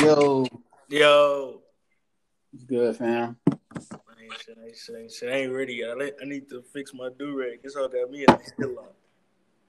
Yo, 0.00 0.46
Yo. 0.88 1.60
It's 2.54 2.64
good 2.64 2.96
fam. 2.96 3.36
I 3.46 3.50
ain't 3.52 4.32
shit, 4.40 4.56
ain't 4.64 4.76
shit, 4.76 4.96
ain't 4.96 5.12
shit. 5.12 5.28
I 5.28 5.36
ain't 5.36 5.52
ready. 5.52 5.84
I, 5.84 5.90
I 5.90 6.24
need 6.24 6.48
to 6.48 6.62
fix 6.72 6.94
my 6.94 7.10
do 7.18 7.38
rag. 7.38 7.62
This 7.62 7.76
all 7.76 7.86
got 7.86 8.10
me 8.10 8.20
in 8.20 8.26
the 8.26 8.40
still 8.42 8.78
on. 8.78 8.86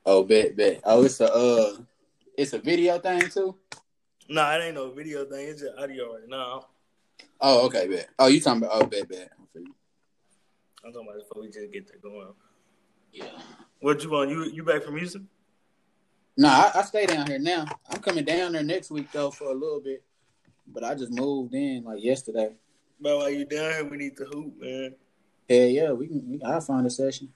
Oh, 0.05 0.23
bet, 0.23 0.55
bet. 0.55 0.79
Oh, 0.85 1.03
it's 1.03 1.19
a 1.19 1.33
uh, 1.33 1.77
it's 2.37 2.53
a 2.53 2.59
video 2.59 2.97
thing 2.97 3.27
too. 3.29 3.55
Nah, 4.29 4.55
it 4.55 4.63
ain't 4.63 4.75
no 4.75 4.91
video 4.91 5.25
thing. 5.25 5.49
It's 5.49 5.61
just 5.61 5.77
audio 5.77 6.13
right 6.13 6.29
now. 6.29 6.67
Oh, 7.41 7.65
okay, 7.65 7.87
bet. 7.87 8.07
Oh, 8.17 8.27
you 8.27 8.39
talking 8.39 8.63
about? 8.63 8.81
Oh, 8.81 8.85
bet, 8.85 9.09
bet. 9.09 9.31
I 9.33 9.43
feel 9.51 9.63
you. 9.63 9.75
I'm 10.85 10.93
talking 10.93 11.09
about 11.09 11.27
before 11.27 11.41
we 11.41 11.49
just 11.49 11.73
get 11.73 11.87
that 11.87 12.01
going. 12.01 12.29
Yeah. 13.11 13.25
What 13.81 14.01
you 14.01 14.09
want? 14.09 14.29
You 14.29 14.45
you 14.45 14.63
back 14.63 14.83
from 14.83 14.95
Houston? 14.95 15.27
Nah, 16.37 16.71
I, 16.73 16.79
I 16.79 16.81
stay 16.83 17.05
down 17.05 17.27
here 17.27 17.39
now. 17.39 17.65
I'm 17.89 17.99
coming 17.99 18.23
down 18.23 18.53
there 18.53 18.63
next 18.63 18.91
week 18.91 19.11
though 19.11 19.29
for 19.29 19.51
a 19.51 19.53
little 19.53 19.81
bit, 19.81 20.03
but 20.73 20.83
I 20.83 20.95
just 20.95 21.11
moved 21.11 21.53
in 21.53 21.83
like 21.83 22.03
yesterday. 22.03 22.53
But 22.99 23.17
while 23.17 23.29
you 23.29 23.45
down 23.45 23.71
here, 23.71 23.85
we 23.85 23.97
need 23.97 24.17
to 24.17 24.25
hoop, 24.25 24.59
man. 24.59 24.95
Yeah, 25.47 25.65
yeah, 25.65 25.91
we 25.91 26.07
can. 26.07 26.29
We, 26.29 26.41
I'll 26.43 26.61
find 26.61 26.85
a 26.85 26.89
session. 26.89 27.29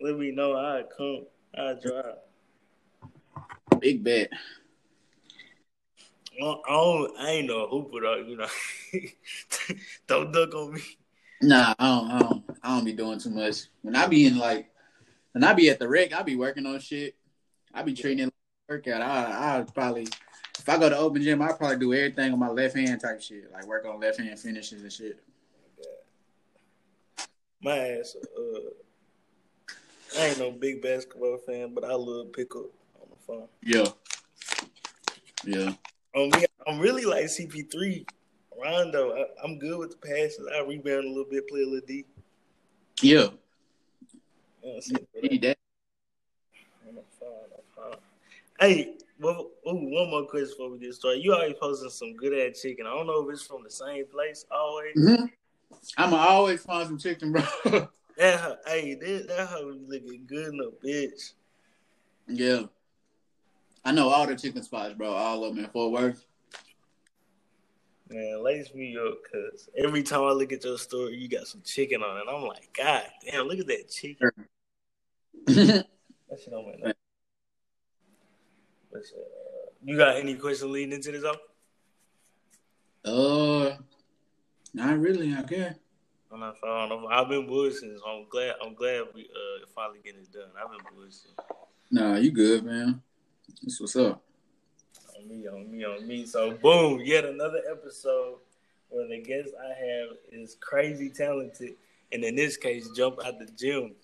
Let 0.00 0.18
me 0.18 0.30
know. 0.30 0.56
I 0.56 0.82
come. 0.96 1.26
I 1.56 1.74
drive. 1.74 2.16
Big 3.80 4.02
bet. 4.02 4.30
I 6.40 6.54
don't, 6.68 7.18
I, 7.18 7.30
ain't 7.30 7.48
no 7.48 7.68
hooper 7.68 8.00
though. 8.00 8.16
You 8.16 8.36
know, 8.36 8.46
don't 10.06 10.32
duck 10.32 10.54
on 10.54 10.74
me. 10.74 10.80
Nah, 11.42 11.74
I 11.78 11.86
don't, 11.86 12.10
I 12.10 12.18
don't. 12.18 12.44
I 12.62 12.74
don't 12.74 12.84
be 12.84 12.92
doing 12.92 13.18
too 13.18 13.30
much. 13.30 13.66
When 13.82 13.94
I 13.94 14.06
be 14.06 14.26
in 14.26 14.38
like, 14.38 14.70
when 15.32 15.44
I 15.44 15.52
be 15.52 15.70
at 15.70 15.78
the 15.78 15.88
rec, 15.88 16.12
I 16.12 16.22
be 16.22 16.36
working 16.36 16.66
on 16.66 16.80
shit. 16.80 17.14
I 17.74 17.82
be 17.82 17.94
treating 17.94 18.20
it 18.20 18.24
like 18.24 18.32
a 18.68 18.72
workout. 18.72 19.02
I, 19.02 19.58
I 19.58 19.62
probably, 19.62 20.08
I 20.70 20.78
go 20.78 20.88
to 20.88 20.96
open 20.96 21.20
gym, 21.20 21.42
I 21.42 21.52
probably 21.52 21.78
do 21.78 21.92
everything 21.92 22.32
on 22.32 22.38
my 22.38 22.48
left 22.48 22.76
hand 22.76 23.00
type 23.00 23.20
shit, 23.20 23.50
like 23.52 23.66
work 23.66 23.84
on 23.86 23.98
left 23.98 24.20
hand 24.20 24.38
finishes 24.38 24.82
and 24.82 24.92
shit. 24.92 25.20
My 27.60 27.76
ass. 27.76 28.16
Uh, 28.36 28.60
I 30.18 30.26
ain't 30.26 30.38
no 30.38 30.52
big 30.52 30.80
basketball 30.80 31.38
fan, 31.38 31.74
but 31.74 31.84
I 31.84 31.94
love 31.94 32.32
pickup 32.32 32.66
on 33.00 33.08
the 33.10 33.16
phone. 33.26 33.48
Yeah. 33.62 33.86
Yeah. 35.44 35.72
Me, 36.14 36.46
I'm 36.66 36.78
really 36.78 37.04
like 37.04 37.24
CP3. 37.24 38.06
Rondo, 38.62 39.12
I, 39.16 39.24
I'm 39.44 39.58
good 39.58 39.76
with 39.76 39.90
the 39.90 39.96
passes. 39.96 40.46
I 40.54 40.60
rebound 40.60 41.04
a 41.04 41.08
little 41.08 41.26
bit, 41.28 41.48
play 41.48 41.62
a 41.62 41.66
little 41.66 41.86
D. 41.86 42.04
Yeah. 43.02 43.10
You 43.12 43.24
know 43.24 43.32
what 44.60 44.74
I'm 44.76 44.82
saying? 44.82 45.40
That. 45.40 45.58
On 46.88 46.94
the 46.94 47.02
phone, 47.18 47.28
on 47.28 47.48
the 47.50 47.80
phone. 47.82 47.96
Hey, 48.60 48.94
well, 49.20 49.50
ooh, 49.68 49.74
one 49.90 50.10
more 50.10 50.26
question 50.26 50.50
before 50.50 50.70
we 50.72 50.78
get 50.78 50.94
started. 50.94 51.22
You 51.22 51.34
always 51.34 51.54
posting 51.60 51.90
some 51.90 52.16
good 52.16 52.32
ass 52.34 52.60
chicken. 52.60 52.86
I 52.86 52.90
don't 52.90 53.06
know 53.06 53.28
if 53.28 53.34
it's 53.34 53.46
from 53.46 53.62
the 53.62 53.70
same 53.70 54.06
place 54.06 54.44
always. 54.50 54.94
hmm 54.94 55.26
I'ma 55.96 56.16
always 56.16 56.62
find 56.62 56.86
some 56.86 56.98
chicken, 56.98 57.32
bro. 57.32 57.42
That 58.16 58.40
hoe- 58.40 58.56
hey, 58.66 58.94
that, 58.96 59.28
that 59.28 59.48
hoe 59.48 59.74
looking 59.88 60.26
good 60.26 60.48
in 60.52 60.60
a 60.60 60.86
bitch. 60.86 61.32
yeah. 62.28 62.62
I 63.84 63.92
know 63.92 64.10
all 64.10 64.26
the 64.26 64.36
chicken 64.36 64.62
spots, 64.62 64.94
bro. 64.94 65.12
All 65.12 65.44
of 65.44 65.54
them 65.54 65.64
in 65.64 65.70
Fort 65.70 65.92
Worth. 65.92 66.26
Man, 68.10 68.42
lace 68.44 68.74
me 68.74 68.96
up, 68.98 69.18
cause 69.32 69.70
every 69.78 70.02
time 70.02 70.22
I 70.22 70.32
look 70.32 70.52
at 70.52 70.64
your 70.64 70.76
story, 70.78 71.16
you 71.16 71.28
got 71.28 71.46
some 71.46 71.62
chicken 71.64 72.02
on 72.02 72.18
it. 72.18 72.24
I'm 72.30 72.42
like, 72.46 72.68
God 72.76 73.04
damn, 73.24 73.46
look 73.46 73.58
at 73.60 73.66
that 73.68 73.90
chicken. 73.90 74.30
That 76.30 76.40
shit 76.40 76.54
on 76.54 76.64
my 76.64 76.76
neck. 76.86 76.96
You 79.82 79.96
got 79.96 80.16
any 80.16 80.34
questions 80.34 80.70
leading 80.70 80.92
into 80.92 81.12
this? 81.12 81.22
Though? 81.22 81.36
uh, 83.04 83.76
not 84.74 84.98
really. 84.98 85.34
I 85.34 85.42
guess. 85.42 85.74
I'm 86.32 86.40
not 86.40 86.58
following. 86.58 87.08
I've 87.10 87.28
been 87.28 87.46
bullshitting, 87.46 87.98
so 87.98 88.06
I'm 88.06 88.26
glad. 88.28 88.54
I'm 88.64 88.74
glad 88.74 89.02
we 89.14 89.22
uh 89.22 89.66
finally 89.74 89.98
getting 90.04 90.20
it 90.20 90.32
done. 90.32 90.50
I've 90.56 90.70
been 90.70 90.80
bullshitting. 90.94 91.34
Nah, 91.90 92.16
you 92.16 92.30
good, 92.30 92.64
man. 92.64 93.02
That's 93.62 93.80
what's 93.80 93.96
up. 93.96 94.22
On 95.18 95.28
me, 95.28 95.48
on 95.48 95.70
me, 95.70 95.84
on 95.84 96.06
me. 96.06 96.24
So 96.26 96.52
boom, 96.52 97.00
yet 97.04 97.24
another 97.24 97.60
episode 97.70 98.38
where 98.90 99.08
the 99.08 99.20
guest 99.22 99.50
I 99.60 99.68
have 99.68 100.16
is 100.30 100.56
crazy 100.60 101.10
talented, 101.10 101.74
and 102.12 102.22
in 102.22 102.36
this 102.36 102.56
case, 102.56 102.88
jump 102.96 103.18
out 103.24 103.38
the 103.38 103.46
gym. 103.46 103.94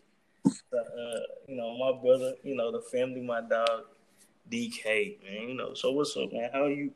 So, 0.44 0.78
uh, 0.78 1.21
you 1.49 1.56
know, 1.56 1.77
my 1.77 2.00
brother, 2.00 2.34
you 2.43 2.55
know, 2.55 2.71
the 2.71 2.81
family, 2.81 3.21
my 3.21 3.41
dog, 3.41 3.84
DK, 4.51 5.19
man. 5.23 5.49
You 5.49 5.55
know, 5.55 5.75
so 5.75 5.93
what's 5.93 6.17
up, 6.17 6.33
man? 6.33 6.51
How 6.53 6.65
are 6.65 6.71
you? 6.71 6.93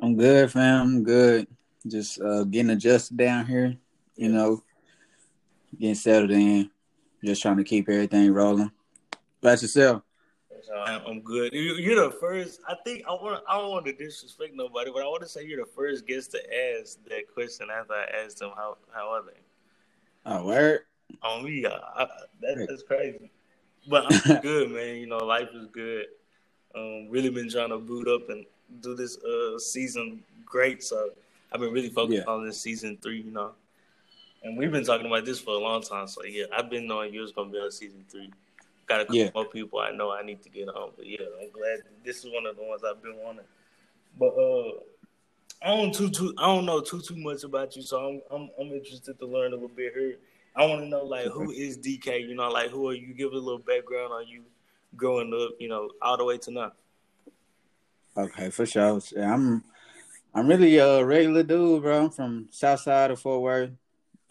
I'm 0.00 0.16
good, 0.16 0.50
fam. 0.52 0.82
I'm 0.82 1.04
good. 1.04 1.46
Just 1.86 2.20
uh, 2.20 2.44
getting 2.44 2.70
adjusted 2.70 3.16
down 3.16 3.46
here. 3.46 3.76
You 4.16 4.28
know, 4.30 4.62
getting 5.78 5.94
settled 5.94 6.30
in. 6.30 6.70
Just 7.24 7.42
trying 7.42 7.56
to 7.56 7.64
keep 7.64 7.88
everything 7.88 8.32
rolling. 8.32 8.70
About 9.42 9.62
yourself. 9.62 10.02
I'm 10.74 11.20
good. 11.20 11.52
You- 11.52 11.76
You're 11.76 12.08
the 12.08 12.16
first. 12.16 12.60
I 12.68 12.74
think 12.84 13.04
I 13.06 13.12
want. 13.12 13.42
I 13.48 13.58
don't 13.58 13.70
want 13.70 13.86
to 13.86 13.92
disrespect 13.92 14.54
nobody, 14.54 14.90
but 14.90 15.02
I 15.02 15.06
want 15.06 15.22
to 15.22 15.28
say 15.28 15.44
you're 15.44 15.64
the 15.64 15.70
first 15.70 16.06
guest 16.06 16.32
to 16.32 16.38
ask 16.38 16.98
that 17.08 17.32
question 17.32 17.68
after 17.70 17.94
I 17.94 18.06
asked 18.24 18.38
them 18.38 18.50
how 18.56 18.76
how 18.92 19.10
are 19.10 19.22
they. 19.22 19.40
Oh, 20.24 20.44
word. 20.46 20.80
On 21.22 21.44
me, 21.44 21.64
I, 21.66 21.70
I, 21.70 22.06
that, 22.42 22.66
that's 22.68 22.82
crazy. 22.82 23.30
But 23.88 24.06
I'm 24.12 24.40
good, 24.42 24.70
man. 24.70 24.96
You 24.96 25.06
know, 25.06 25.18
life 25.18 25.48
is 25.54 25.66
good. 25.66 26.06
Um, 26.74 27.08
really 27.08 27.30
been 27.30 27.48
trying 27.50 27.70
to 27.70 27.78
boot 27.78 28.08
up 28.08 28.28
and 28.28 28.44
do 28.80 28.94
this 28.94 29.16
uh 29.18 29.58
season 29.58 30.22
great. 30.44 30.82
So 30.82 31.10
I've 31.52 31.60
been 31.60 31.72
really 31.72 31.88
focused 31.88 32.24
Yeah. 32.26 32.32
on 32.32 32.44
this 32.44 32.60
season 32.60 32.98
three. 33.02 33.20
You 33.22 33.30
know, 33.30 33.52
and 34.42 34.56
we've 34.56 34.72
been 34.72 34.84
talking 34.84 35.06
about 35.06 35.24
this 35.24 35.38
for 35.40 35.52
a 35.54 35.58
long 35.58 35.82
time. 35.82 36.06
So 36.08 36.24
yeah, 36.24 36.44
I've 36.56 36.68
been 36.70 36.86
knowing 36.86 37.14
you 37.14 37.20
was 37.20 37.32
gonna 37.32 37.50
be 37.50 37.58
on 37.58 37.70
season 37.70 38.04
three. 38.08 38.30
Got 38.86 39.00
a 39.00 39.04
couple 39.04 39.16
Yeah. 39.16 39.30
more 39.34 39.44
people 39.46 39.78
I 39.80 39.90
know 39.90 40.12
I 40.12 40.22
need 40.22 40.42
to 40.42 40.48
get 40.48 40.68
on. 40.68 40.90
But 40.96 41.06
yeah, 41.06 41.26
I'm 41.40 41.50
glad 41.50 41.80
this 42.04 42.24
is 42.24 42.32
one 42.32 42.46
of 42.46 42.56
the 42.56 42.62
ones 42.62 42.82
I've 42.84 43.02
been 43.02 43.16
wanting. 43.16 43.44
But 44.18 44.34
uh, 44.36 44.80
I 45.62 45.68
don't 45.76 45.94
too 45.94 46.10
too 46.10 46.34
I 46.38 46.46
don't 46.46 46.66
know 46.66 46.80
too 46.80 47.00
too 47.00 47.16
much 47.16 47.42
about 47.44 47.74
you, 47.76 47.82
so 47.82 47.98
I'm 47.98 48.20
I'm, 48.30 48.50
I'm 48.60 48.72
interested 48.72 49.18
to 49.18 49.26
learn 49.26 49.52
a 49.52 49.56
little 49.56 49.68
bit 49.68 49.92
here. 49.94 50.16
I 50.56 50.64
want 50.64 50.82
to 50.82 50.88
know 50.88 51.04
like 51.04 51.26
who 51.26 51.50
is 51.50 51.78
DK? 51.78 52.28
You 52.28 52.34
know, 52.34 52.48
like 52.50 52.70
who 52.70 52.88
are 52.88 52.94
you? 52.94 53.14
Give 53.14 53.32
a 53.32 53.36
little 53.36 53.58
background 53.58 54.12
on 54.12 54.26
you 54.26 54.42
growing 54.96 55.32
up. 55.34 55.50
You 55.58 55.68
know, 55.68 55.90
all 56.00 56.16
the 56.16 56.24
way 56.24 56.38
to 56.38 56.50
now. 56.50 56.72
Okay, 58.16 58.50
for 58.50 58.64
sure. 58.64 59.00
I'm 59.18 59.62
I'm 60.34 60.46
really 60.46 60.78
a 60.78 61.04
regular 61.04 61.42
dude, 61.42 61.82
bro. 61.82 62.04
I'm 62.04 62.10
from 62.10 62.48
South 62.50 62.80
Side 62.80 63.10
of 63.10 63.20
Fort 63.20 63.42
Worth. 63.42 63.70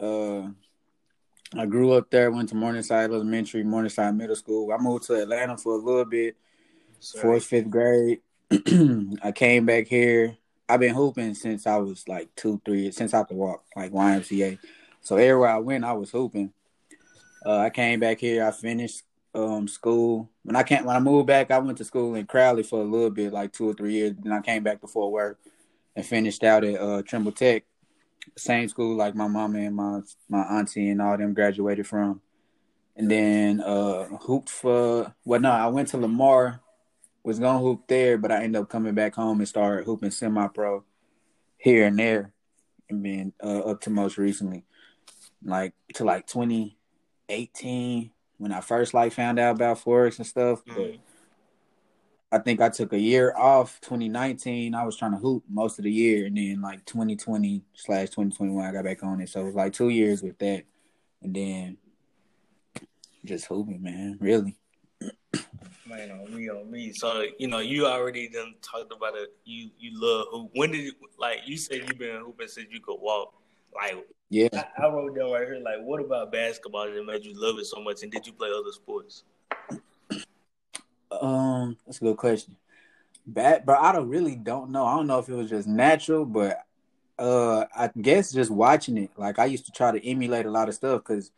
Uh 0.00 0.50
I 1.54 1.64
grew 1.64 1.92
up 1.92 2.10
there, 2.10 2.30
went 2.30 2.48
to 2.48 2.56
Morningside 2.56 3.10
Elementary, 3.10 3.62
Morningside 3.62 4.16
Middle 4.16 4.34
School. 4.34 4.72
I 4.72 4.78
moved 4.78 5.04
to 5.04 5.14
Atlanta 5.14 5.56
for 5.56 5.74
a 5.74 5.76
little 5.76 6.04
bit, 6.04 6.36
So, 6.98 7.20
fourth, 7.20 7.44
fifth 7.44 7.70
grade. 7.70 8.20
I 9.22 9.32
came 9.32 9.64
back 9.64 9.86
here. 9.86 10.36
I've 10.68 10.80
been 10.80 10.94
hooping 10.94 11.34
since 11.34 11.66
I 11.66 11.76
was 11.76 12.08
like 12.08 12.34
two, 12.34 12.60
three, 12.64 12.90
since 12.90 13.14
I 13.14 13.22
could 13.22 13.36
walk, 13.36 13.64
like 13.76 13.92
YMCA. 13.92 14.58
So 15.06 15.14
everywhere 15.14 15.50
I 15.50 15.58
went, 15.58 15.84
I 15.84 15.92
was 15.92 16.10
hooping. 16.10 16.52
Uh, 17.46 17.58
I 17.58 17.70
came 17.70 18.00
back 18.00 18.18
here. 18.18 18.44
I 18.44 18.50
finished 18.50 19.04
um, 19.36 19.68
school. 19.68 20.28
When 20.42 20.56
I 20.56 20.64
came, 20.64 20.84
when 20.84 20.96
I 20.96 20.98
moved 20.98 21.28
back, 21.28 21.52
I 21.52 21.60
went 21.60 21.78
to 21.78 21.84
school 21.84 22.16
in 22.16 22.26
Crowley 22.26 22.64
for 22.64 22.80
a 22.80 22.84
little 22.84 23.10
bit, 23.10 23.32
like 23.32 23.52
two 23.52 23.68
or 23.68 23.74
three 23.74 23.92
years. 23.92 24.14
Then 24.20 24.32
I 24.32 24.40
came 24.40 24.64
back 24.64 24.80
to 24.80 24.88
Fort 24.88 25.12
Worth 25.12 25.36
and 25.94 26.04
finished 26.04 26.42
out 26.42 26.64
at 26.64 26.80
uh, 26.80 27.02
Trimble 27.02 27.30
Tech, 27.30 27.62
same 28.36 28.68
school 28.68 28.96
like 28.96 29.14
my 29.14 29.28
mama 29.28 29.60
and 29.60 29.76
my 29.76 30.00
my 30.28 30.42
auntie 30.42 30.90
and 30.90 31.00
all 31.00 31.16
them 31.16 31.34
graduated 31.34 31.86
from. 31.86 32.20
And 32.96 33.08
then 33.08 33.60
uh, 33.60 34.06
hooped 34.06 34.50
for 34.50 35.14
well, 35.24 35.40
no, 35.40 35.52
I 35.52 35.68
went 35.68 35.86
to 35.90 35.98
Lamar, 35.98 36.62
was 37.22 37.38
gonna 37.38 37.60
hoop 37.60 37.84
there, 37.86 38.18
but 38.18 38.32
I 38.32 38.42
ended 38.42 38.60
up 38.60 38.68
coming 38.68 38.94
back 38.94 39.14
home 39.14 39.38
and 39.38 39.46
started 39.48 39.84
hooping 39.84 40.10
semi-pro 40.10 40.82
here 41.58 41.86
and 41.86 41.96
there, 41.96 42.32
and 42.90 43.06
then 43.06 43.32
uh, 43.40 43.60
up 43.70 43.80
to 43.82 43.90
most 43.90 44.18
recently, 44.18 44.64
like 45.42 45.74
to 45.94 46.04
like 46.04 46.26
2018 46.26 48.10
when 48.38 48.52
I 48.52 48.60
first 48.60 48.94
like 48.94 49.12
found 49.12 49.38
out 49.38 49.56
about 49.56 49.78
forex 49.78 50.18
and 50.18 50.26
stuff. 50.26 50.62
But 50.66 50.76
Mhm. 50.76 51.00
I 52.32 52.38
think 52.38 52.60
I 52.60 52.68
took 52.68 52.92
a 52.92 52.98
year 52.98 53.32
off. 53.36 53.80
2019, 53.80 54.74
I 54.74 54.84
was 54.84 54.96
trying 54.96 55.12
to 55.12 55.18
hoop 55.18 55.44
most 55.48 55.78
of 55.78 55.84
the 55.84 55.92
year, 55.92 56.26
and 56.26 56.36
then 56.36 56.60
like 56.60 56.84
2020 56.84 57.62
slash 57.74 58.10
2021, 58.10 58.64
I 58.64 58.72
got 58.72 58.84
back 58.84 59.02
on 59.02 59.20
it. 59.20 59.28
So 59.28 59.42
it 59.42 59.44
was 59.44 59.54
like 59.54 59.72
two 59.72 59.90
years 59.90 60.22
with 60.22 60.36
that, 60.38 60.64
and 61.22 61.34
then 61.34 61.78
just 63.24 63.46
hooping, 63.46 63.82
man. 63.82 64.18
Really. 64.20 64.56
Man, 65.88 66.10
on 66.10 66.34
me, 66.34 66.48
on 66.48 66.68
me. 66.70 66.92
So 66.92 67.24
you 67.38 67.46
know, 67.46 67.60
you 67.60 67.86
already 67.86 68.28
done 68.28 68.54
talked 68.60 68.92
about 68.92 69.14
it. 69.16 69.32
You 69.44 69.70
you 69.78 69.92
love 69.94 70.26
hoop. 70.30 70.50
When 70.54 70.72
did 70.72 70.80
you, 70.80 70.92
like 71.18 71.42
you 71.46 71.56
said 71.56 71.76
you've 71.88 71.98
been 71.98 72.20
hooping 72.20 72.48
since 72.48 72.66
you 72.72 72.80
could 72.80 73.00
walk? 73.00 73.34
Like 73.76 74.06
Yeah. 74.30 74.48
I, 74.52 74.84
I 74.84 74.88
wrote 74.88 75.16
down 75.16 75.30
right 75.30 75.46
here. 75.46 75.60
Like, 75.62 75.80
what 75.82 76.00
about 76.00 76.32
basketball 76.32 76.86
that 76.86 77.06
made 77.06 77.24
you 77.24 77.34
love 77.34 77.58
it 77.58 77.66
so 77.66 77.80
much? 77.80 78.02
And 78.02 78.10
did 78.10 78.26
you 78.26 78.32
play 78.32 78.48
other 78.48 78.72
sports? 78.72 79.24
Um, 81.10 81.76
that's 81.86 81.98
a 81.98 82.04
good 82.04 82.16
question. 82.16 82.56
Bad, 83.26 83.66
but 83.66 83.78
I 83.78 83.92
don't 83.92 84.08
really 84.08 84.36
don't 84.36 84.70
know. 84.70 84.84
I 84.86 84.96
don't 84.96 85.06
know 85.06 85.18
if 85.18 85.28
it 85.28 85.34
was 85.34 85.50
just 85.50 85.66
natural, 85.66 86.24
but 86.24 86.64
uh, 87.18 87.64
I 87.74 87.90
guess 88.00 88.32
just 88.32 88.50
watching 88.50 88.98
it. 88.98 89.10
Like 89.16 89.38
I 89.38 89.46
used 89.46 89.66
to 89.66 89.72
try 89.72 89.90
to 89.90 90.06
emulate 90.06 90.46
a 90.46 90.50
lot 90.50 90.68
of 90.68 90.74
stuff 90.74 91.02
because 91.02 91.30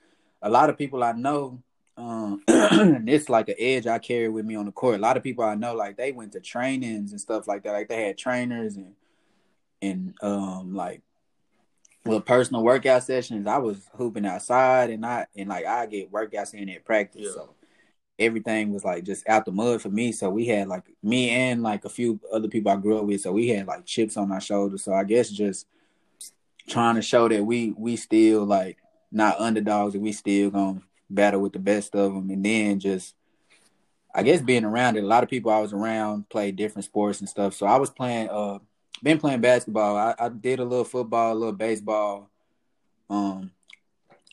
a 0.42 0.50
lot 0.50 0.70
of 0.70 0.78
people 0.78 1.02
I 1.02 1.12
know, 1.12 1.62
um, 1.96 2.42
it's 2.48 3.28
like 3.28 3.48
an 3.48 3.56
edge 3.58 3.86
I 3.86 3.98
carry 3.98 4.28
with 4.28 4.44
me 4.44 4.54
on 4.54 4.66
the 4.66 4.72
court. 4.72 4.96
A 4.96 5.02
lot 5.02 5.16
of 5.16 5.22
people 5.22 5.44
I 5.44 5.54
know, 5.54 5.74
like 5.74 5.96
they 5.96 6.12
went 6.12 6.32
to 6.32 6.40
trainings 6.40 7.12
and 7.12 7.20
stuff 7.20 7.48
like 7.48 7.62
that. 7.62 7.72
Like 7.72 7.88
they 7.88 8.06
had 8.06 8.18
trainers 8.18 8.76
and 8.76 8.94
and 9.80 10.14
um 10.22 10.74
like 10.74 11.02
well 12.08 12.20
personal 12.20 12.62
workout 12.62 13.02
sessions. 13.02 13.46
I 13.46 13.58
was 13.58 13.88
hooping 13.94 14.26
outside 14.26 14.90
and 14.90 15.04
I 15.04 15.26
and 15.36 15.48
like 15.48 15.66
I 15.66 15.86
get 15.86 16.12
workouts 16.12 16.54
in 16.54 16.68
at 16.68 16.84
practice. 16.84 17.22
Yeah. 17.24 17.32
So 17.32 17.54
everything 18.18 18.72
was 18.72 18.84
like 18.84 19.04
just 19.04 19.28
out 19.28 19.44
the 19.44 19.52
mud 19.52 19.80
for 19.80 19.90
me. 19.90 20.12
So 20.12 20.28
we 20.30 20.46
had 20.46 20.68
like 20.68 20.84
me 21.02 21.30
and 21.30 21.62
like 21.62 21.84
a 21.84 21.88
few 21.88 22.18
other 22.32 22.48
people 22.48 22.72
I 22.72 22.76
grew 22.76 22.98
up 22.98 23.04
with. 23.04 23.20
So 23.20 23.32
we 23.32 23.48
had 23.48 23.66
like 23.66 23.86
chips 23.86 24.16
on 24.16 24.32
our 24.32 24.40
shoulders. 24.40 24.82
So 24.82 24.92
I 24.92 25.04
guess 25.04 25.30
just 25.30 25.66
trying 26.68 26.96
to 26.96 27.02
show 27.02 27.28
that 27.28 27.44
we 27.44 27.72
we 27.76 27.96
still 27.96 28.44
like 28.44 28.78
not 29.10 29.40
underdogs 29.40 29.94
and 29.94 30.02
we 30.02 30.12
still 30.12 30.50
gonna 30.50 30.82
battle 31.08 31.40
with 31.40 31.52
the 31.52 31.58
best 31.58 31.94
of 31.94 32.14
them. 32.14 32.30
And 32.30 32.44
then 32.44 32.80
just 32.80 33.14
I 34.14 34.22
guess 34.22 34.40
being 34.40 34.64
around 34.64 34.96
it, 34.96 35.04
a 35.04 35.06
lot 35.06 35.22
of 35.22 35.30
people 35.30 35.50
I 35.50 35.60
was 35.60 35.72
around 35.72 36.28
played 36.28 36.56
different 36.56 36.84
sports 36.84 37.20
and 37.20 37.28
stuff. 37.28 37.54
So 37.54 37.66
I 37.66 37.76
was 37.76 37.90
playing 37.90 38.28
uh 38.30 38.58
been 39.02 39.18
playing 39.18 39.40
basketball. 39.40 39.96
I, 39.96 40.14
I 40.18 40.28
did 40.28 40.58
a 40.58 40.64
little 40.64 40.84
football, 40.84 41.32
a 41.32 41.34
little 41.34 41.52
baseball. 41.52 42.30
Um 43.08 43.52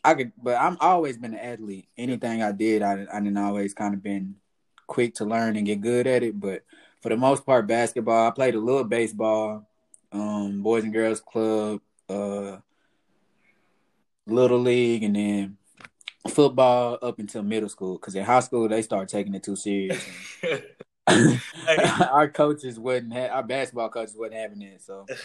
I 0.04 0.14
could, 0.14 0.32
but 0.42 0.62
I'm 0.62 0.78
always 0.80 1.18
been 1.18 1.34
an 1.34 1.40
athlete. 1.40 1.88
Anything 1.98 2.44
I 2.44 2.52
did, 2.52 2.82
I 2.84 3.06
I 3.12 3.20
didn't 3.20 3.38
always 3.38 3.74
kind 3.74 3.94
of 3.94 4.04
been 4.04 4.36
quick 4.88 5.16
to 5.16 5.26
learn 5.26 5.56
and 5.56 5.66
get 5.66 5.82
good 5.82 6.08
at 6.08 6.24
it. 6.24 6.40
But 6.40 6.64
for 7.02 7.10
the 7.10 7.18
most 7.18 7.46
part, 7.46 7.68
basketball. 7.68 8.28
I 8.28 8.32
played 8.32 8.56
a 8.56 8.60
little 8.60 8.84
baseball, 8.84 9.68
um, 10.12 10.64
boys 10.64 10.84
and 10.84 10.94
girls 10.94 11.20
club, 11.20 11.82
uh, 12.10 12.58
little 14.26 14.60
league, 14.60 15.04
and 15.04 15.16
then 15.16 15.58
football 16.28 16.98
up 17.02 17.20
until 17.20 17.44
middle 17.44 17.70
school. 17.70 17.98
Because 17.98 18.16
in 18.16 18.24
high 18.24 18.40
school, 18.40 18.68
they 18.68 18.82
start 18.82 19.08
taking 19.10 19.36
it 19.36 19.44
too 19.44 19.56
serious. 19.56 20.04
our 22.12 22.30
coaches 22.30 22.80
wouldn't 22.80 23.14
have 23.14 23.32
our 23.32 23.44
basketball 23.44 23.90
coaches 23.90 24.16
wasn't 24.18 24.36
having 24.36 24.62
it. 24.62 24.82
So 24.82 25.06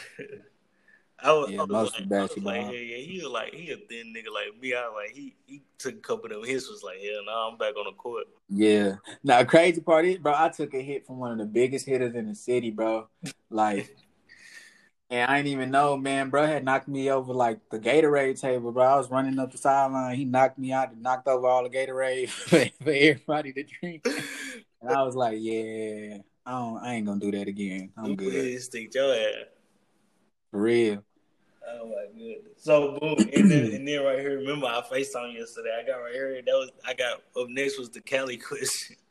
I 1.22 1.32
was, 1.32 1.50
yeah, 1.50 1.60
I 1.60 1.64
was 1.64 1.92
like, 1.92 2.08
basketball. 2.08 2.52
Was 2.52 2.64
like, 2.66 2.74
yeah, 2.74 2.80
yeah, 2.80 2.96
he 2.96 3.20
was 3.22 3.32
like 3.32 3.54
he 3.54 3.70
a 3.70 3.76
thin 3.76 4.14
nigga 4.14 4.32
like 4.32 4.60
me. 4.60 4.74
I 4.74 4.82
was 4.88 4.94
like 5.04 5.14
he 5.14 5.36
he 5.46 5.62
took 5.78 5.94
a 5.94 6.00
couple 6.00 6.26
of 6.26 6.30
them 6.32 6.44
hits. 6.44 6.68
Was 6.68 6.82
like, 6.82 6.98
yeah, 7.00 7.18
now 7.26 7.50
I'm 7.50 7.58
back 7.58 7.76
on 7.76 7.84
the 7.86 7.92
court. 7.92 8.26
Yeah. 8.48 8.96
Now 9.22 9.44
crazy 9.44 9.80
part 9.80 10.04
is, 10.04 10.18
bro, 10.18 10.34
I 10.36 10.48
took 10.48 10.74
a 10.74 10.80
hit 10.82 11.06
from 11.06 11.18
one 11.18 11.32
of 11.32 11.38
the 11.38 11.46
biggest 11.46 11.86
hitters 11.86 12.14
in 12.14 12.28
the 12.28 12.34
city, 12.34 12.70
bro. 12.70 13.08
Like, 13.50 13.96
and 15.10 15.30
I 15.30 15.36
didn't 15.38 15.52
even 15.52 15.70
know, 15.70 15.96
man. 15.96 16.30
Bro 16.30 16.46
had 16.46 16.64
knocked 16.64 16.88
me 16.88 17.10
over 17.10 17.32
like 17.32 17.58
the 17.70 17.78
Gatorade 17.78 18.40
table, 18.40 18.72
bro. 18.72 18.84
I 18.84 18.96
was 18.96 19.10
running 19.10 19.38
up 19.38 19.52
the 19.52 19.58
sideline. 19.58 20.16
He 20.16 20.24
knocked 20.24 20.58
me 20.58 20.72
out 20.72 20.92
and 20.92 21.02
knocked 21.02 21.28
over 21.28 21.46
all 21.46 21.62
the 21.62 21.70
Gatorade 21.70 22.28
for, 22.28 22.64
for 22.82 22.92
everybody 22.92 23.52
to 23.52 23.62
drink. 23.64 24.06
And 24.80 24.90
I 24.90 25.02
was 25.02 25.14
like, 25.14 25.38
yeah, 25.40 26.18
I 26.46 26.50
don't, 26.52 26.78
I 26.78 26.94
ain't 26.94 27.06
gonna 27.06 27.20
do 27.20 27.30
that 27.32 27.48
again. 27.48 27.90
I'm 27.96 28.16
good. 28.16 28.60
Stick 28.62 28.94
your 28.94 29.14
ass. 29.14 29.46
For 30.50 30.60
real. 30.62 31.04
Oh 31.68 31.86
my 31.86 32.06
goodness. 32.12 32.52
So 32.56 32.98
boom, 32.98 33.16
and 33.18 33.50
then, 33.50 33.72
and 33.72 33.86
then 33.86 34.02
right 34.02 34.18
here, 34.18 34.38
remember 34.38 34.66
I 34.66 34.82
FaceTime 34.90 35.34
yesterday. 35.34 35.78
I 35.80 35.86
got 35.86 35.96
right 35.98 36.12
here. 36.12 36.42
That 36.44 36.52
was 36.52 36.70
I 36.86 36.94
got 36.94 37.22
up 37.40 37.48
next 37.48 37.78
was 37.78 37.90
the 37.90 38.00
Cali 38.00 38.36
question. 38.36 38.96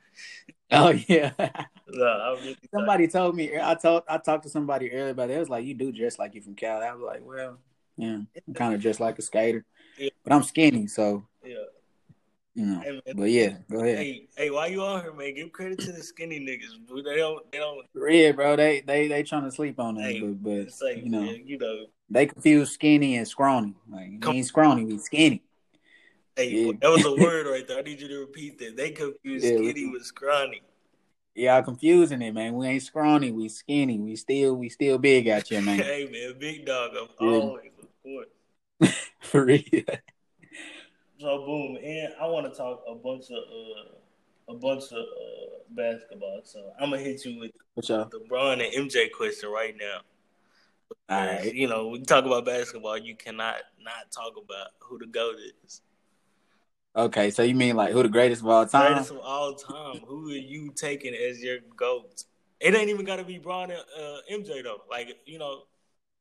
Oh 0.71 0.89
yeah. 1.07 1.31
no, 1.87 2.35
really 2.41 2.55
somebody 2.71 3.07
told 3.07 3.35
me 3.35 3.57
I 3.59 3.73
told 3.73 4.03
I 4.07 4.19
talked 4.19 4.43
to 4.43 4.49
somebody 4.49 4.91
earlier 4.91 5.09
about 5.09 5.31
it. 5.31 5.37
It 5.37 5.39
was 5.39 5.49
like 5.49 5.65
you 5.65 5.73
do 5.73 5.91
dress 5.91 6.19
like 6.19 6.35
you 6.35 6.41
from 6.41 6.53
Cali. 6.53 6.85
I 6.85 6.93
was 6.93 7.01
like, 7.01 7.21
well, 7.23 7.57
yeah, 7.97 8.19
I'm 8.47 8.53
kind 8.53 8.75
of 8.75 8.79
just 8.79 8.99
like 8.99 9.17
a 9.17 9.23
skater, 9.23 9.65
yeah. 9.97 10.09
but 10.23 10.31
I'm 10.31 10.43
skinny, 10.43 10.85
so 10.85 11.25
yeah. 11.43 11.55
You 12.59 12.65
know, 12.65 12.79
hey, 12.81 13.01
but 13.15 13.29
yeah, 13.29 13.53
go 13.71 13.79
ahead. 13.79 13.99
Hey, 13.99 14.27
hey, 14.35 14.49
why 14.49 14.67
you 14.67 14.83
on 14.83 15.01
here, 15.01 15.13
man? 15.13 15.33
Give 15.33 15.49
credit 15.49 15.79
to 15.79 15.93
the 15.93 16.03
skinny 16.03 16.41
niggas. 16.41 17.05
They 17.05 17.15
don't, 17.15 17.49
they 17.53 17.57
don't. 17.57 17.85
Yeah, 17.95 18.33
bro. 18.33 18.57
They, 18.57 18.81
they, 18.81 19.07
they 19.07 19.23
trying 19.23 19.45
to 19.45 19.51
sleep 19.51 19.79
on 19.79 19.97
us, 19.97 20.03
hey, 20.03 20.19
but, 20.19 20.43
but 20.43 20.97
you 20.97 21.09
know, 21.09 21.21
man, 21.21 21.43
you 21.45 21.57
know, 21.57 21.85
they 22.09 22.25
confuse 22.25 22.71
skinny 22.71 23.15
and 23.15 23.25
scrawny. 23.25 23.75
Like, 23.89 24.25
we 24.25 24.33
ain't 24.33 24.45
scrawny, 24.45 24.83
we 24.83 24.97
skinny. 24.97 25.41
Hey, 26.35 26.49
yeah. 26.49 26.73
that 26.81 26.89
was 26.89 27.05
a 27.05 27.15
word 27.23 27.47
right 27.47 27.65
there. 27.65 27.77
I 27.77 27.81
need 27.81 28.01
you 28.01 28.09
to 28.09 28.19
repeat 28.19 28.59
that. 28.59 28.75
They 28.75 28.91
confuse 28.91 29.41
yeah, 29.41 29.51
skinny 29.51 29.89
with 29.89 30.03
scrawny. 30.03 30.61
Y'all 31.35 31.63
confusing 31.63 32.21
it, 32.21 32.33
man. 32.33 32.55
We 32.55 32.67
ain't 32.67 32.83
scrawny, 32.83 33.31
we 33.31 33.47
skinny. 33.47 33.99
We 33.99 34.17
still, 34.17 34.55
we 34.55 34.67
still 34.67 34.97
big 34.97 35.29
out 35.29 35.47
here, 35.47 35.61
man. 35.61 35.79
hey, 35.79 36.09
man, 36.11 36.37
big 36.37 36.65
dog. 36.65 36.91
I'm 36.99 37.07
yeah. 37.25 37.37
always, 37.37 37.71
of 37.81 38.03
course. 38.03 38.95
For 39.21 39.45
real. 39.45 39.63
So 41.19 41.45
boom, 41.45 41.77
and 41.83 42.13
I 42.21 42.27
want 42.27 42.51
to 42.51 42.57
talk 42.57 42.81
a 42.87 42.95
bunch 42.95 43.25
of 43.29 43.37
uh, 43.37 44.53
a 44.53 44.55
bunch 44.55 44.85
of 44.91 44.99
uh, 44.99 45.57
basketball. 45.71 46.39
So 46.45 46.71
I'm 46.79 46.91
gonna 46.91 47.01
hit 47.01 47.25
you 47.25 47.39
with 47.39 47.51
the 47.75 48.21
Bron 48.29 48.61
and 48.61 48.89
MJ 48.89 49.11
question 49.11 49.49
right 49.49 49.75
now. 49.77 49.99
All 51.09 51.25
right. 51.25 51.53
You 51.53 51.67
know, 51.67 51.87
we 51.89 52.01
talk 52.03 52.23
about 52.23 52.45
basketball. 52.45 52.97
You 52.97 53.17
cannot 53.17 53.57
not 53.81 54.11
talk 54.11 54.33
about 54.41 54.67
who 54.79 54.97
the 54.97 55.07
goat 55.07 55.35
is. 55.63 55.81
Okay, 56.95 57.31
so 57.31 57.43
you 57.43 57.53
mean 57.53 57.75
like 57.75 57.91
who 57.91 58.01
the 58.01 58.09
greatest 58.09 58.41
of 58.41 58.47
all 58.47 58.65
time? 58.65 58.93
Greatest 58.93 59.11
of 59.11 59.19
all 59.19 59.55
time. 59.55 59.99
who 60.07 60.29
are 60.29 60.35
you 60.35 60.71
taking 60.73 61.13
as 61.13 61.43
your 61.43 61.57
goat? 61.75 62.23
It 62.61 62.75
ain't 62.75 62.89
even 62.89 63.05
got 63.05 63.17
to 63.17 63.25
be 63.25 63.39
Bron 63.39 63.71
and 63.71 63.79
uh, 63.79 64.17
MJ 64.31 64.63
though. 64.63 64.83
Like 64.89 65.17
you 65.25 65.37
know, 65.37 65.63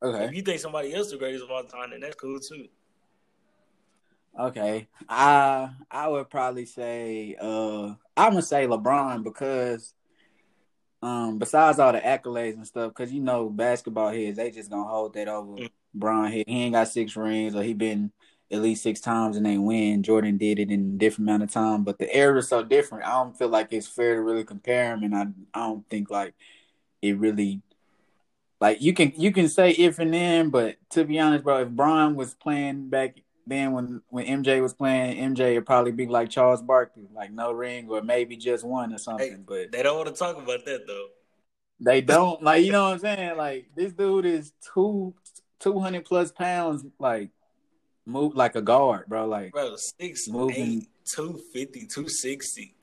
okay. 0.02 0.24
If 0.24 0.34
you 0.34 0.42
think 0.42 0.58
somebody 0.58 0.92
else 0.92 1.06
is 1.06 1.12
the 1.12 1.18
greatest 1.18 1.44
of 1.44 1.52
all 1.52 1.62
time, 1.62 1.90
then 1.90 2.00
that's 2.00 2.16
cool 2.16 2.40
too. 2.40 2.66
Okay. 4.38 4.88
I 5.08 5.70
I 5.90 6.08
would 6.08 6.31
probably 6.31 6.64
say 6.64 7.37
uh 7.40 7.94
I'm 8.17 8.31
gonna 8.32 8.43
say 8.43 8.67
LeBron 8.67 9.25
because 9.25 9.94
um 11.02 11.38
besides 11.38 11.79
all 11.79 11.93
the 11.93 12.00
accolades 12.00 12.55
and 12.55 12.67
stuff, 12.67 12.93
because 12.94 13.12
you 13.12 13.20
know 13.20 13.49
basketball 13.49 14.12
heads 14.12 14.37
they 14.37 14.50
just 14.50 14.70
gonna 14.70 14.88
hold 14.88 15.14
that 15.14 15.29
over 15.29 15.52
mm. 15.55 15.70
Bron 15.93 16.31
He 16.31 16.44
ain't 16.46 16.75
got 16.75 16.88
six 16.88 17.17
rings 17.17 17.56
or 17.56 17.62
he 17.62 17.75
been 17.75 18.12
at 18.50 18.62
least 18.62 18.82
six 18.82 19.00
times 19.00 19.37
and 19.37 19.44
they 19.44 19.58
win. 19.58 20.02
Jordan 20.02 20.38
did 20.38 20.58
it 20.58 20.70
in 20.70 20.81
a 20.94 20.99
different 20.99 21.29
amount 21.29 21.43
of 21.43 21.50
time, 21.50 21.85
but 21.85 21.99
the 21.99 22.14
era 22.14 22.38
is 22.38 22.49
so 22.49 22.62
different. 22.62 23.06
I 23.06 23.23
don't 23.23 23.37
feel 23.37 23.49
like 23.49 23.73
it's 23.73 23.88
fair 23.88 24.14
to 24.14 24.23
really 24.23 24.44
compare 24.44 24.90
them, 24.90 25.02
and 25.02 25.14
I 25.17 25.26
I 25.52 25.67
don't 25.67 25.88
think 25.88 26.11
like 26.11 26.35
it 27.02 27.19
really 27.19 27.61
like 28.61 28.80
you 28.80 28.92
can 28.92 29.12
you 29.16 29.33
can 29.33 29.49
say 29.49 29.71
if 29.73 29.99
and 29.99 30.14
then, 30.14 30.50
but 30.50 30.76
to 30.90 31.04
be 31.04 31.18
honest, 31.18 31.45
bro, 31.45 31.62
if 31.62 31.68
Bron 31.71 32.14
was 32.14 32.35
playing 32.35 32.88
back 32.88 33.16
then 33.49 33.73
when 33.73 34.02
when 34.09 34.26
MJ 34.26 34.61
was 34.61 34.75
playing, 34.75 35.35
MJ 35.35 35.55
would 35.55 35.67
probably 35.67 35.93
be 35.93 36.07
like 36.07 36.28
Charles 36.28 36.62
Barkley, 36.62 37.09
like 37.14 37.33
no 37.33 37.52
ring 37.52 37.88
or 37.88 38.02
maybe 38.02 38.37
just 38.37 38.64
one 38.64 38.93
or 38.93 38.99
something. 38.99 39.31
Hey, 39.31 39.38
but 39.47 39.73
they 39.73 39.83
don't 39.83 39.97
want 39.97 40.09
to 40.09 40.14
talk 40.14 40.37
about 40.37 40.64
that 40.64 40.87
though. 40.87 41.07
They 41.81 42.00
don't 42.02 42.43
like 42.43 42.64
you 42.64 42.73
know 42.73 42.85
what 42.85 42.95
I'm 42.95 42.99
saying. 42.99 43.37
Like 43.37 43.71
this 43.75 43.93
dude 43.93 44.26
is 44.26 44.52
two 44.75 45.14
two 45.61 45.78
hundred 45.78 46.05
plus 46.05 46.31
pounds, 46.31 46.85
like 46.99 47.31
move 48.05 48.35
like 48.35 48.57
a 48.57 48.62
guard, 48.62 49.07
bro. 49.07 49.26
Like 49.26 49.52
bro, 49.52 49.76
six 49.76 50.28
moving 50.28 50.83
eight, 50.83 50.88
250, 51.14 51.81
260. 51.87 52.75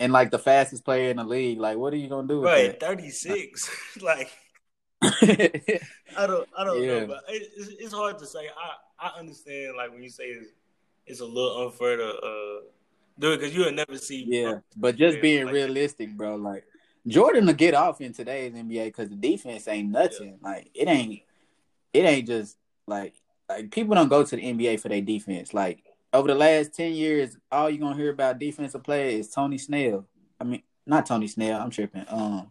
And 0.00 0.12
like 0.12 0.32
the 0.32 0.38
fastest 0.38 0.84
player 0.84 1.10
in 1.10 1.18
the 1.18 1.24
league, 1.24 1.58
like 1.58 1.76
what 1.78 1.92
are 1.92 1.96
you 1.96 2.08
gonna 2.08 2.26
do? 2.26 2.42
Right, 2.42 2.78
thirty 2.78 3.10
six. 3.10 3.70
like 4.02 4.30
I 6.16 6.26
don't, 6.26 6.48
I 6.56 6.64
don't 6.64 6.82
yeah. 6.82 7.00
know, 7.00 7.06
but 7.06 7.24
it, 7.28 7.50
it's, 7.56 7.68
it's 7.68 7.92
hard 7.92 8.18
to 8.18 8.26
say. 8.26 8.48
I 8.48 9.08
I 9.08 9.18
understand 9.18 9.76
like 9.76 9.90
when 9.90 10.02
you 10.02 10.10
say 10.10 10.24
it's, 10.24 10.50
it's 11.06 11.20
a 11.20 11.24
little 11.24 11.66
unfair 11.66 11.96
to 11.96 12.08
uh, 12.08 12.60
do 13.18 13.32
it 13.32 13.40
because 13.40 13.54
you'll 13.54 13.72
never 13.72 13.98
see. 13.98 14.24
Yeah, 14.28 14.58
but 14.76 14.96
just 14.96 15.20
being 15.20 15.46
like 15.46 15.54
realistic, 15.54 16.16
bro. 16.16 16.36
Like 16.36 16.64
Jordan 17.06 17.46
will 17.46 17.54
get 17.54 17.74
off 17.74 18.00
in 18.00 18.12
today's 18.12 18.52
NBA 18.52 18.86
because 18.86 19.08
the 19.08 19.16
defense 19.16 19.66
ain't 19.66 19.90
nothing. 19.90 20.38
Yeah. 20.40 20.48
Like 20.48 20.70
it 20.72 20.86
ain't, 20.86 21.22
it 21.92 22.00
ain't 22.04 22.28
just 22.28 22.56
like 22.86 23.14
like 23.48 23.70
people 23.72 23.96
don't 23.96 24.08
go 24.08 24.24
to 24.24 24.36
the 24.36 24.42
NBA 24.42 24.78
for 24.78 24.88
their 24.88 25.00
defense. 25.00 25.52
Like 25.52 25.82
over 26.12 26.28
the 26.28 26.34
last 26.36 26.74
ten 26.74 26.92
years, 26.92 27.36
all 27.50 27.68
you're 27.68 27.80
gonna 27.80 27.96
hear 27.96 28.10
about 28.10 28.38
defensive 28.38 28.84
play 28.84 29.18
is 29.18 29.30
Tony 29.30 29.58
Snell. 29.58 30.06
I 30.40 30.44
mean, 30.44 30.62
not 30.86 31.06
Tony 31.06 31.26
Snell. 31.26 31.60
I'm 31.60 31.70
tripping. 31.70 32.04
Um, 32.08 32.50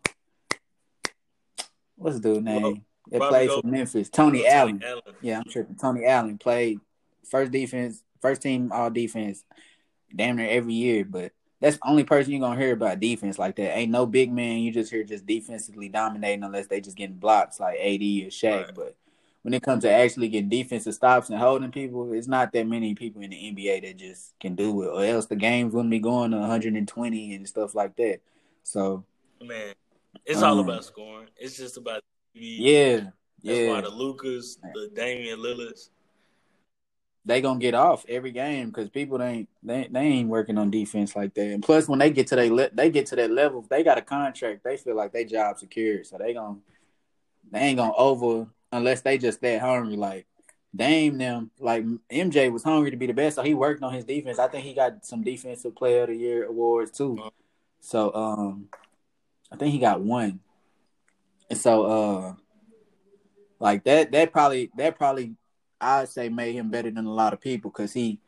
what's 2.02 2.20
the 2.20 2.34
dude 2.34 2.44
name? 2.44 2.62
Well, 2.62 2.78
that 3.12 3.22
played 3.22 3.50
for 3.50 3.66
Memphis. 3.66 4.10
Tony, 4.10 4.48
Allen. 4.48 4.82
Allen. 4.86 5.02
Yeah, 5.22 5.40
I'm 5.40 5.46
tripping. 5.46 5.76
Tony 5.76 6.06
Allen 6.06 6.38
played 6.38 6.80
first 7.30 7.52
defense, 7.52 8.04
first 8.22 8.42
team 8.42 8.72
all 8.72 8.90
defense, 8.90 9.44
damn 10.16 10.38
near 10.38 10.50
every 10.50 10.74
year. 10.74 11.06
But 11.06 11.32
that's 11.60 11.78
the 11.78 11.88
only 11.88 12.04
person 12.04 12.32
you're 12.32 12.42
gonna 12.42 12.60
hear 12.60 12.74
about 12.74 13.00
defense 13.00 13.38
like 13.38 13.56
that. 13.58 13.78
Ain't 13.78 13.92
no 13.92 14.06
big 14.06 14.32
man. 14.32 14.60
You 14.60 14.72
just 14.72 14.92
hear 14.92 15.04
just 15.04 15.26
defensively 15.26 15.90
dominating 15.90 16.44
unless 16.44 16.68
they 16.68 16.82
just 16.82 16.98
getting 16.98 17.18
blocks 17.18 17.60
like 17.60 17.80
AD 17.80 18.02
or 18.02 18.30
Shaq. 18.30 18.66
Right. 18.66 18.76
But 18.76 18.96
when 19.44 19.54
it 19.54 19.64
comes 19.64 19.84
to 19.84 19.92
actually 19.92 20.30
getting 20.30 20.50
defensive 20.50 20.94
stops 20.94 21.30
and 21.30 21.40
holding 21.40 21.72
people, 21.72 22.14
it's 22.14 22.28
not 22.28 22.54
that 22.54 22.68
many 22.68 22.94
people 22.94 23.22
in 23.24 23.32
the 23.32 23.52
NBA 23.52 23.82
that 23.82 23.98
just 23.98 24.38
can 24.40 24.56
do 24.56 24.84
it. 24.84 24.88
Or 24.88 25.04
else 25.04 25.26
the 25.26 25.36
games 25.36 25.74
wouldn't 25.74 25.92
be 25.92 26.00
going 26.00 26.32
to 26.32 26.38
120 26.38 27.34
and 27.34 27.48
stuff 27.48 27.74
like 27.74 27.96
that. 27.96 28.20
So 28.64 29.04
man, 29.42 29.74
It's 30.26 30.42
um, 30.42 30.58
all 30.58 30.60
about 30.60 30.86
scoring. 30.86 31.28
It's 31.38 31.58
just 31.58 31.78
about 31.78 32.02
yeah, 32.34 32.96
That's 33.44 33.60
yeah. 33.60 33.70
why 33.70 33.82
the 33.82 33.90
Lukas, 33.90 34.58
the 34.74 34.90
Damian 34.94 35.40
Lillards, 35.42 35.90
they 37.26 37.42
gonna 37.42 37.60
get 37.60 37.74
off 37.74 38.06
every 38.08 38.32
game 38.32 38.68
because 38.68 38.90
people 38.90 39.22
ain't 39.22 39.48
they, 39.62 39.88
they 39.92 40.02
ain't 40.02 40.30
working 40.30 40.58
on 40.58 40.72
defense 40.72 41.16
like 41.16 41.34
that. 41.36 41.52
And 41.52 41.64
plus, 41.64 41.88
when 41.88 42.00
they 42.00 42.10
get 42.10 42.28
to 42.28 42.36
they 42.36 42.50
le- 42.50 42.72
they 42.74 42.90
get 42.90 43.06
to 43.08 43.16
that 43.18 43.32
level, 43.32 43.66
they 43.70 43.84
got 43.84 43.98
a 43.98 44.02
contract. 44.02 44.64
They 44.64 44.78
feel 44.78 44.96
like 44.96 45.12
they 45.12 45.26
job 45.26 45.60
secured, 45.60 46.08
so 46.08 46.18
they 46.18 46.34
gonna 46.34 46.58
they 47.52 47.60
ain't 47.60 47.78
gonna 47.78 47.94
over 47.96 48.48
unless 48.72 49.02
they 49.02 49.18
just 49.18 49.42
that 49.42 49.62
hungry. 49.62 49.96
Like 49.96 50.26
Dame 50.74 51.18
them, 51.18 51.52
like 51.60 51.84
MJ 52.10 52.52
was 52.52 52.64
hungry 52.64 52.92
to 52.92 52.98
be 52.98 53.06
the 53.06 53.14
best, 53.14 53.36
so 53.36 53.44
he 53.44 53.54
worked 53.54 53.84
on 53.84 53.94
his 53.94 54.06
defense. 54.06 54.40
I 54.40 54.48
think 54.48 54.66
he 54.66 54.74
got 54.74 55.06
some 55.06 55.22
defensive 55.22 55.76
player 55.76 56.04
of 56.04 56.10
the 56.10 56.16
year 56.16 56.46
awards 56.46 56.92
too. 56.92 57.32
So 57.82 58.14
um, 58.16 58.70
I 59.52 59.56
think 59.58 59.74
he 59.74 59.80
got 59.80 60.02
one. 60.02 60.40
And 61.50 61.60
so 61.60 61.86
uh, 61.86 62.34
like 63.60 63.84
that 63.84 64.12
that 64.12 64.32
probably 64.32 64.72
that 64.78 64.98
probably 64.98 65.36
I'd 65.80 66.10
say 66.10 66.30
made 66.30 66.56
him 66.56 66.70
better 66.70 66.92
than 66.92 67.06
a 67.06 67.14
lot 67.14 67.34
of 67.34 67.42
people 67.42 67.72
because 67.72 67.94
he 67.94 68.20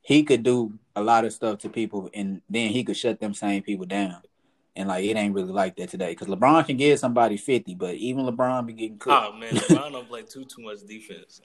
he 0.00 0.22
could 0.22 0.42
do 0.42 0.78
a 0.94 1.02
lot 1.02 1.24
of 1.24 1.32
stuff 1.32 1.58
to 1.60 1.68
people 1.68 2.10
and 2.14 2.42
then 2.48 2.70
he 2.70 2.84
could 2.84 2.96
shut 2.96 3.20
them 3.20 3.34
same 3.34 3.62
people 3.62 3.86
down. 3.86 4.22
And 4.74 4.88
like 4.88 5.04
it 5.04 5.16
ain't 5.16 5.34
really 5.34 5.52
like 5.52 5.76
that 5.76 5.90
today 5.90 6.10
because 6.12 6.28
LeBron 6.28 6.66
can 6.66 6.76
give 6.76 6.98
somebody 6.98 7.36
fifty, 7.36 7.74
but 7.74 7.94
even 7.96 8.24
LeBron 8.24 8.66
be 8.66 8.72
getting 8.72 8.98
cooked. 8.98 9.24
Oh 9.26 9.36
man, 9.36 9.54
LeBron 9.54 9.92
don't 9.92 10.08
play 10.08 10.22
too 10.22 10.44
too 10.44 10.62
much 10.62 10.80
defense. 10.86 11.42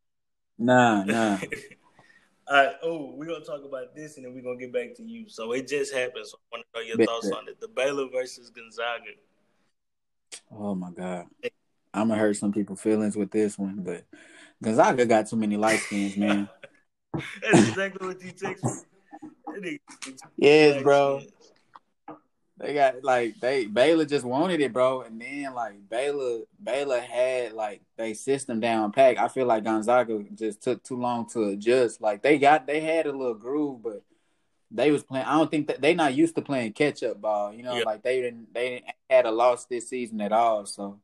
nah, 0.58 1.04
nah. 1.04 1.38
Right. 2.50 2.74
Oh, 2.82 3.12
we're 3.14 3.26
gonna 3.26 3.44
talk 3.44 3.64
about 3.64 3.94
this 3.94 4.16
and 4.16 4.24
then 4.24 4.34
we're 4.34 4.42
gonna 4.42 4.58
get 4.58 4.72
back 4.72 4.94
to 4.96 5.02
you. 5.02 5.28
So 5.28 5.52
it 5.52 5.66
just 5.66 5.92
happened. 5.92 6.26
So 6.26 6.38
I 6.52 6.56
want 6.56 6.66
to 6.72 6.80
know 6.80 6.86
your 6.86 7.06
thoughts 7.06 7.32
on 7.32 7.48
it. 7.48 7.60
The 7.60 7.68
Baylor 7.68 8.08
versus 8.08 8.50
Gonzaga. 8.50 9.10
Oh 10.52 10.74
my 10.74 10.90
god. 10.90 11.26
I'm 11.92 12.08
gonna 12.08 12.20
hurt 12.20 12.36
some 12.36 12.52
people's 12.52 12.80
feelings 12.80 13.16
with 13.16 13.30
this 13.30 13.58
one, 13.58 13.82
but 13.82 14.04
Gonzaga 14.62 15.06
got 15.06 15.28
too 15.28 15.36
many 15.36 15.56
light 15.56 15.80
skins, 15.80 16.16
man. 16.16 16.48
That's 17.42 17.68
exactly 17.68 18.06
what 18.06 18.22
you 18.22 18.30
text 18.32 18.64
me. 19.60 19.78
Yes, 20.36 20.82
bro. 20.82 21.22
They 22.58 22.72
got 22.72 23.04
like 23.04 23.38
they 23.38 23.66
Baylor 23.66 24.06
just 24.06 24.24
wanted 24.24 24.60
it, 24.62 24.72
bro, 24.72 25.02
and 25.02 25.20
then 25.20 25.52
like 25.54 25.74
Baylor 25.90 26.40
Baylor 26.62 27.00
had 27.00 27.52
like 27.52 27.82
they 27.98 28.14
system 28.14 28.60
down 28.60 28.92
pack. 28.92 29.18
I 29.18 29.28
feel 29.28 29.46
like 29.46 29.64
Gonzaga 29.64 30.24
just 30.34 30.62
took 30.62 30.82
too 30.82 30.98
long 30.98 31.28
to 31.30 31.44
adjust. 31.50 32.00
Like 32.00 32.22
they 32.22 32.38
got 32.38 32.66
they 32.66 32.80
had 32.80 33.06
a 33.06 33.12
little 33.12 33.34
groove, 33.34 33.82
but 33.82 34.02
they 34.70 34.90
was 34.90 35.02
playing. 35.02 35.26
I 35.26 35.36
don't 35.36 35.50
think 35.50 35.66
that 35.66 35.82
they 35.82 35.94
not 35.94 36.14
used 36.14 36.34
to 36.36 36.42
playing 36.42 36.72
catch 36.72 37.02
up 37.02 37.20
ball. 37.20 37.52
You 37.52 37.62
know, 37.62 37.76
yeah. 37.76 37.84
like 37.84 38.02
they 38.02 38.22
didn't 38.22 38.54
they 38.54 38.70
didn't 38.70 38.84
had 39.10 39.26
a 39.26 39.30
loss 39.30 39.66
this 39.66 39.90
season 39.90 40.22
at 40.22 40.32
all. 40.32 40.64
So 40.64 40.98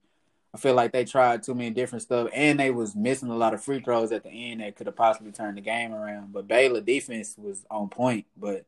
I 0.55 0.59
feel 0.59 0.75
like 0.75 0.93
they 0.93 1.05
tried 1.05 1.43
too 1.43 1.55
many 1.55 1.71
different 1.71 2.03
stuff, 2.03 2.29
and 2.33 2.61
they 2.61 2.71
was 2.71 2.97
missing 2.97 3.29
a 3.29 3.37
lot 3.37 3.53
of 3.53 3.63
free 3.63 3.81
throws 3.81 4.11
at 4.11 4.23
the 4.23 4.31
end 4.31 4.61
that 4.63 4.77
could 4.77 4.87
have 4.87 4.97
possibly 4.97 5.33
turned 5.33 5.59
the 5.59 5.63
game 5.63 5.93
around. 5.93 6.33
But 6.33 6.49
Baylor 6.49 6.81
defense 6.81 7.35
was 7.37 7.65
on 7.71 7.89
point. 7.89 8.25
But 8.37 8.65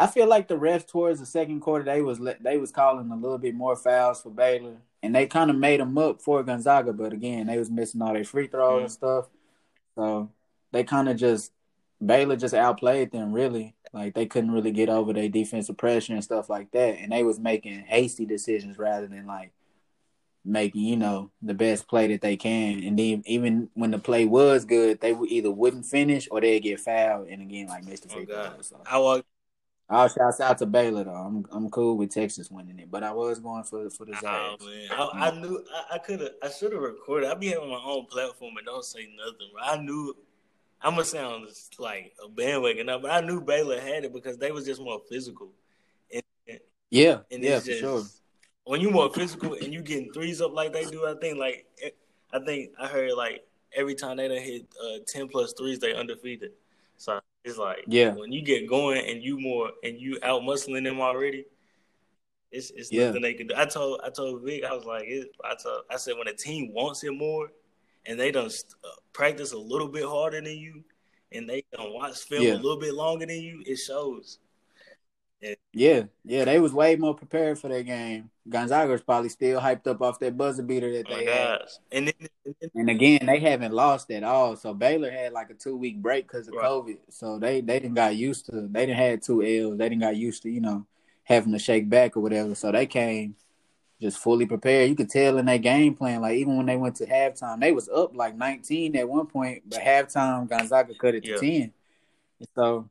I 0.00 0.06
feel 0.06 0.26
like 0.26 0.48
the 0.48 0.56
refs 0.56 0.86
towards 0.86 1.20
the 1.20 1.26
second 1.26 1.60
quarter 1.60 1.84
they 1.84 2.00
was 2.00 2.18
they 2.40 2.56
was 2.56 2.72
calling 2.72 3.10
a 3.10 3.16
little 3.16 3.36
bit 3.36 3.54
more 3.54 3.76
fouls 3.76 4.22
for 4.22 4.30
Baylor, 4.30 4.78
and 5.02 5.14
they 5.14 5.26
kind 5.26 5.50
of 5.50 5.56
made 5.56 5.78
them 5.78 5.98
up 5.98 6.22
for 6.22 6.42
Gonzaga. 6.42 6.94
But 6.94 7.12
again, 7.12 7.46
they 7.46 7.58
was 7.58 7.70
missing 7.70 8.00
all 8.00 8.14
their 8.14 8.24
free 8.24 8.46
throws 8.46 8.72
mm-hmm. 8.72 8.82
and 8.84 8.92
stuff, 8.92 9.26
so 9.94 10.30
they 10.72 10.84
kind 10.84 11.10
of 11.10 11.18
just 11.18 11.52
Baylor 12.04 12.36
just 12.36 12.54
outplayed 12.54 13.12
them 13.12 13.30
really. 13.34 13.74
Like 13.92 14.14
they 14.14 14.24
couldn't 14.24 14.52
really 14.52 14.70
get 14.70 14.88
over 14.88 15.12
their 15.12 15.28
defensive 15.28 15.76
pressure 15.76 16.14
and 16.14 16.24
stuff 16.24 16.48
like 16.48 16.70
that, 16.70 16.98
and 16.98 17.12
they 17.12 17.22
was 17.22 17.38
making 17.38 17.80
hasty 17.80 18.24
decisions 18.24 18.78
rather 18.78 19.06
than 19.06 19.26
like 19.26 19.52
making 20.46 20.80
you 20.80 20.96
know 20.96 21.30
the 21.42 21.52
best 21.52 21.88
play 21.88 22.06
that 22.06 22.22
they 22.22 22.38
can. 22.38 22.82
And 22.84 22.98
then 22.98 23.22
even 23.26 23.68
when 23.74 23.90
the 23.90 23.98
play 23.98 24.24
was 24.24 24.64
good, 24.64 25.02
they 25.02 25.12
would 25.12 25.30
either 25.30 25.50
wouldn't 25.50 25.84
finish 25.84 26.26
or 26.30 26.40
they'd 26.40 26.60
get 26.60 26.80
fouled 26.80 27.28
and 27.28 27.42
again 27.42 27.66
like 27.66 27.84
missed 27.84 28.04
the 28.04 28.08
free 28.08 28.24
throw. 28.24 28.50
So. 28.62 28.80
I 28.86 28.98
walk. 28.98 29.26
I'll 29.90 30.08
shout 30.08 30.40
out 30.40 30.58
to 30.58 30.66
Baylor 30.66 31.04
though. 31.04 31.10
I'm 31.10 31.46
I'm 31.50 31.68
cool 31.70 31.96
with 31.96 32.10
Texas 32.10 32.50
winning 32.50 32.78
it, 32.78 32.90
but 32.90 33.02
I 33.02 33.12
was 33.12 33.40
going 33.40 33.64
for 33.64 33.90
for 33.90 34.06
the 34.06 34.12
Zags. 34.12 34.24
Oh 34.62 34.66
man, 34.66 34.88
I, 34.92 35.28
I 35.28 35.40
knew 35.40 35.64
I, 35.74 35.96
I 35.96 35.98
could 35.98 36.20
have 36.20 36.30
I 36.42 36.48
should 36.48 36.72
have 36.72 36.80
recorded. 36.80 37.28
I 37.28 37.34
be 37.34 37.48
having 37.48 37.68
my 37.68 37.82
own 37.84 38.06
platform 38.06 38.56
and 38.56 38.66
don't 38.66 38.84
say 38.84 39.08
nothing. 39.16 39.50
I 39.60 39.76
knew 39.78 40.16
I'm 40.80 40.92
gonna 40.92 41.04
sound 41.04 41.48
like 41.78 42.14
a 42.24 42.28
bandwagon 42.28 42.86
now, 42.86 42.98
but 42.98 43.10
I 43.10 43.20
knew 43.20 43.40
Baylor 43.40 43.80
had 43.80 44.04
it 44.04 44.12
because 44.12 44.38
they 44.38 44.52
was 44.52 44.64
just 44.64 44.80
more 44.80 45.00
physical. 45.10 45.48
And, 46.14 46.22
yeah, 46.90 47.18
and 47.30 47.42
yeah, 47.42 47.56
just, 47.56 47.66
for 47.66 47.76
sure 47.76 48.04
when 48.70 48.80
you 48.80 48.90
more 48.90 49.12
physical 49.12 49.54
and 49.54 49.72
you 49.72 49.82
getting 49.82 50.12
threes 50.12 50.40
up 50.40 50.52
like 50.52 50.72
they 50.72 50.84
do, 50.84 51.04
I 51.04 51.14
think 51.14 51.38
like 51.38 51.66
I 52.32 52.38
think 52.44 52.70
I 52.80 52.86
heard 52.86 53.12
like 53.14 53.44
every 53.74 53.96
time 53.96 54.18
they 54.18 54.28
done 54.28 54.36
hit 54.38 54.66
uh, 54.80 54.98
ten 55.08 55.26
plus 55.26 55.52
threes, 55.54 55.80
they 55.80 55.92
undefeated. 55.92 56.52
So 56.96 57.20
it's 57.44 57.58
like 57.58 57.84
yeah, 57.86 58.14
when 58.14 58.32
you 58.32 58.42
get 58.42 58.68
going 58.68 59.04
and 59.08 59.22
you 59.22 59.38
more 59.38 59.70
and 59.82 59.98
you 59.98 60.18
out 60.22 60.42
muscling 60.42 60.84
them 60.84 61.00
already, 61.00 61.46
it's 62.50 62.70
it's 62.70 62.92
yeah. 62.92 63.06
nothing 63.06 63.22
they 63.22 63.34
can 63.34 63.46
do. 63.46 63.54
I 63.56 63.64
told 63.64 64.00
I 64.04 64.10
told 64.10 64.42
Vic 64.42 64.64
I 64.64 64.74
was 64.74 64.84
like 64.84 65.04
it, 65.06 65.28
I 65.44 65.54
told 65.62 65.84
I 65.90 65.96
said 65.96 66.14
when 66.18 66.28
a 66.28 66.34
team 66.34 66.72
wants 66.74 67.02
it 67.04 67.12
more 67.12 67.50
and 68.06 68.18
they 68.18 68.30
don't 68.30 68.52
uh, 68.84 68.88
practice 69.12 69.52
a 69.52 69.58
little 69.58 69.88
bit 69.88 70.04
harder 70.04 70.40
than 70.40 70.58
you 70.58 70.84
and 71.32 71.48
they 71.48 71.64
don't 71.72 71.92
watch 71.94 72.18
film 72.18 72.42
yeah. 72.42 72.54
a 72.54 72.56
little 72.56 72.78
bit 72.78 72.94
longer 72.94 73.26
than 73.26 73.40
you, 73.40 73.62
it 73.66 73.76
shows. 73.76 74.38
Yeah, 75.72 76.02
yeah, 76.24 76.44
they 76.44 76.60
was 76.60 76.72
way 76.72 76.96
more 76.96 77.14
prepared 77.14 77.58
for 77.58 77.68
that 77.68 77.84
game. 77.84 78.30
Gonzaga 78.48 78.92
was 78.92 79.00
probably 79.00 79.30
still 79.30 79.60
hyped 79.60 79.86
up 79.86 80.02
off 80.02 80.18
that 80.20 80.36
buzzer 80.36 80.62
beater 80.62 80.92
that 80.92 81.06
oh 81.08 81.16
they 81.16 81.24
had. 81.24 81.58
And 81.92 82.08
then, 82.08 82.54
and, 82.74 82.90
again, 82.90 83.24
they 83.24 83.38
haven't 83.38 83.72
lost 83.72 84.10
at 84.10 84.22
all. 84.22 84.56
So 84.56 84.74
Baylor 84.74 85.10
had 85.10 85.32
like 85.32 85.50
a 85.50 85.54
two 85.54 85.76
week 85.76 86.02
break 86.02 86.26
because 86.26 86.48
of 86.48 86.54
right. 86.54 86.64
COVID. 86.66 86.98
So 87.08 87.38
they 87.38 87.60
they 87.60 87.78
didn't 87.78 87.94
got 87.94 88.16
used 88.16 88.46
to. 88.46 88.68
They 88.70 88.86
didn't 88.86 88.98
had 88.98 89.22
two 89.22 89.42
L's. 89.42 89.78
They 89.78 89.88
didn't 89.88 90.02
got 90.02 90.16
used 90.16 90.42
to 90.42 90.50
you 90.50 90.60
know 90.60 90.86
having 91.24 91.52
to 91.52 91.58
shake 91.58 91.88
back 91.88 92.16
or 92.16 92.20
whatever. 92.20 92.54
So 92.54 92.72
they 92.72 92.86
came 92.86 93.36
just 94.00 94.18
fully 94.18 94.46
prepared. 94.46 94.88
You 94.88 94.96
could 94.96 95.10
tell 95.10 95.38
in 95.38 95.46
their 95.46 95.58
game 95.58 95.94
plan, 95.94 96.20
like 96.20 96.36
even 96.36 96.56
when 96.56 96.66
they 96.66 96.76
went 96.76 96.96
to 96.96 97.06
halftime, 97.06 97.60
they 97.60 97.72
was 97.72 97.88
up 97.88 98.16
like 98.16 98.34
19 98.34 98.96
at 98.96 99.08
one 99.08 99.26
point, 99.26 99.62
but 99.66 99.80
halftime 99.80 100.48
Gonzaga 100.48 100.94
cut 100.94 101.14
it 101.14 101.24
to 101.24 101.46
yeah. 101.46 101.60
10. 101.60 101.72
So 102.54 102.88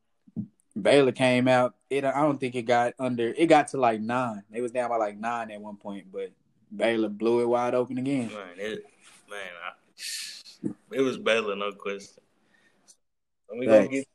Baylor 0.80 1.12
came 1.12 1.48
out. 1.48 1.74
It 1.88 2.04
I 2.04 2.22
don't 2.22 2.38
think 2.38 2.54
it 2.54 2.62
got 2.62 2.94
under. 2.98 3.34
It 3.36 3.46
got 3.46 3.68
to 3.68 3.78
like 3.78 4.00
nine. 4.00 4.42
It 4.52 4.60
was 4.60 4.72
down 4.72 4.90
by 4.90 4.96
like 4.96 5.18
nine 5.18 5.50
at 5.50 5.60
one 5.60 5.76
point, 5.76 6.06
but 6.12 6.30
Baylor 6.74 7.08
blew 7.08 7.40
it 7.40 7.48
wide 7.48 7.74
open 7.74 7.98
again. 7.98 8.28
Man, 8.28 8.48
it, 8.56 8.84
man, 9.28 9.50
I, 9.64 10.70
it 10.92 11.00
was 11.00 11.18
Baylor, 11.18 11.56
no 11.56 11.72
question. 11.72 12.22
Get... 13.60 14.06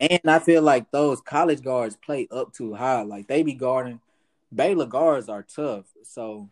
And 0.00 0.20
I 0.26 0.40
feel 0.40 0.62
like 0.62 0.90
those 0.90 1.20
college 1.20 1.62
guards 1.62 1.96
play 1.96 2.26
up 2.30 2.52
too 2.52 2.74
high. 2.74 3.02
Like 3.02 3.28
they 3.28 3.42
be 3.42 3.54
guarding. 3.54 4.00
Baylor 4.52 4.86
guards 4.86 5.28
are 5.28 5.42
tough, 5.42 5.86
so 6.02 6.48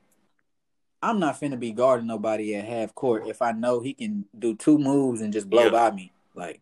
I'm 1.02 1.18
not 1.18 1.40
finna 1.40 1.58
be 1.58 1.72
guarding 1.72 2.06
nobody 2.06 2.54
at 2.54 2.64
half 2.64 2.94
court 2.94 3.26
if 3.26 3.42
I 3.42 3.52
know 3.52 3.80
he 3.80 3.92
can 3.94 4.24
do 4.38 4.54
two 4.54 4.78
moves 4.78 5.20
and 5.20 5.32
just 5.32 5.50
blow 5.50 5.64
yeah. 5.64 5.70
by 5.70 5.90
me. 5.90 6.12
Like 6.34 6.60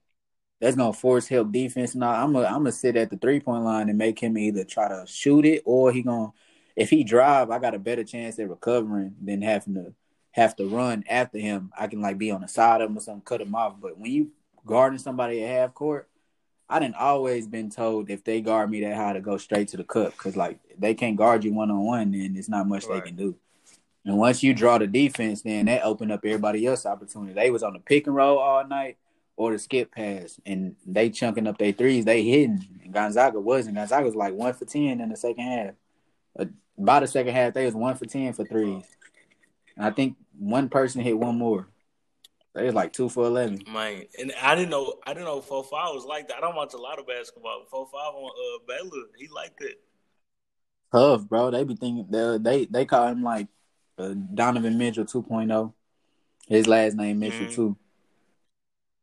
that's 0.61 0.77
gonna 0.77 0.93
force 0.93 1.27
help 1.27 1.51
defense. 1.51 1.95
Now 1.95 2.11
I'm 2.11 2.33
gonna 2.33 2.47
I'm 2.47 2.59
gonna 2.59 2.73
sit 2.73 2.97
at 2.97 3.11
the 3.11 3.17
three 3.17 3.41
point 3.41 3.65
line 3.65 3.89
and 3.89 3.99
make 3.99 4.19
him 4.19 4.37
either 4.37 4.65
try 4.65 4.89
to 4.89 5.05
shoot 5.07 5.45
it 5.45 5.63
or 5.65 5.91
he 5.91 6.03
gonna 6.03 6.33
if 6.77 6.91
he 6.91 7.03
drive, 7.03 7.51
I 7.51 7.59
got 7.59 7.75
a 7.75 7.79
better 7.79 8.05
chance 8.05 8.39
at 8.39 8.49
recovering 8.49 9.17
than 9.23 9.43
having 9.43 9.75
to 9.75 9.95
have 10.33 10.55
to 10.57 10.69
run 10.69 11.05
after 11.09 11.39
him. 11.39 11.73
I 11.79 11.87
can 11.87 12.01
like 12.01 12.19
be 12.19 12.31
on 12.31 12.43
the 12.43 12.49
side 12.49 12.81
of 12.81 12.91
him 12.91 12.99
or 12.99 13.01
something, 13.01 13.23
cut 13.23 13.41
him 13.41 13.55
off. 13.55 13.75
But 13.81 13.99
when 13.99 14.11
you 14.11 14.31
guarding 14.67 14.99
somebody 14.99 15.43
at 15.43 15.51
half 15.51 15.75
court, 15.75 16.09
I 16.69 16.79
didn't 16.79 16.97
always 16.97 17.49
been 17.49 17.71
told 17.71 18.11
if 18.11 18.23
they 18.23 18.41
guard 18.41 18.71
me 18.71 18.83
that 18.83 18.97
high 18.97 19.15
to 19.15 19.21
go 19.21 19.39
straight 19.39 19.69
to 19.69 19.77
the 19.77 19.85
cup 19.85 20.13
because 20.13 20.37
like 20.37 20.61
they 20.79 20.95
can't 20.95 21.17
guard 21.17 21.43
you 21.43 21.53
one 21.53 21.71
on 21.71 21.85
one, 21.85 22.13
then 22.13 22.37
it's 22.37 22.49
not 22.49 22.69
much 22.69 22.87
right. 22.87 23.03
they 23.03 23.09
can 23.09 23.17
do. 23.17 23.35
And 24.05 24.17
once 24.17 24.43
you 24.43 24.55
draw 24.55 24.79
the 24.79 24.87
defense, 24.87 25.43
then 25.43 25.67
that 25.67 25.85
opened 25.85 26.13
up 26.13 26.21
everybody 26.25 26.67
else 26.67 26.87
opportunity. 26.87 27.35
They 27.35 27.51
was 27.51 27.63
on 27.63 27.73
the 27.73 27.81
pick 27.81 28.07
and 28.07 28.17
roll 28.17 28.39
all 28.39 28.67
night 28.67 28.97
or 29.41 29.53
the 29.53 29.59
skip 29.59 29.91
pass, 29.91 30.39
and 30.45 30.77
they 30.87 31.09
chunking 31.09 31.47
up 31.47 31.57
their 31.57 31.73
threes. 31.73 32.05
They 32.05 32.23
hitting. 32.23 32.63
And 32.85 32.93
Gonzaga 32.93 33.41
wasn't. 33.41 33.77
Gonzaga 33.77 34.05
was 34.05 34.15
like 34.15 34.35
one 34.35 34.53
for 34.53 34.67
ten 34.67 35.01
in 35.01 35.09
the 35.09 35.17
second 35.17 35.45
half. 35.45 35.75
Uh, 36.39 36.45
by 36.77 37.01
the 37.01 37.07
second 37.07 37.33
half, 37.33 37.55
they 37.55 37.65
was 37.65 37.75
one 37.75 37.97
for 37.97 38.05
ten 38.05 38.35
for 38.35 38.45
threes. 38.45 38.85
And 39.79 39.87
I 39.87 39.93
think 39.93 40.19
one 40.39 40.69
person 40.69 41.01
hit 41.01 41.19
one 41.19 41.39
more. 41.39 41.69
They 42.55 42.67
was 42.67 42.75
like 42.75 42.93
two 42.93 43.09
for 43.09 43.25
eleven. 43.25 43.63
Man, 43.67 44.03
and 44.19 44.31
I 44.43 44.55
didn't 44.55 44.69
know. 44.69 44.97
I 45.07 45.15
didn't 45.15 45.25
know 45.25 45.41
four 45.41 45.65
five 45.65 45.95
was 45.95 46.05
like 46.05 46.29
that. 46.29 46.37
I 46.37 46.41
don't 46.43 46.55
watch 46.55 46.75
a 46.75 46.77
lot 46.77 46.99
of 46.99 47.07
basketball. 47.07 47.65
Four 47.71 47.87
five 47.87 48.13
on 48.13 48.31
uh, 48.31 48.59
Baylor, 48.69 49.05
he 49.17 49.27
liked 49.29 49.63
it. 49.63 49.81
Tough, 50.93 51.27
bro. 51.27 51.51
They 51.51 51.65
be 51.65 51.77
thinking 51.77 52.09
they 52.11 52.37
they 52.39 52.65
they 52.67 52.85
call 52.85 53.09
him 53.09 53.23
like 53.23 53.49
uh, 53.97 54.13
Donovan 54.35 54.77
Mitchell 54.77 55.07
2.0. 55.07 55.73
His 56.47 56.67
last 56.67 56.95
name 56.95 57.21
Mitchell 57.21 57.47
mm-hmm. 57.47 57.55
too. 57.55 57.77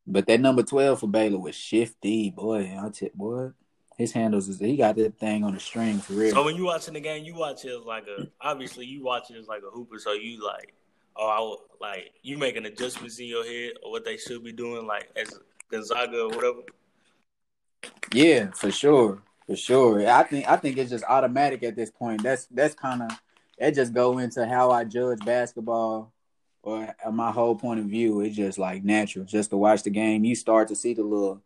But 0.08 0.26
that 0.28 0.40
number 0.40 0.64
twelve 0.64 1.02
for 1.02 1.08
Baylor 1.08 1.38
was 1.38 1.56
shifty, 1.56 2.30
boy. 2.30 2.74
I 2.80 2.90
tell 2.90 3.10
boy, 3.14 3.50
his 3.98 4.14
handles 4.14 4.48
is 4.48 4.58
he 4.58 4.78
got 4.78 4.96
that 4.96 5.20
thing 5.20 5.44
on 5.44 5.54
the 5.54 5.60
string 5.60 6.00
for 6.00 6.14
real. 6.14 6.32
So 6.32 6.46
when 6.46 6.56
you 6.56 6.64
watching 6.66 6.94
the 6.94 7.02
game, 7.02 7.26
you 7.26 7.36
watch 7.36 7.66
it 7.66 7.78
as 7.78 7.84
like 7.84 8.08
a 8.08 8.28
obviously 8.40 8.86
you 8.86 9.04
watch 9.04 9.30
it 9.32 9.38
as 9.38 9.48
like 9.48 9.64
a 9.68 9.70
hooper. 9.70 10.00
So 10.00 10.14
you 10.14 10.44
like, 10.46 10.74
oh, 11.18 11.60
I 11.82 11.86
like 11.86 12.14
you 12.22 12.38
making 12.38 12.66
adjustments 12.66 13.20
in 13.20 13.26
your 13.26 13.46
head 13.46 13.74
or 13.84 13.92
what 13.92 14.06
they 14.06 14.16
should 14.16 14.46
be 14.46 14.54
doing, 14.54 14.88
like 14.88 15.10
as 15.18 15.38
Gonzaga 15.70 16.22
or 16.22 16.30
whatever. 16.30 16.62
Yeah, 18.14 18.52
for 18.52 18.72
sure, 18.72 19.22
for 19.46 19.58
sure. 19.58 20.08
I 20.08 20.24
think 20.24 20.48
I 20.50 20.56
think 20.56 20.78
it's 20.78 20.92
just 20.92 21.04
automatic 21.04 21.64
at 21.64 21.76
this 21.76 21.92
point. 21.92 22.24
That's 22.24 22.46
that's 22.46 22.76
kind 22.76 23.04
of 23.04 23.12
that 23.60 23.76
just 23.76 23.94
go 23.94 24.20
into 24.20 24.48
how 24.48 24.72
I 24.72 24.86
judge 24.86 25.20
basketball 25.26 26.14
or 26.68 26.94
my 27.12 27.32
whole 27.32 27.56
point 27.56 27.80
of 27.80 27.86
view. 27.86 28.20
It's 28.20 28.36
just 28.36 28.58
like 28.58 28.84
natural, 28.84 29.24
just 29.24 29.52
to 29.52 29.58
watch 29.58 29.84
the 29.84 29.90
game. 29.90 30.26
You 30.26 30.36
start 30.36 30.68
to 30.68 30.76
see 30.76 30.94
the 30.94 31.04
little 31.04 31.42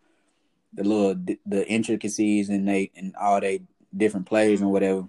the 0.74 0.84
little 0.84 1.16
the 1.46 1.68
intricacies 1.68 2.50
and 2.50 2.68
they 2.68 2.92
and 2.96 3.16
all 3.16 3.40
they 3.40 3.62
different 3.96 4.26
plays 4.26 4.62
and 4.62 4.72
whatever. 4.72 5.08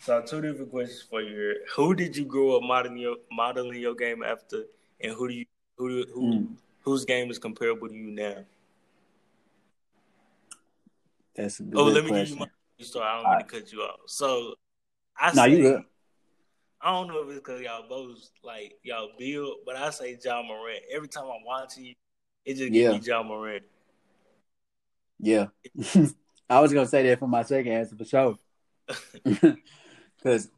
So 0.00 0.20
two 0.22 0.40
different 0.40 0.70
questions 0.70 1.02
for 1.08 1.22
you. 1.22 1.54
Who 1.76 1.94
did 1.94 2.16
you 2.16 2.24
grow 2.24 2.56
up 2.56 2.64
modeling 2.64 2.98
your 2.98 3.16
modeling 3.30 3.80
your 3.80 3.94
game 3.94 4.24
after, 4.24 4.64
and 5.00 5.12
who 5.12 5.28
do 5.28 5.34
you 5.34 5.46
who 5.78 6.04
who 6.12 6.32
mm. 6.32 6.56
whose 6.80 7.04
game 7.04 7.30
is 7.30 7.38
comparable 7.38 7.88
to 7.88 7.94
you 7.94 8.10
now? 8.10 8.38
That's 11.36 11.60
a 11.60 11.62
good 11.62 11.78
oh. 11.78 11.84
Let 11.84 12.02
me 12.02 12.10
question. 12.10 12.38
give 12.38 12.48
you 12.48 12.50
my 12.80 12.84
story. 12.84 13.06
I 13.06 13.22
don't 13.22 13.30
mean 13.30 13.38
to 13.38 13.44
cut 13.44 13.72
you 13.72 13.80
off. 13.82 14.00
So 14.06 14.54
I 15.16 15.32
no, 15.34 15.44
you 15.44 15.62
good. 15.62 15.84
I 16.84 16.90
don't 16.92 17.08
know 17.08 17.22
if 17.22 17.28
it's 17.30 17.38
because 17.38 17.62
y'all 17.62 17.88
both 17.88 18.18
like 18.42 18.74
y'all 18.82 19.08
build, 19.18 19.56
but 19.64 19.74
I 19.74 19.88
say 19.88 20.18
Ja 20.22 20.42
Morant. 20.42 20.82
Every 20.94 21.08
time 21.08 21.24
I'm 21.24 21.44
watching 21.44 21.86
you, 21.86 21.94
it 22.44 22.56
just 22.56 22.70
Yeah. 22.70 22.92
gives 22.92 23.06
me 23.06 23.10
Ja 23.10 23.22
Morant. 23.22 23.64
Yeah, 25.18 25.46
I 26.50 26.60
was 26.60 26.74
gonna 26.74 26.86
say 26.86 27.04
that 27.08 27.18
for 27.20 27.26
my 27.26 27.42
second 27.42 27.72
answer 27.72 27.96
for 27.96 28.04
sure. 28.04 28.38
Cause 30.22 30.50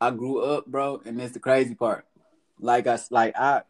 I 0.00 0.10
grew 0.10 0.40
up, 0.40 0.66
bro, 0.66 1.00
and 1.04 1.20
that's 1.20 1.32
the 1.32 1.38
crazy 1.38 1.76
part. 1.76 2.04
Like 2.58 2.88
I 2.88 2.98
like 3.10 3.38
I 3.38 3.62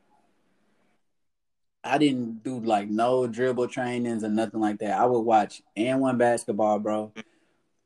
I 1.84 1.98
didn't 1.98 2.42
do 2.42 2.60
like 2.60 2.88
no 2.88 3.26
dribble 3.26 3.68
trainings 3.68 4.24
or 4.24 4.30
nothing 4.30 4.60
like 4.60 4.78
that. 4.78 4.98
I 4.98 5.04
would 5.04 5.20
watch 5.20 5.62
AND1 5.76 6.16
basketball, 6.18 6.78
bro. 6.78 7.12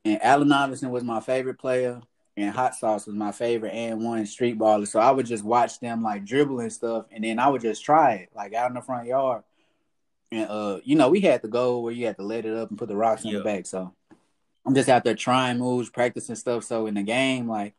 And 0.04 0.22
Allen 0.22 0.52
Iverson 0.52 0.90
was 0.90 1.04
my 1.04 1.20
favorite 1.20 1.58
player, 1.58 2.00
and 2.36 2.50
Hot 2.54 2.74
Sauce 2.74 3.06
was 3.06 3.14
my 3.14 3.32
favorite 3.32 3.74
AND1 3.74 4.26
street 4.26 4.58
baller. 4.58 4.86
So 4.88 4.98
I 5.00 5.10
would 5.10 5.26
just 5.26 5.44
watch 5.44 5.80
them 5.80 6.02
like 6.02 6.24
dribbling 6.24 6.70
stuff, 6.70 7.06
and 7.12 7.22
then 7.24 7.38
I 7.38 7.48
would 7.48 7.62
just 7.62 7.84
try 7.84 8.12
it 8.14 8.30
like 8.34 8.54
out 8.54 8.70
in 8.70 8.74
the 8.74 8.80
front 8.82 9.06
yard. 9.06 9.42
And 10.30 10.48
uh, 10.48 10.80
you 10.84 10.96
know, 10.96 11.10
we 11.10 11.20
had 11.20 11.42
to 11.42 11.48
go 11.48 11.80
where 11.80 11.92
you 11.92 12.06
had 12.06 12.16
to 12.16 12.22
let 12.22 12.46
it 12.46 12.56
up 12.56 12.70
and 12.70 12.78
put 12.78 12.88
the 12.88 12.96
rocks 12.96 13.24
in 13.24 13.30
Yeah. 13.30 13.38
the 13.38 13.44
back. 13.44 13.66
So 13.66 13.92
I'm 14.64 14.74
just 14.74 14.88
out 14.88 15.04
there 15.04 15.14
trying 15.14 15.58
moves, 15.58 15.90
practicing 15.90 16.36
stuff. 16.36 16.64
So 16.64 16.86
in 16.86 16.94
the 16.94 17.02
game, 17.02 17.48
like 17.48 17.74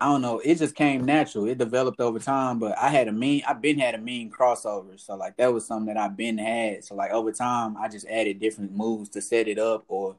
I 0.00 0.06
don't 0.06 0.20
know, 0.20 0.40
it 0.40 0.56
just 0.56 0.74
came 0.74 1.04
natural. 1.04 1.46
It 1.46 1.58
developed 1.58 2.00
over 2.00 2.18
time, 2.18 2.58
but 2.58 2.76
I 2.76 2.88
had 2.88 3.06
a 3.06 3.12
mean 3.12 3.42
I've 3.46 3.62
been 3.62 3.78
had 3.78 3.94
a 3.94 3.98
mean 3.98 4.30
crossover. 4.30 4.98
So 5.00 5.14
like 5.14 5.36
that 5.36 5.52
was 5.52 5.64
something 5.64 5.94
that 5.94 5.96
I've 5.96 6.16
been 6.16 6.38
had. 6.38 6.84
So 6.84 6.96
like 6.96 7.12
over 7.12 7.30
time 7.32 7.76
I 7.76 7.88
just 7.88 8.06
added 8.08 8.40
different 8.40 8.72
moves 8.72 9.08
to 9.10 9.22
set 9.22 9.46
it 9.48 9.58
up 9.60 9.84
or 9.88 10.16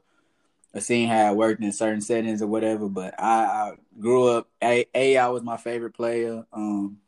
or 0.74 0.80
seeing 0.80 1.08
how 1.08 1.32
it 1.32 1.36
worked 1.36 1.62
in 1.62 1.72
certain 1.72 2.00
settings 2.00 2.42
or 2.42 2.46
whatever. 2.48 2.88
But 2.88 3.14
I, 3.20 3.44
I 3.44 3.72
grew 4.00 4.28
up 4.28 4.48
A 4.62 4.86
AI 4.94 5.28
was 5.28 5.42
my 5.42 5.56
favorite 5.56 5.94
player. 5.94 6.44
Um 6.52 6.98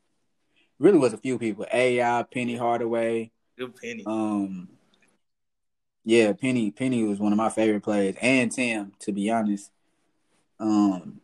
really 0.79 0.99
was 0.99 1.13
a 1.13 1.19
few 1.19 1.39
people. 1.39 1.67
AI, 1.73 2.23
Penny 2.25 2.57
Hardaway, 2.57 3.31
Good 3.59 3.75
penny. 3.77 4.05
um, 4.07 4.69
yeah, 6.05 6.33
Penny 6.33 6.71
Penny 6.71 7.05
was 7.05 7.19
one 7.19 7.33
of 7.33 7.39
my 7.39 7.49
favorite 7.49 7.83
players, 7.83 8.17
and 8.21 8.53
Tim, 8.53 8.93
to 9.01 9.13
be 9.13 9.31
honest. 9.31 9.71
Um, 10.61 11.21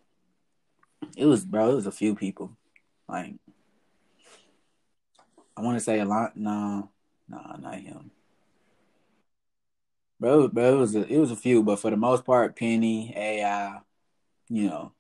it 1.17 1.27
was 1.27 1.45
bro, 1.45 1.71
it 1.71 1.75
was 1.75 1.87
a 1.87 1.93
few 1.93 2.15
people. 2.15 2.57
Like, 3.09 3.35
I 5.57 5.61
want 5.61 5.77
to 5.77 5.85
say 5.85 6.01
a 6.01 6.05
lot. 6.05 6.37
Nah, 6.37 6.85
nah, 7.29 7.57
not 7.57 7.75
him. 7.77 8.11
Bro, 10.23 10.51
bro, 10.51 10.77
it 10.77 10.79
was 10.79 10.95
a, 10.95 11.05
it 11.13 11.19
was 11.19 11.33
a 11.33 11.37
few, 11.37 11.65
but 11.65 11.81
for 11.81 11.91
the 11.91 11.97
most 11.97 12.25
part, 12.25 12.55
Penny, 12.55 13.13
AI, 13.17 13.81
you 14.49 14.69
know, 14.69 14.93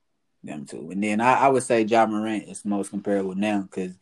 them 0.42 0.66
two, 0.66 0.90
and 0.90 1.00
then 1.00 1.20
I, 1.20 1.34
I 1.34 1.48
would 1.48 1.62
say 1.62 1.82
Ja 1.82 2.06
Morant 2.06 2.48
is 2.48 2.64
most 2.64 2.90
comparable 2.90 3.36
now 3.36 3.60
because 3.60 3.96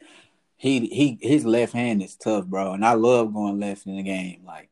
he 0.57 0.87
he 0.87 1.19
his 1.21 1.45
left 1.45 1.75
hand 1.75 2.03
is 2.03 2.17
tough, 2.17 2.47
bro, 2.47 2.73
and 2.73 2.83
I 2.83 2.95
love 2.95 3.35
going 3.35 3.61
left 3.61 3.85
in 3.85 3.99
the 3.99 4.03
game. 4.03 4.45
Like 4.47 4.71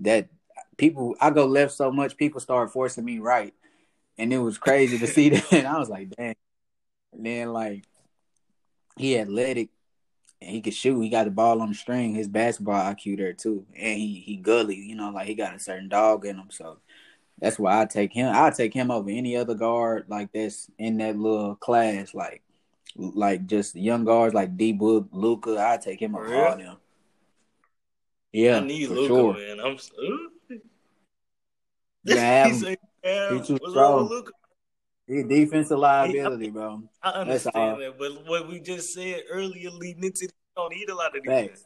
that, 0.00 0.30
people 0.78 1.14
I 1.20 1.30
go 1.30 1.46
left 1.46 1.70
so 1.74 1.92
much, 1.92 2.16
people 2.16 2.40
start 2.40 2.72
forcing 2.72 3.04
me 3.04 3.20
right, 3.20 3.54
and 4.18 4.32
it 4.32 4.38
was 4.38 4.58
crazy 4.58 4.98
to 4.98 5.06
see 5.06 5.28
that. 5.30 5.52
And 5.52 5.68
I 5.68 5.78
was 5.78 5.88
like, 5.88 6.10
dang. 6.10 6.34
And 7.12 7.24
then 7.24 7.52
like 7.52 7.84
he 8.96 9.16
athletic 9.16 9.68
he 10.44 10.60
could 10.60 10.74
shoot. 10.74 11.00
He 11.00 11.08
got 11.08 11.24
the 11.24 11.30
ball 11.30 11.60
on 11.60 11.68
the 11.68 11.74
string. 11.74 12.14
His 12.14 12.28
basketball 12.28 12.74
IQ 12.92 13.16
there 13.18 13.32
too, 13.32 13.64
and 13.76 13.98
he 13.98 14.22
he 14.26 14.36
gully. 14.36 14.76
You 14.76 14.94
know, 14.96 15.10
like 15.10 15.26
he 15.26 15.34
got 15.34 15.54
a 15.54 15.58
certain 15.58 15.88
dog 15.88 16.24
in 16.26 16.36
him. 16.36 16.48
So 16.50 16.78
that's 17.40 17.58
why 17.58 17.80
I 17.82 17.84
take 17.86 18.12
him. 18.12 18.32
I 18.34 18.50
take 18.50 18.72
him 18.74 18.90
over 18.90 19.10
any 19.10 19.36
other 19.36 19.54
guard 19.54 20.06
like 20.08 20.32
this 20.32 20.70
in 20.78 20.98
that 20.98 21.16
little 21.18 21.54
class. 21.56 22.14
Like 22.14 22.42
like 22.96 23.46
just 23.46 23.74
young 23.74 24.04
guards 24.04 24.34
like 24.34 24.56
D 24.56 24.72
Book, 24.72 25.08
Luka. 25.12 25.56
I 25.58 25.76
take 25.76 26.00
him 26.00 26.14
over 26.14 26.34
all 26.34 26.56
them. 26.56 26.76
Yeah, 28.32 28.58
I 28.58 28.60
need 28.64 28.88
Luka, 28.88 29.06
sure. 29.06 29.34
man. 29.34 29.60
I'm. 29.60 29.74
s- 29.74 29.90
Ooh. 30.00 30.30
You 32.04 32.18
have 32.18 32.46
He 32.50 32.52
him. 32.52 32.58
said, 32.60 32.78
"Yeah, 33.04 33.28
He 33.34 33.40
too 33.46 33.52
what's 33.54 33.74
wrong 33.74 34.08
strong. 34.08 34.24
Luka?" 35.08 35.28
He 35.28 35.44
defensive 35.44 35.78
liability, 35.78 36.50
bro. 36.50 36.82
I 37.02 37.24
That's 37.24 37.46
all. 37.46 37.70
understand 37.70 37.82
that, 37.82 37.98
but 37.98 38.26
what 38.26 38.48
we 38.48 38.60
just 38.60 38.92
said 38.94 39.22
earlier, 39.30 39.70
leading 39.70 40.04
into 40.04 40.28
don't 40.56 40.70
need 40.72 40.88
a 40.88 40.94
lot 40.94 41.16
of 41.16 41.24
Facts. 41.24 41.42
defense. 41.42 41.64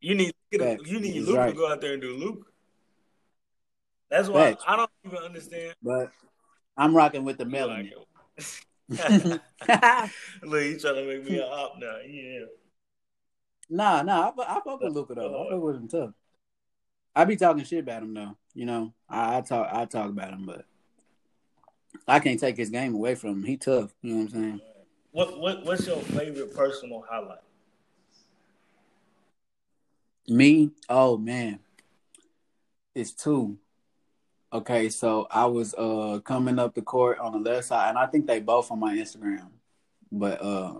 You 0.00 0.14
need 0.14 0.34
Facts. 0.56 0.82
you 0.86 1.00
need 1.00 1.12
He's 1.14 1.26
Luka 1.26 1.38
right. 1.40 1.50
to 1.50 1.56
go 1.56 1.70
out 1.70 1.80
there 1.80 1.94
and 1.94 2.02
do 2.02 2.16
Luka. 2.16 2.48
That's 4.10 4.28
why 4.28 4.50
Facts. 4.52 4.64
I 4.66 4.76
don't 4.76 4.90
even 5.04 5.18
understand. 5.18 5.74
But 5.82 6.12
I'm 6.76 6.94
rocking 6.94 7.24
with 7.24 7.38
the 7.38 7.46
You 7.46 7.68
him. 7.68 7.90
Look, 10.42 10.62
he 10.62 10.76
trying 10.76 10.94
to 10.96 11.06
make 11.06 11.24
me 11.24 11.38
a 11.38 11.46
op 11.46 11.78
now. 11.78 11.96
Yeah. 12.06 12.44
Nah, 13.70 14.02
nah, 14.02 14.30
I, 14.38 14.56
I 14.56 14.60
fuck 14.60 14.80
with 14.80 14.92
Luka 14.92 15.14
though. 15.14 15.22
I 15.22 15.34
oh, 15.34 15.50
fuck 15.50 15.62
with 15.62 15.76
him 15.76 15.88
tough. 15.88 16.10
I 17.16 17.24
be 17.24 17.36
talking 17.36 17.64
shit 17.64 17.80
about 17.80 18.02
him 18.02 18.12
though. 18.14 18.36
You 18.54 18.66
know, 18.66 18.92
I, 19.08 19.38
I 19.38 19.40
talk, 19.40 19.68
I 19.72 19.84
talk 19.86 20.10
about 20.10 20.32
him, 20.32 20.44
but 20.44 20.66
I 22.06 22.20
can't 22.20 22.38
take 22.38 22.56
his 22.56 22.70
game 22.70 22.94
away 22.94 23.14
from 23.14 23.30
him. 23.30 23.44
He 23.44 23.56
tough. 23.56 23.94
You 24.02 24.10
know 24.10 24.16
what 24.16 24.22
I'm 24.22 24.28
saying? 24.30 24.60
What 25.12 25.38
what 25.38 25.64
what's 25.64 25.86
your 25.86 25.98
favorite 25.98 26.54
personal 26.54 27.04
highlight? 27.08 27.38
Me, 30.26 30.70
oh 30.88 31.16
man, 31.16 31.60
it's 32.94 33.12
two. 33.12 33.58
Okay, 34.52 34.88
so 34.88 35.26
I 35.30 35.46
was 35.46 35.74
uh 35.74 36.20
coming 36.24 36.58
up 36.58 36.74
the 36.74 36.82
court 36.82 37.18
on 37.18 37.32
the 37.32 37.50
left 37.50 37.66
side, 37.66 37.90
and 37.90 37.98
I 37.98 38.06
think 38.06 38.26
they 38.26 38.40
both 38.40 38.70
on 38.70 38.80
my 38.80 38.94
Instagram. 38.94 39.48
But 40.10 40.40
uh, 40.40 40.74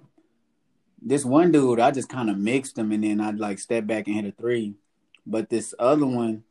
this 1.02 1.24
one 1.24 1.52
dude, 1.52 1.80
I 1.80 1.90
just 1.90 2.08
kind 2.08 2.30
of 2.30 2.38
mixed 2.38 2.78
him, 2.78 2.92
and 2.92 3.04
then 3.04 3.20
I'd 3.20 3.38
like 3.38 3.58
step 3.58 3.86
back 3.86 4.06
and 4.06 4.16
hit 4.16 4.24
a 4.24 4.32
three. 4.32 4.74
But 5.26 5.50
this 5.50 5.74
other 5.78 6.06
one, 6.06 6.44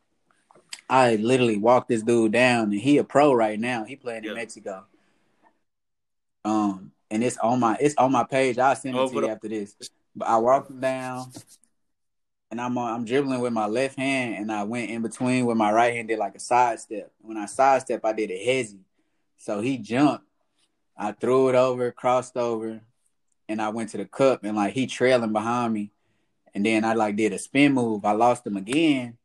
I 0.89 1.15
literally 1.15 1.57
walked 1.57 1.89
this 1.89 2.03
dude 2.03 2.31
down, 2.33 2.71
and 2.71 2.73
he 2.73 2.97
a 2.97 3.03
pro 3.03 3.33
right 3.33 3.59
now. 3.59 3.83
He 3.83 3.95
playing 3.95 4.23
Yeah. 4.25 4.31
in 4.31 4.35
Mexico. 4.35 4.85
Um, 6.45 6.91
and 7.09 7.23
it's 7.23 7.37
on 7.37 7.59
my 7.59 7.77
it's 7.79 7.95
on 7.97 8.11
my 8.11 8.23
page. 8.23 8.57
I'll 8.57 8.75
send 8.75 8.95
it 8.95 8.99
Oh, 8.99 9.09
to 9.09 9.15
you 9.15 9.29
after 9.29 9.47
this. 9.47 9.75
But 10.15 10.27
I 10.27 10.37
walked 10.37 10.69
him 10.69 10.79
down, 10.79 11.31
and 12.51 12.59
I'm 12.61 12.77
on, 12.77 12.93
I'm 12.93 13.05
dribbling 13.05 13.39
with 13.39 13.53
my 13.53 13.65
left 13.65 13.97
hand, 13.97 14.35
and 14.35 14.51
I 14.51 14.63
went 14.63 14.89
in 14.89 15.01
between 15.01 15.45
with 15.45 15.57
my 15.57 15.71
right 15.71 15.93
hand, 15.93 16.07
did 16.09 16.19
like 16.19 16.35
a 16.35 16.39
sidestep. 16.39 17.11
When 17.21 17.37
I 17.37 17.45
sidestep, 17.45 18.03
I 18.03 18.13
did 18.13 18.29
a 18.31 18.45
hezzy. 18.45 18.79
So 19.37 19.61
he 19.61 19.77
jumped. 19.77 20.25
I 20.97 21.11
threw 21.13 21.49
it 21.49 21.55
over, 21.55 21.91
crossed 21.91 22.37
over, 22.37 22.81
and 23.49 23.61
I 23.61 23.69
went 23.69 23.89
to 23.89 23.97
the 23.97 24.05
cup, 24.05 24.43
and 24.43 24.55
like 24.55 24.73
he 24.73 24.85
trailing 24.85 25.33
behind 25.33 25.73
me, 25.73 25.91
and 26.53 26.65
then 26.65 26.85
I 26.85 26.93
like 26.93 27.15
did 27.15 27.33
a 27.33 27.39
spin 27.39 27.73
move. 27.73 28.05
I 28.05 28.11
lost 28.11 28.45
him 28.45 28.57
again, 28.57 29.17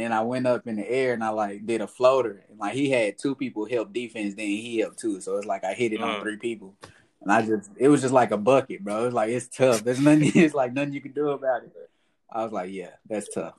and 0.00 0.12
I 0.14 0.22
went 0.22 0.46
up 0.46 0.66
in 0.66 0.76
the 0.76 0.88
air, 0.88 1.12
and 1.14 1.22
I 1.24 1.28
like 1.30 1.66
did 1.66 1.80
a 1.80 1.86
floater, 1.86 2.44
and 2.48 2.58
like 2.58 2.74
he 2.74 2.90
had 2.90 3.18
two 3.18 3.34
people 3.34 3.66
help 3.66 3.92
defense, 3.92 4.34
then 4.34 4.46
he 4.46 4.78
helped 4.78 4.98
too. 4.98 5.20
So 5.20 5.36
it's 5.36 5.46
like 5.46 5.64
I 5.64 5.74
hit 5.74 5.92
it 5.92 6.00
on 6.02 6.16
Uh. 6.16 6.20
three 6.22 6.36
people. 6.36 6.74
And 7.22 7.30
I 7.30 7.42
just, 7.42 7.70
it 7.76 7.88
was 7.88 8.00
just 8.00 8.14
like 8.14 8.30
a 8.30 8.38
bucket, 8.38 8.82
bro. 8.82 9.02
It 9.02 9.04
was 9.04 9.14
like, 9.14 9.28
it's 9.28 9.46
tough. 9.48 9.84
There's 9.84 10.00
nothing, 10.00 10.32
it's 10.34 10.54
like 10.54 10.72
nothing 10.72 10.94
you 10.94 11.02
can 11.02 11.12
do 11.12 11.28
about 11.28 11.64
it. 11.64 11.72
I 12.32 12.42
was 12.42 12.50
like, 12.50 12.70
yeah, 12.72 12.92
that's 13.06 13.28
tough. 13.28 13.54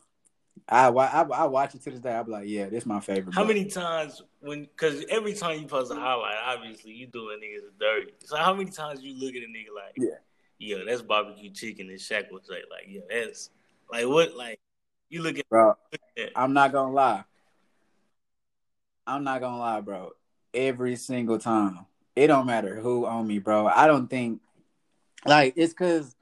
I, 0.67 0.87
I, 0.87 1.21
I 1.21 1.45
watch 1.45 1.75
it 1.75 1.83
to 1.83 1.91
this 1.91 1.99
day. 1.99 2.11
I'm 2.11 2.27
like, 2.27 2.47
yeah, 2.47 2.65
this 2.69 2.83
is 2.83 2.85
my 2.87 2.99
favorite. 2.99 3.35
How 3.35 3.41
bucket. 3.43 3.57
many 3.57 3.69
times 3.69 4.23
when 4.39 4.61
because 4.63 5.05
every 5.09 5.33
time 5.33 5.59
you 5.59 5.67
post 5.67 5.91
a 5.91 5.95
highlight, 5.95 6.37
obviously 6.43 6.91
you 6.93 7.05
doing 7.05 7.37
niggas 7.39 7.69
dirty. 7.79 8.13
So 8.25 8.35
how 8.37 8.53
many 8.55 8.71
times 8.71 9.03
you 9.03 9.13
look 9.13 9.35
at 9.35 9.43
a 9.43 9.45
nigga 9.45 9.75
like, 9.75 9.93
Yeah. 9.95 10.17
yeah, 10.57 10.83
that's 10.85 11.01
barbecue 11.03 11.51
chicken, 11.51 11.87
and 11.89 11.99
Shaq 11.99 12.31
would 12.31 12.45
say 12.47 12.55
like, 12.71 12.85
yeah, 12.87 13.01
that's 13.09 13.51
like 13.91 14.07
what 14.07 14.35
like 14.35 14.59
you 15.11 15.21
look 15.21 15.37
at 15.37 15.47
Bro. 15.49 15.75
I'm 16.35 16.53
not 16.53 16.71
gonna 16.71 16.93
lie. 16.93 17.23
I'm 19.05 19.23
not 19.23 19.41
gonna 19.41 19.59
lie, 19.59 19.81
bro. 19.81 20.11
Every 20.53 20.95
single 20.95 21.37
time, 21.37 21.85
it 22.15 22.27
don't 22.27 22.45
matter 22.45 22.79
who 22.79 23.05
on 23.05 23.27
me, 23.27 23.39
bro. 23.39 23.67
I 23.67 23.87
don't 23.87 24.07
think 24.07 24.41
like 25.25 25.53
it's 25.57 25.73
because 25.73 26.15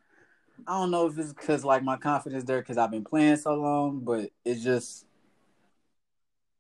I 0.68 0.80
don't 0.80 0.92
know 0.92 1.08
if 1.08 1.18
it's 1.18 1.34
because 1.34 1.64
like 1.64 1.84
my 1.84 1.98
confidence 1.98 2.44
there 2.44 2.60
because 2.60 2.78
I've 2.78 2.92
been 2.92 3.04
playing 3.04 3.38
so 3.38 3.54
long, 3.54 4.00
but 4.00 4.32
it's 4.44 4.64
just 4.64 5.06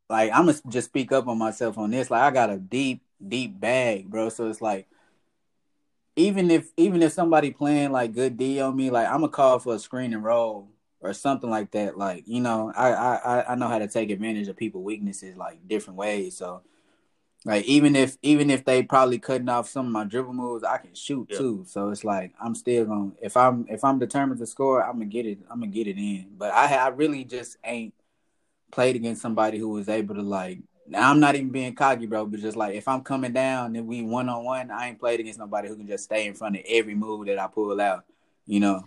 like 0.09 0.31
I'm 0.31 0.45
gonna 0.45 0.59
just 0.67 0.89
speak 0.89 1.11
up 1.11 1.27
on 1.27 1.37
myself 1.37 1.77
on 1.77 1.91
this. 1.91 2.11
Like 2.11 2.21
I 2.21 2.31
got 2.31 2.51
a 2.51 2.57
deep, 2.57 3.01
deep 3.25 3.59
bag, 3.59 4.09
bro. 4.09 4.29
So 4.29 4.49
it's 4.49 4.61
like 4.61 4.87
even 6.15 6.51
if 6.51 6.71
even 6.77 7.01
if 7.01 7.13
somebody 7.13 7.51
playing 7.51 7.91
like 7.91 8.13
good 8.13 8.37
D 8.37 8.59
on 8.59 8.75
me, 8.75 8.89
like 8.91 9.07
I'm 9.07 9.21
gonna 9.21 9.29
call 9.29 9.59
for 9.59 9.75
a 9.75 9.79
screen 9.79 10.13
and 10.13 10.23
roll 10.23 10.67
or 11.01 11.13
something 11.13 11.49
like 11.49 11.71
that. 11.71 11.97
Like 11.97 12.27
you 12.27 12.41
know, 12.41 12.71
I 12.75 12.91
I 12.91 13.51
I 13.51 13.55
know 13.55 13.67
how 13.67 13.79
to 13.79 13.88
take 13.88 14.09
advantage 14.09 14.47
of 14.47 14.57
people' 14.57 14.83
weaknesses 14.83 15.35
like 15.35 15.67
different 15.67 15.97
ways. 15.97 16.38
So 16.38 16.62
like 17.45 17.65
even 17.65 17.95
if 17.95 18.17
even 18.21 18.49
if 18.49 18.65
they 18.65 18.83
probably 18.83 19.17
cutting 19.17 19.47
off 19.47 19.69
some 19.69 19.85
of 19.85 19.91
my 19.91 20.03
dribble 20.03 20.33
moves, 20.33 20.63
I 20.63 20.77
can 20.77 20.93
shoot 20.93 21.27
yeah. 21.31 21.38
too. 21.38 21.65
So 21.67 21.89
it's 21.89 22.03
like 22.03 22.33
I'm 22.41 22.53
still 22.53 22.85
gonna 22.85 23.12
if 23.21 23.38
I'm 23.38 23.65
if 23.69 23.83
I'm 23.83 23.97
determined 23.97 24.39
to 24.39 24.45
score, 24.45 24.83
I'm 24.83 24.93
gonna 24.93 25.05
get 25.05 25.25
it. 25.25 25.39
I'm 25.49 25.62
gonna 25.62 25.71
get 25.71 25.88
it 25.88 25.97
in. 25.97 26.27
But 26.38 26.53
I 26.53 26.75
I 26.75 26.88
really 26.89 27.23
just 27.23 27.57
ain't 27.63 27.93
played 28.71 28.95
against 28.97 29.21
somebody 29.21 29.57
who 29.57 29.69
was 29.69 29.88
able 29.88 30.15
to 30.15 30.21
like. 30.21 30.59
Now 30.85 31.09
I'm 31.12 31.19
not 31.19 31.35
even 31.35 31.49
being 31.49 31.75
cocky, 31.75 32.07
bro, 32.07 32.25
but 32.25 32.39
just 32.39 32.57
like 32.57 32.75
if 32.75 32.88
I'm 32.88 33.01
coming 33.01 33.31
down 33.31 33.75
and 33.75 33.88
we 33.88 34.01
one 34.01 34.27
on 34.27 34.43
one, 34.43 34.71
I 34.71 34.89
ain't 34.89 34.99
played 34.99 35.19
against 35.19 35.39
nobody 35.39 35.69
who 35.69 35.77
can 35.77 35.88
just 35.88 36.03
stay 36.03 36.25
in 36.25 36.33
front 36.33 36.57
of 36.57 36.63
every 36.67 36.95
move 36.95 37.27
that 37.27 37.39
I 37.39 37.47
pull 37.47 37.79
out. 37.79 38.05
You 38.45 38.59
know. 38.59 38.83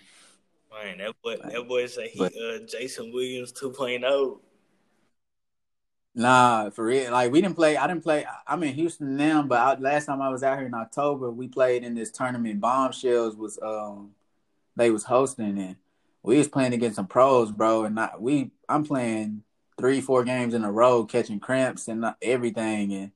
Man, 0.73 0.99
that 0.99 1.15
boy, 1.23 1.37
that 1.37 1.69
boy 1.69 1.87
say 1.87 2.09
he 2.09 2.19
but, 2.19 2.33
uh, 2.37 2.59
Jason 2.67 3.13
Williams 3.13 3.53
2.0. 3.53 4.39
Nah, 6.15 6.71
for 6.71 6.85
real. 6.85 7.13
Like 7.13 7.33
we 7.33 7.41
didn't 7.41 7.57
play. 7.57 7.77
I 7.77 7.87
didn't 7.87 8.03
play. 8.03 8.27
I'm 8.47 8.63
in 8.63 8.75
Houston 8.75 9.17
now, 9.17 9.43
but 9.43 9.59
I, 9.59 9.75
last 9.81 10.07
time 10.07 10.21
I 10.21 10.29
was 10.29 10.43
out 10.43 10.59
here 10.59 10.67
in 10.67 10.75
October, 10.75 11.31
we 11.31 11.49
played 11.49 11.85
in 11.85 11.95
this 11.95 12.11
tournament. 12.11 12.61
Bombshells 12.61 13.37
was 13.37 13.59
um 13.63 14.13
they 14.77 14.91
was 14.91 15.05
hosting 15.05 15.59
and 15.59 15.77
we 16.23 16.39
was 16.39 16.49
playing 16.49 16.73
against 16.73 16.97
some 16.97 17.07
pros, 17.07 17.51
bro. 17.51 17.85
And 17.85 17.95
not 17.95 18.21
we. 18.21 18.51
I'm 18.69 18.85
playing 18.85 19.43
three, 19.79 20.01
four 20.01 20.25
games 20.25 20.55
in 20.55 20.65
a 20.65 20.73
row, 20.73 21.05
catching 21.05 21.41
cramps 21.41 21.89
and 21.89 22.05
everything, 22.21 22.93
and 22.93 23.11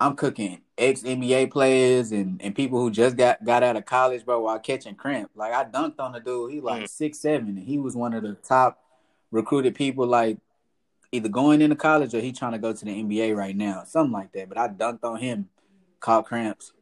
I'm 0.00 0.16
cooking 0.16 0.60
ex 0.76 1.02
NBA 1.02 1.50
players 1.50 2.12
and, 2.12 2.40
and 2.42 2.54
people 2.54 2.80
who 2.80 2.90
just 2.90 3.16
got, 3.16 3.44
got 3.44 3.62
out 3.62 3.76
of 3.76 3.86
college, 3.86 4.24
bro, 4.24 4.40
while 4.40 4.58
catching 4.58 4.94
cramp. 4.94 5.30
Like 5.34 5.52
I 5.52 5.64
dunked 5.64 6.00
on 6.00 6.12
the 6.12 6.20
dude. 6.20 6.52
He 6.52 6.60
like 6.60 6.84
mm. 6.84 6.88
six 6.88 7.20
seven, 7.20 7.48
and 7.48 7.66
he 7.66 7.78
was 7.78 7.96
one 7.96 8.14
of 8.14 8.22
the 8.22 8.34
top 8.34 8.82
recruited 9.30 9.74
people. 9.74 10.06
Like 10.06 10.38
either 11.12 11.28
going 11.28 11.62
into 11.62 11.76
college 11.76 12.14
or 12.14 12.20
he 12.20 12.32
trying 12.32 12.52
to 12.52 12.58
go 12.58 12.72
to 12.72 12.84
the 12.84 12.90
NBA 12.90 13.36
right 13.36 13.56
now, 13.56 13.84
something 13.84 14.12
like 14.12 14.32
that. 14.32 14.48
But 14.48 14.58
I 14.58 14.68
dunked 14.68 15.04
on 15.04 15.18
him, 15.18 15.48
caught 16.00 16.26
cramps, 16.26 16.72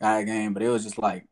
got 0.00 0.22
a 0.22 0.24
game. 0.24 0.54
But 0.54 0.62
it 0.62 0.68
was 0.68 0.84
just 0.84 0.98
like 0.98 1.26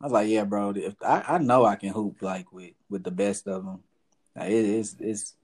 I 0.00 0.04
was 0.04 0.12
like, 0.12 0.28
yeah, 0.28 0.44
bro. 0.44 0.70
If 0.70 0.94
I, 1.02 1.22
I 1.28 1.38
know 1.38 1.66
I 1.66 1.76
can 1.76 1.90
hoop 1.90 2.22
like 2.22 2.50
with 2.52 2.72
with 2.88 3.04
the 3.04 3.10
best 3.10 3.46
of 3.46 3.64
them. 3.64 3.80
Like, 4.34 4.50
it, 4.50 4.64
it's 4.64 4.96
it's 4.98 5.34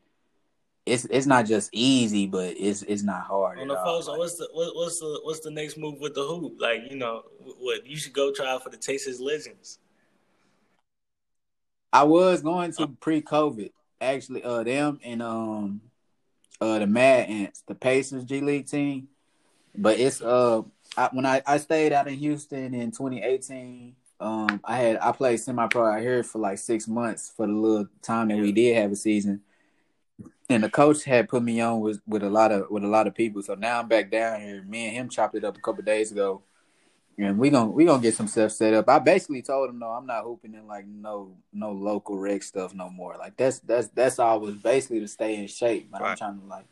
it's 0.87 1.05
it's 1.07 1.27
not 1.27 1.47
just 1.47 1.69
easy, 1.73 2.29
but 2.29 2.55
it's 2.57 2.83
it's 2.83 3.03
not 3.03 3.23
hard. 3.23 3.59
On 3.59 3.67
the 3.67 3.75
phone, 3.75 4.03
so 4.05 4.17
what's 4.17 4.37
the 4.37 4.49
what, 4.53 4.75
what's 4.77 5.01
the 5.01 5.21
what's 5.25 5.41
the 5.41 5.51
next 5.51 5.77
move 5.77 5.99
with 6.01 6.15
the 6.15 6.23
hoop? 6.23 6.55
Like 6.61 6.83
you 6.89 6.97
know, 6.97 7.25
what 7.41 7.85
you 7.85 7.97
should 7.97 8.13
go 8.13 8.33
try 8.33 8.57
for 8.63 8.71
the 8.71 8.77
Texas 8.77 9.19
Legends. 9.19 9.81
I 11.93 12.05
was 12.05 12.41
going 12.41 12.73
to 12.75 12.87
pre-COVID 12.87 13.71
actually. 14.01 14.45
Uh, 14.45 14.63
them 14.63 15.01
and 15.03 15.23
um 15.23 15.81
uh 16.61 16.79
the 16.79 16.87
Mad 16.87 17.29
Ants, 17.29 17.63
the 17.67 17.75
Pacers 17.75 18.25
G 18.25 18.41
League 18.41 18.69
team. 18.69 19.09
But 19.75 19.99
it's 19.99 20.23
uh 20.23 20.63
I, 20.97 21.09
when 21.13 21.27
I, 21.27 21.43
I 21.47 21.57
stayed 21.57 21.93
out 21.93 22.07
in 22.07 22.15
Houston 22.15 22.75
in 22.75 22.93
2018, 22.93 23.97
um 24.21 24.61
I 24.63 24.77
had 24.77 24.99
I 24.99 25.11
played 25.11 25.41
semi 25.41 25.67
pro 25.67 25.85
out 25.91 26.01
here 26.01 26.23
for 26.23 26.39
like 26.39 26.59
six 26.59 26.87
months 26.87 27.33
for 27.37 27.47
the 27.47 27.53
little 27.53 27.89
time 28.03 28.29
that 28.29 28.39
we 28.39 28.53
did 28.53 28.77
have 28.77 28.93
a 28.93 28.97
season. 28.97 29.43
And 30.49 30.63
the 30.63 30.71
coach 30.71 31.05
had 31.05 31.29
put 31.29 31.43
me 31.43 31.61
on 31.61 31.81
with, 31.81 32.01
with 32.07 32.23
a 32.23 32.31
lot 32.31 32.53
of 32.53 32.71
with 32.71 32.85
a 32.85 32.89
lot 32.89 33.07
of 33.07 33.15
people. 33.15 33.43
So 33.43 33.55
now 33.55 33.81
I'm 33.81 33.89
back 33.89 34.11
down 34.11 34.41
here. 34.41 34.63
Me 34.63 34.87
and 34.87 34.97
him 34.97 35.09
chopped 35.09 35.35
it 35.35 35.45
up 35.45 35.57
a 35.57 35.61
couple 35.61 35.83
days 35.83 36.13
ago 36.13 36.43
and 37.19 37.39
we 37.39 37.51
gonna 37.51 37.71
we 37.71 37.85
gonna 37.85 38.03
get 38.03 38.15
some 38.15 38.29
stuff 38.29 38.53
set 38.53 38.75
up. 38.75 38.89
I 38.89 38.99
basically 38.99 39.43
told 39.43 39.71
him 39.71 39.79
no, 39.79 39.89
I'm 39.89 40.07
not 40.07 40.25
hooping 40.25 40.55
in 40.55 40.67
like 40.67 40.87
no 40.87 41.35
no 41.53 41.73
local 41.73 42.19
rec 42.19 42.43
stuff 42.43 42.75
no 42.75 42.91
more. 42.91 43.17
Like 43.17 43.37
that's 43.37 43.61
that's 43.61 43.89
that's 43.89 44.19
all 44.19 44.41
was 44.41 44.55
basically 44.57 45.01
to 45.01 45.09
stay 45.09 45.37
in 45.37 45.47
shape. 45.47 45.89
But 45.91 46.03
right. 46.03 46.11
I'm 46.11 46.17
trying 46.17 46.41
to 46.41 46.47
like 46.47 46.67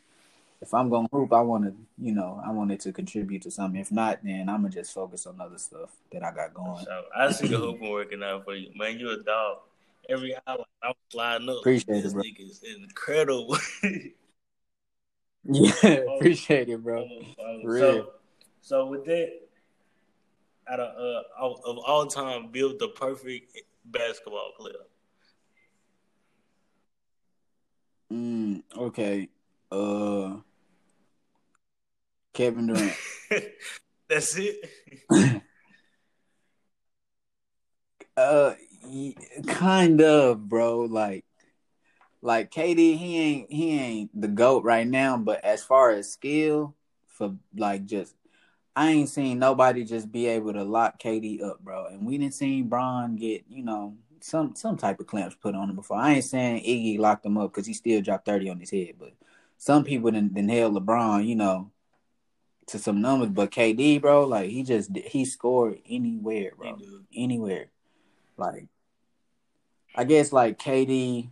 if 0.61 0.73
I'm 0.73 0.89
gonna 0.89 1.07
hoop, 1.11 1.33
I 1.33 1.41
want 1.41 1.65
to 1.65 1.73
you 1.97 2.13
know 2.13 2.41
I 2.45 2.51
want 2.51 2.71
it 2.71 2.79
to 2.81 2.93
contribute 2.93 3.41
to 3.43 3.51
something. 3.51 3.79
If 3.79 3.91
not, 3.91 4.19
then 4.23 4.47
I'm 4.47 4.61
gonna 4.61 4.69
just 4.69 4.93
focus 4.93 5.25
on 5.25 5.41
other 5.41 5.57
stuff 5.57 5.89
that 6.11 6.23
I 6.23 6.31
got 6.31 6.53
going. 6.53 6.83
So 6.85 7.03
I 7.15 7.31
see 7.31 7.47
the 7.47 7.57
hooping 7.57 7.89
working 7.89 8.23
out 8.23 8.45
for 8.45 8.55
you, 8.55 8.69
man. 8.75 8.99
You 8.99 9.11
a 9.11 9.23
dog. 9.23 9.59
Every 10.09 10.35
hour 10.47 10.65
I'm 10.83 10.93
sliding 11.09 11.49
up. 11.49 11.57
Appreciate 11.59 12.03
this 12.03 12.13
it, 12.13 12.13
bro. 12.13 12.21
Is 12.39 12.63
incredible. 12.63 13.57
yeah, 15.43 15.71
appreciate 16.17 16.69
it, 16.69 16.83
bro. 16.83 17.07
So, 17.63 18.11
so 18.61 18.85
with 18.87 19.05
that 19.05 19.29
out 20.67 20.79
of 20.79 20.97
uh 20.97 21.21
of 21.67 21.77
all 21.79 22.05
time 22.07 22.51
build 22.51 22.79
the 22.79 22.87
perfect 22.89 23.61
basketball 23.85 24.51
player? 24.57 24.73
Mm, 28.11 28.63
okay. 28.77 29.29
Uh 29.71 30.37
Kevin 32.33 32.67
Durant. 32.67 32.93
That's 34.09 34.37
it. 34.37 34.69
uh 38.17 38.53
kind 39.47 40.01
of, 40.01 40.47
bro. 40.47 40.81
Like 40.81 41.25
like 42.21 42.51
KD, 42.51 42.97
he 42.97 43.19
ain't 43.19 43.51
he 43.51 43.79
ain't 43.79 44.21
the 44.21 44.27
GOAT 44.27 44.63
right 44.63 44.87
now, 44.87 45.17
but 45.17 45.43
as 45.43 45.63
far 45.63 45.91
as 45.91 46.11
skill 46.11 46.75
for 47.07 47.35
like 47.55 47.85
just 47.85 48.15
I 48.75 48.91
ain't 48.91 49.09
seen 49.09 49.39
nobody 49.39 49.85
just 49.85 50.11
be 50.11 50.27
able 50.27 50.53
to 50.53 50.63
lock 50.63 50.99
KD 50.99 51.41
up, 51.43 51.59
bro. 51.63 51.85
And 51.85 52.05
we 52.05 52.17
didn't 52.17 52.33
see 52.33 52.61
Bron 52.61 53.15
get, 53.15 53.45
you 53.47 53.63
know, 53.63 53.95
some 54.19 54.55
some 54.55 54.75
type 54.75 54.99
of 54.99 55.07
clamps 55.07 55.35
put 55.35 55.55
on 55.55 55.69
him 55.69 55.75
before. 55.75 55.97
I 55.97 56.13
ain't 56.13 56.25
saying 56.25 56.63
Iggy 56.63 56.99
locked 56.99 57.25
him 57.25 57.37
up 57.37 57.51
because 57.51 57.67
he 57.67 57.73
still 57.73 58.01
dropped 58.01 58.25
30 58.25 58.49
on 58.49 58.59
his 58.59 58.71
head, 58.71 58.95
but 58.99 59.13
some 59.57 59.83
people 59.83 60.11
didn't, 60.11 60.33
didn't 60.33 60.49
held 60.49 60.75
LeBron, 60.75 61.25
you 61.25 61.35
know, 61.35 61.71
to 62.67 62.79
some 62.79 63.01
numbers. 63.01 63.29
But 63.29 63.51
KD, 63.51 64.01
bro, 64.01 64.25
like 64.25 64.49
he 64.49 64.63
just 64.63 64.95
he 64.95 65.25
scored 65.25 65.79
anywhere, 65.87 66.51
bro. 66.57 66.77
Anywhere. 67.15 67.67
Like 68.37 68.67
I 69.95 70.03
guess 70.03 70.31
like 70.31 70.59
KD 70.59 71.29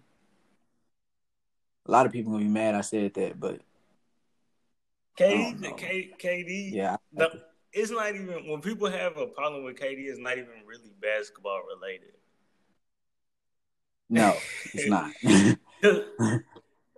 a 1.86 1.92
lot 1.92 2.06
of 2.06 2.12
people 2.12 2.32
gonna 2.32 2.46
be 2.46 2.50
mad 2.50 2.76
I 2.76 2.82
said 2.82 3.14
that, 3.16 3.40
but 3.40 3.62
KD, 5.18 5.78
K, 5.78 6.12
KD. 6.20 6.74
Yeah. 6.74 6.98
No, 7.12 7.30
it's 7.72 7.92
not 7.92 8.16
even 8.16 8.48
when 8.48 8.62
people 8.62 8.90
have 8.90 9.18
a 9.18 9.28
problem 9.28 9.64
with 9.64 9.78
KD. 9.78 10.06
It's 10.06 10.20
not 10.20 10.38
even 10.38 10.50
really 10.66 10.92
basketball 11.00 11.62
related. 11.68 12.14
No, 14.10 14.36
it's 14.74 14.88
not. 14.88 15.12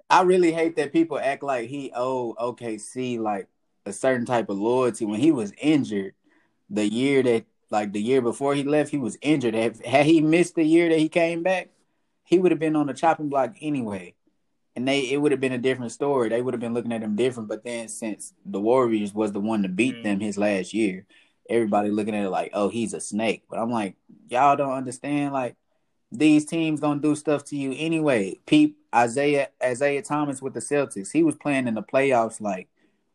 I 0.10 0.22
really 0.22 0.52
hate 0.52 0.76
that 0.76 0.94
people 0.94 1.20
act 1.20 1.44
like 1.44 1.70
he 1.70 1.92
owed 1.96 2.38
OKC 2.38 3.20
like 3.20 3.48
a 3.86 3.92
certain 3.92 4.26
type 4.26 4.50
of 4.50 4.58
loyalty 4.58 5.06
when 5.06 5.20
he 5.20 5.32
was 5.32 5.52
injured. 5.58 6.14
The 6.70 6.88
year 6.88 7.22
that, 7.24 7.46
like 7.76 7.94
the 7.94 8.02
year 8.02 8.22
before 8.22 8.56
he 8.56 8.64
left, 8.64 8.90
he 8.90 8.98
was 8.98 9.18
injured. 9.22 9.54
Had, 9.54 9.86
had 9.86 10.06
he 10.06 10.22
missed 10.22 10.56
the 10.56 10.64
year 10.64 10.90
that 10.90 11.00
he 11.00 11.10
came 11.10 11.44
back, 11.44 11.70
he 12.24 12.40
would 12.40 12.52
have 12.52 12.60
been 12.60 12.76
on 12.76 12.88
the 12.88 12.94
chopping 12.94 13.30
block 13.30 13.56
anyway 13.62 14.16
and 14.76 14.88
they 14.88 15.12
it 15.12 15.18
would 15.18 15.32
have 15.32 15.42
been 15.42 15.54
a 15.54 15.58
different 15.58 15.92
story. 15.92 16.30
They 16.30 16.42
would 16.42 16.54
have 16.54 16.62
been 16.62 16.74
looking 16.74 16.92
at 16.92 17.02
him 17.02 17.16
different. 17.16 17.50
But 17.50 17.64
then 17.64 17.88
since 17.88 18.34
the 18.46 18.60
Warriors 18.60 19.14
was 19.14 19.32
the 19.32 19.40
one 19.40 19.64
to 19.64 19.70
beat 19.70 19.98
mm. 19.98 20.04
them 20.04 20.20
his 20.20 20.38
last 20.38 20.74
year, 20.74 21.06
everybody 21.50 21.90
looking 21.90 22.16
at 22.16 22.26
it 22.26 22.30
like, 22.30 22.52
oh, 22.54 22.70
he's 22.70 22.94
a 22.94 23.00
snake. 23.00 23.44
But 23.50 23.60
I'm 23.60 23.72
like, 23.72 23.96
y'all 24.30 24.56
don't 24.56 24.74
understand. 24.74 25.34
Like 25.34 25.56
these 26.12 26.46
teams 26.46 26.82
gonna 26.82 27.02
do 27.02 27.16
stuff 27.16 27.46
to 27.46 27.56
you 27.56 27.74
anyway. 27.78 28.40
Peep 28.46 28.78
Isaiah 28.94 29.50
Isaiah 29.64 30.02
Thomas 30.02 30.42
with 30.42 30.54
the 30.54 30.60
Celtics. 30.60 31.12
He 31.12 31.24
was 31.24 31.36
playing 31.36 31.68
in 31.68 31.76
the 31.76 31.84
playoffs 31.84 32.42
like 32.42 32.68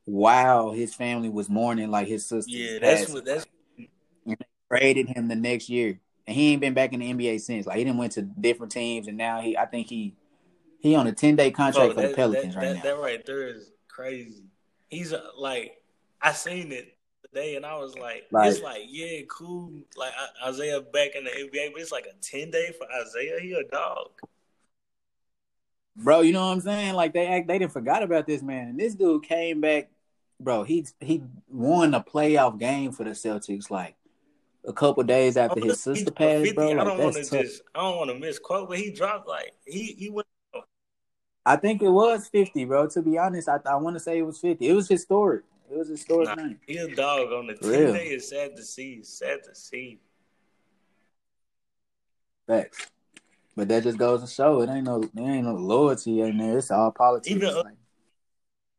wow, 0.07 0.73
his 0.73 0.95
family 0.95 1.29
was 1.29 1.49
mourning 1.49 1.91
like 1.91 2.09
his 2.09 2.27
sister. 2.27 2.51
Yeah, 2.51 2.79
that's 2.81 3.13
what 3.13 3.25
that's. 3.25 3.47
Traded 4.71 5.09
him 5.09 5.27
the 5.27 5.35
next 5.35 5.69
year, 5.69 5.99
and 6.27 6.37
he 6.37 6.53
ain't 6.53 6.61
been 6.61 6.75
back 6.75 6.93
in 6.93 7.01
the 7.01 7.13
NBA 7.13 7.41
since. 7.41 7.67
Like 7.67 7.79
he 7.79 7.85
didn't 7.85 7.99
went 7.99 8.13
to 8.13 8.23
different 8.23 8.71
teams, 8.71 9.09
and 9.09 9.17
now 9.17 9.41
he, 9.41 9.57
I 9.57 9.67
think 9.67 9.89
he 9.89 10.15
he 10.79 10.95
on 10.95 11.09
a 11.09 11.13
ten 11.13 11.35
day 11.35 11.51
contract 11.51 11.95
Bro, 11.95 12.03
that, 12.03 12.03
for 12.03 12.09
the 12.09 12.15
Pelicans 12.15 12.55
that, 12.55 12.61
right 12.61 12.69
that, 12.69 12.75
now. 12.77 12.83
That 12.83 13.01
right 13.01 13.27
there 13.27 13.49
is 13.49 13.73
crazy. 13.89 14.45
He's 14.89 15.13
uh, 15.13 15.23
like, 15.37 15.83
I 16.23 16.33
seen 16.33 16.71
it 16.71 16.97
today, 17.27 17.57
and 17.57 17.67
I 17.67 17.79
was 17.79 17.97
like, 17.97 18.27
like, 18.31 18.53
it's 18.53 18.61
like, 18.61 18.83
yeah, 18.89 19.23
cool. 19.29 19.73
Like 19.97 20.13
Isaiah 20.47 20.81
back 20.81 21.17
in 21.17 21.25
the 21.25 21.31
NBA, 21.31 21.73
but 21.73 21.83
it's 21.83 21.93
like 21.93 22.07
a 22.07 22.15
ten 22.23 22.53
day 22.53 22.73
for 22.79 22.87
Isaiah. 23.03 23.41
He 23.41 23.53
a 23.53 23.65
dog. 23.65 24.11
Bro, 25.97 26.21
you 26.21 26.33
know 26.33 26.47
what 26.47 26.53
I'm 26.53 26.61
saying? 26.61 26.95
Like 26.95 27.13
they 27.13 27.27
act, 27.27 27.49
they 27.49 27.59
didn't 27.59 27.73
forgot 27.73 28.05
about 28.05 28.29
this 28.29 28.41
man, 28.41 28.69
and 28.69 28.79
this 28.79 28.95
dude 28.95 29.25
came 29.25 29.61
back 29.61 29.91
bro, 30.41 30.65
he 30.65 30.87
he 31.01 31.23
won 31.49 31.95
a 31.95 32.03
playoff 32.03 32.59
game 32.59 32.93
for 32.93 33.05
the 33.05 33.11
Celtics 33.11 33.71
like 33.71 33.95
a 34.65 34.73
couple 34.73 35.03
days 35.03 35.37
oh, 35.37 35.43
after 35.43 35.61
his 35.61 35.81
sister 35.81 36.11
passed, 36.11 36.45
50, 36.45 36.53
bro. 36.53 36.69
Like, 36.69 36.79
I 36.79 36.85
don't 36.85 36.99
want 36.99 37.17
to 37.17 37.23
just 37.23 37.63
I 37.75 37.81
don't 37.81 37.97
want 37.97 38.11
to 38.11 38.19
misquote, 38.19 38.69
but 38.69 38.79
he 38.79 38.91
dropped 38.91 39.29
like 39.29 39.53
he 39.67 39.95
he 39.99 40.11
went. 40.11 40.27
I 41.47 41.57
think 41.57 41.83
it 41.83 41.89
was 41.89 42.29
fifty, 42.29 42.65
bro. 42.65 42.89
To 42.89 43.03
be 43.03 43.19
honest, 43.19 43.49
I 43.49 43.59
I 43.67 43.77
want 43.77 43.97
to 43.97 44.01
say 44.01 44.19
it 44.19 44.23
was 44.23 44.39
fifty. 44.39 44.69
It 44.69 44.75
was 44.75 44.89
historic. 44.89 45.43
It 45.71 45.79
was 45.79 45.89
historic 45.89 46.29
nah, 46.29 46.35
night. 46.35 46.59
He 46.67 46.77
a 46.77 46.95
dog 46.95 47.33
on 47.33 47.47
the 47.47 47.55
team. 47.55 47.93
Day 47.93 48.09
is 48.09 48.29
sad 48.29 48.57
to 48.57 48.63
see. 48.63 49.03
Sad 49.03 49.45
to 49.45 49.55
see. 49.55 50.01
Facts. 52.47 52.91
But 53.57 53.69
that 53.69 53.85
just 53.85 53.99
goes 53.99 54.23
to 54.23 54.27
show 54.27 54.61
it 54.63 54.71
ain't 54.71 54.85
no 54.85 55.03
there 55.15 55.31
ain't 55.31 55.47
no 55.47 55.55
loyalty 55.55 56.21
in 56.21 56.39
there. 56.39 56.59
It's 56.59 56.71
all 56.71 56.91
politics. 56.91 57.31
Even, 57.31 57.49
uh, 57.49 57.63
like, 57.65 57.75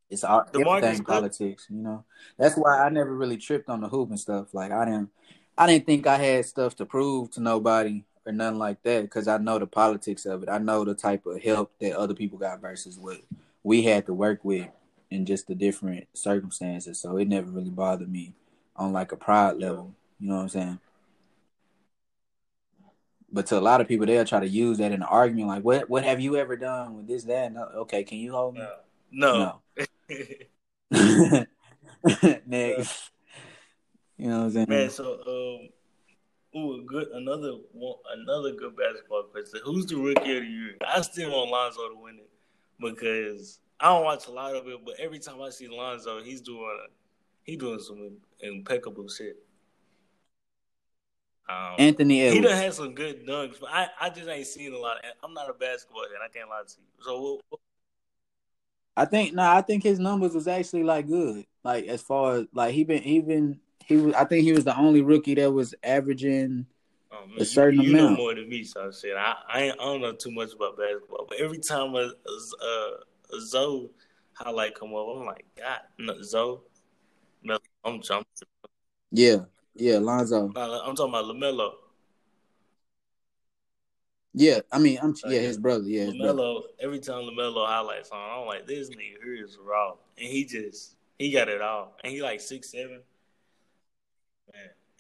it's 0.10 0.24
all 0.26 0.46
the 0.52 0.60
everything 0.60 1.04
politics, 1.06 1.68
you 1.70 1.78
know. 1.78 2.04
That's 2.38 2.56
why 2.56 2.80
I 2.80 2.90
never 2.90 3.16
really 3.16 3.38
tripped 3.38 3.70
on 3.70 3.80
the 3.80 3.88
hoop 3.88 4.10
and 4.10 4.20
stuff. 4.20 4.54
Like 4.54 4.72
I 4.72 4.86
didn't 4.86 5.10
I 5.58 5.68
didn't 5.68 5.86
think 5.86 6.08
I 6.08 6.18
had 6.18 6.46
stuff 6.46 6.76
to 6.78 6.86
prove 6.86 7.32
to 7.32 7.42
nobody 7.42 8.04
or 8.26 8.32
nothing 8.32 8.60
like 8.60 8.82
that 8.84 9.04
because 9.04 9.28
I 9.28 9.38
know 9.38 9.60
the 9.60 9.68
politics 9.68 10.26
of 10.26 10.44
it. 10.44 10.50
I 10.50 10.58
know 10.58 10.84
the 10.86 10.94
type 10.94 11.26
of 11.26 11.42
help 11.42 11.72
that 11.80 11.98
other 11.98 12.14
people 12.14 12.38
got 12.38 12.62
versus 12.62 12.98
what 12.98 13.18
we 13.64 13.84
had 13.84 14.06
to 14.06 14.14
work 14.14 14.44
with 14.44 14.68
in 15.10 15.26
just 15.26 15.48
the 15.48 15.56
different 15.56 16.08
circumstances. 16.14 17.00
So 17.00 17.18
it 17.18 17.28
never 17.28 17.50
really 17.50 17.70
bothered 17.70 18.12
me 18.12 18.34
on 18.76 18.94
like 18.94 19.12
a 19.12 19.18
pride 19.18 19.58
level. 19.58 19.94
You 20.20 20.30
know 20.30 20.38
what 20.38 20.42
I'm 20.44 20.50
saying? 20.50 20.80
But 23.32 23.46
to 23.48 23.60
a 23.60 23.62
lot 23.62 23.82
of 23.82 23.88
people, 23.88 24.06
they'll 24.06 24.26
try 24.26 24.42
to 24.42 24.48
use 24.48 24.78
that 24.80 24.92
in 24.92 25.02
an 25.02 25.04
argument, 25.04 25.48
like, 25.48 25.64
"What 25.64 25.90
what 25.90 26.04
have 26.04 26.20
you 26.20 26.36
ever 26.36 26.58
done 26.58 26.98
with 26.98 27.08
this, 27.08 27.24
that?" 27.26 27.54
No. 27.54 27.64
Okay, 27.64 28.04
can 28.04 28.18
you 28.18 28.34
hold 28.34 28.56
me? 28.56 28.68
No. 29.12 29.62
no. 30.92 31.46
Next. 32.46 33.12
You 34.22 34.28
know 34.28 34.38
what 34.38 34.44
I'm 34.44 34.52
saying? 34.52 34.66
Man, 34.70 34.90
so 34.92 35.60
um, 36.54 36.62
ooh, 36.62 36.84
good 36.86 37.08
another 37.08 37.54
one, 37.72 37.96
another 38.14 38.52
good 38.52 38.78
basketball 38.78 39.24
question. 39.24 39.62
Who's 39.66 39.88
the 39.88 39.96
rookie 39.96 40.38
of 40.38 40.44
the 40.44 40.48
year? 40.48 40.76
I 40.88 41.02
still 41.02 41.32
want 41.32 41.50
Lonzo 41.50 41.90
to 41.90 41.96
win 41.96 42.20
it 42.20 42.30
because 42.80 43.58
I 43.80 43.86
don't 43.86 44.06
watch 44.06 44.28
a 44.28 44.32
lot 44.32 44.56
of 44.56 44.68
it, 44.68 44.86
but 44.86 44.94
every 45.00 45.18
time 45.18 45.42
I 45.42 45.50
see 45.50 45.68
Lonzo, 45.68 46.22
he's 46.22 46.40
doing 46.40 46.78
he 47.46 47.56
doing 47.56 47.80
some 47.80 48.12
impeccable 48.42 49.10
shit. 49.10 49.38
Um, 51.50 51.78
Anthony 51.80 52.22
Edwards. 52.22 52.36
He 52.36 52.42
done 52.42 52.62
had 52.62 52.74
some 52.76 52.94
good 52.94 53.26
dunks, 53.26 53.60
but 53.60 53.72
I, 53.72 53.88
I 54.00 54.10
just 54.12 54.28
ain't 54.28 54.46
seen 54.46 54.72
a 54.72 54.78
lot. 54.78 54.98
Of, 54.98 55.04
I'm 55.24 55.34
not 55.34 55.50
a 55.50 55.54
basketball 55.54 56.04
head. 56.04 56.20
I 56.24 56.32
can't 56.32 56.48
lie 56.48 56.62
to 56.62 56.76
you. 56.78 57.04
So 57.04 57.22
what, 57.22 57.42
what, 57.50 57.60
I 58.96 59.06
think 59.06 59.34
no, 59.34 59.42
nah, 59.42 59.58
I 59.58 59.62
think 59.62 59.82
his 59.82 59.98
numbers 59.98 60.36
was 60.36 60.48
actually 60.48 60.84
like 60.84 61.08
good. 61.08 61.44
Like 61.64 61.88
as 61.88 62.04
far 62.04 62.36
as 62.36 62.46
like 62.54 62.76
he 62.76 62.84
been 62.84 63.02
even 63.02 63.60
he 63.92 63.98
was. 63.98 64.14
I 64.16 64.26
think 64.26 64.44
he 64.44 64.54
was 64.54 64.64
the 64.64 64.78
only 64.78 65.02
rookie 65.02 65.36
that 65.36 65.52
was 65.52 65.76
averaging 65.84 66.66
oh, 67.12 67.26
a 67.38 67.46
certain 67.46 67.82
you, 67.82 67.90
you 67.90 67.98
amount. 67.98 68.12
know 68.12 68.18
more 68.18 68.36
than 68.36 68.50
me, 68.50 68.64
so 68.64 68.88
I 68.88 68.92
said 68.92 69.16
I 69.18 69.36
I, 69.48 69.72
I 69.72 69.76
don't 69.76 70.02
know 70.02 70.14
too 70.14 70.32
much 70.32 70.54
about 70.54 70.78
basketball, 70.78 71.26
but 71.28 71.40
every 71.40 71.60
time 71.60 71.96
a, 71.96 72.12
a, 72.12 73.36
a 73.36 73.42
Zoe 73.42 73.90
highlight 74.34 74.76
come 74.76 74.94
up, 74.96 75.08
I'm 75.16 75.26
like, 75.26 75.46
God, 75.58 75.80
no, 76.00 76.22
Zoe, 76.22 76.60
no, 77.44 77.58
I'm 77.84 78.02
jumping. 78.02 78.26
Yeah, 79.12 79.38
yeah, 79.76 79.98
Lonzo. 79.98 80.52
I'm 80.56 80.96
talking 80.96 81.10
about 81.10 81.26
Lamelo. 81.26 81.74
Yeah, 84.34 84.62
I 84.72 84.80
mean, 84.80 84.98
I'm 85.04 85.14
yeah, 85.26 85.40
his 85.40 85.58
brother. 85.58 85.84
Yeah, 85.84 86.06
his 86.06 86.14
Lamelo. 86.14 86.62
Brother. 86.62 86.68
Every 86.80 87.00
time 87.00 87.24
Lamelo 87.24 87.68
highlights 87.68 88.12
on, 88.12 88.42
I'm 88.42 88.48
like, 88.48 88.66
this 88.66 88.90
nigga 88.90 89.22
here 89.24 89.44
is 89.44 89.58
raw, 89.62 89.96
and 90.18 90.28
he 90.28 90.46
just 90.46 90.96
he 91.20 91.32
got 91.32 91.50
it 91.50 91.62
all, 91.62 91.98
and 92.04 92.14
he 92.14 92.22
like 92.22 92.40
six 92.40 92.72
seven. 92.72 93.02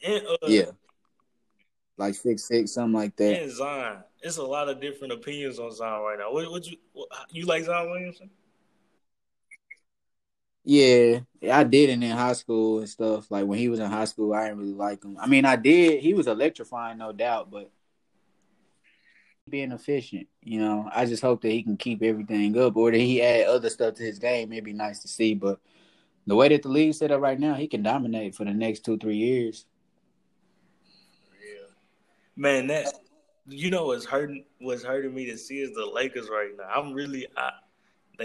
And, 0.03 0.25
uh, 0.25 0.47
yeah, 0.47 0.71
like 1.97 2.15
six 2.15 2.47
six, 2.47 2.71
something 2.71 2.93
like 2.93 3.15
that. 3.17 3.41
And 3.43 3.51
Zion, 3.51 3.97
it's 4.21 4.37
a 4.37 4.43
lot 4.43 4.69
of 4.69 4.81
different 4.81 5.13
opinions 5.13 5.59
on 5.59 5.71
Zion 5.71 6.01
right 6.01 6.17
now. 6.19 6.33
What, 6.33 6.49
what 6.49 6.67
you 6.67 6.77
what, 6.93 7.09
you 7.29 7.45
like 7.45 7.63
Zion 7.63 7.89
Williamson? 7.89 8.29
Yeah, 10.63 11.21
I 11.51 11.63
did 11.63 11.89
in 11.89 12.01
high 12.03 12.33
school 12.33 12.79
and 12.79 12.89
stuff. 12.89 13.31
Like 13.31 13.45
when 13.45 13.57
he 13.57 13.69
was 13.69 13.79
in 13.79 13.89
high 13.89 14.05
school, 14.05 14.33
I 14.33 14.45
didn't 14.45 14.59
really 14.59 14.73
like 14.73 15.03
him. 15.03 15.17
I 15.19 15.27
mean, 15.27 15.43
I 15.43 15.55
did. 15.55 16.01
He 16.01 16.13
was 16.13 16.27
electrifying, 16.27 16.99
no 16.99 17.11
doubt, 17.11 17.49
but 17.49 17.71
being 19.49 19.71
efficient, 19.71 20.27
you 20.43 20.59
know. 20.59 20.87
I 20.93 21.05
just 21.05 21.23
hope 21.23 21.41
that 21.41 21.51
he 21.51 21.63
can 21.63 21.77
keep 21.77 22.03
everything 22.03 22.55
up, 22.59 22.75
or 22.75 22.91
that 22.91 22.97
he 22.97 23.23
add 23.23 23.47
other 23.47 23.71
stuff 23.71 23.95
to 23.95 24.03
his 24.03 24.19
game. 24.19 24.51
It'd 24.51 24.63
be 24.63 24.73
nice 24.73 24.99
to 24.99 25.07
see. 25.07 25.33
But 25.33 25.59
the 26.27 26.35
way 26.35 26.49
that 26.49 26.63
the 26.63 26.69
league 26.69 26.93
set 26.93 27.11
up 27.11 27.21
right 27.21 27.39
now, 27.39 27.55
he 27.55 27.67
can 27.67 27.83
dominate 27.83 28.35
for 28.35 28.45
the 28.45 28.53
next 28.53 28.85
two, 28.85 28.97
three 28.97 29.17
years. 29.17 29.65
Yeah, 31.43 31.67
man, 32.35 32.67
that 32.67 32.93
you 33.47 33.69
know 33.69 33.87
what's 33.87 34.05
hurting 34.05 34.45
what's 34.59 34.83
hurting 34.83 35.13
me 35.13 35.25
to 35.27 35.37
see 35.37 35.59
is 35.59 35.73
the 35.73 35.85
Lakers 35.85 36.29
right 36.29 36.51
now. 36.57 36.69
I'm 36.73 36.93
really, 36.93 37.27
I, 37.35 37.51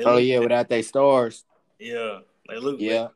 oh 0.05 0.19
yeah, 0.19 0.39
without 0.39 0.69
their 0.69 0.83
stars. 0.83 1.45
Yeah, 1.79 2.21
they 2.49 2.59
look. 2.59 2.81
Yeah. 2.81 3.09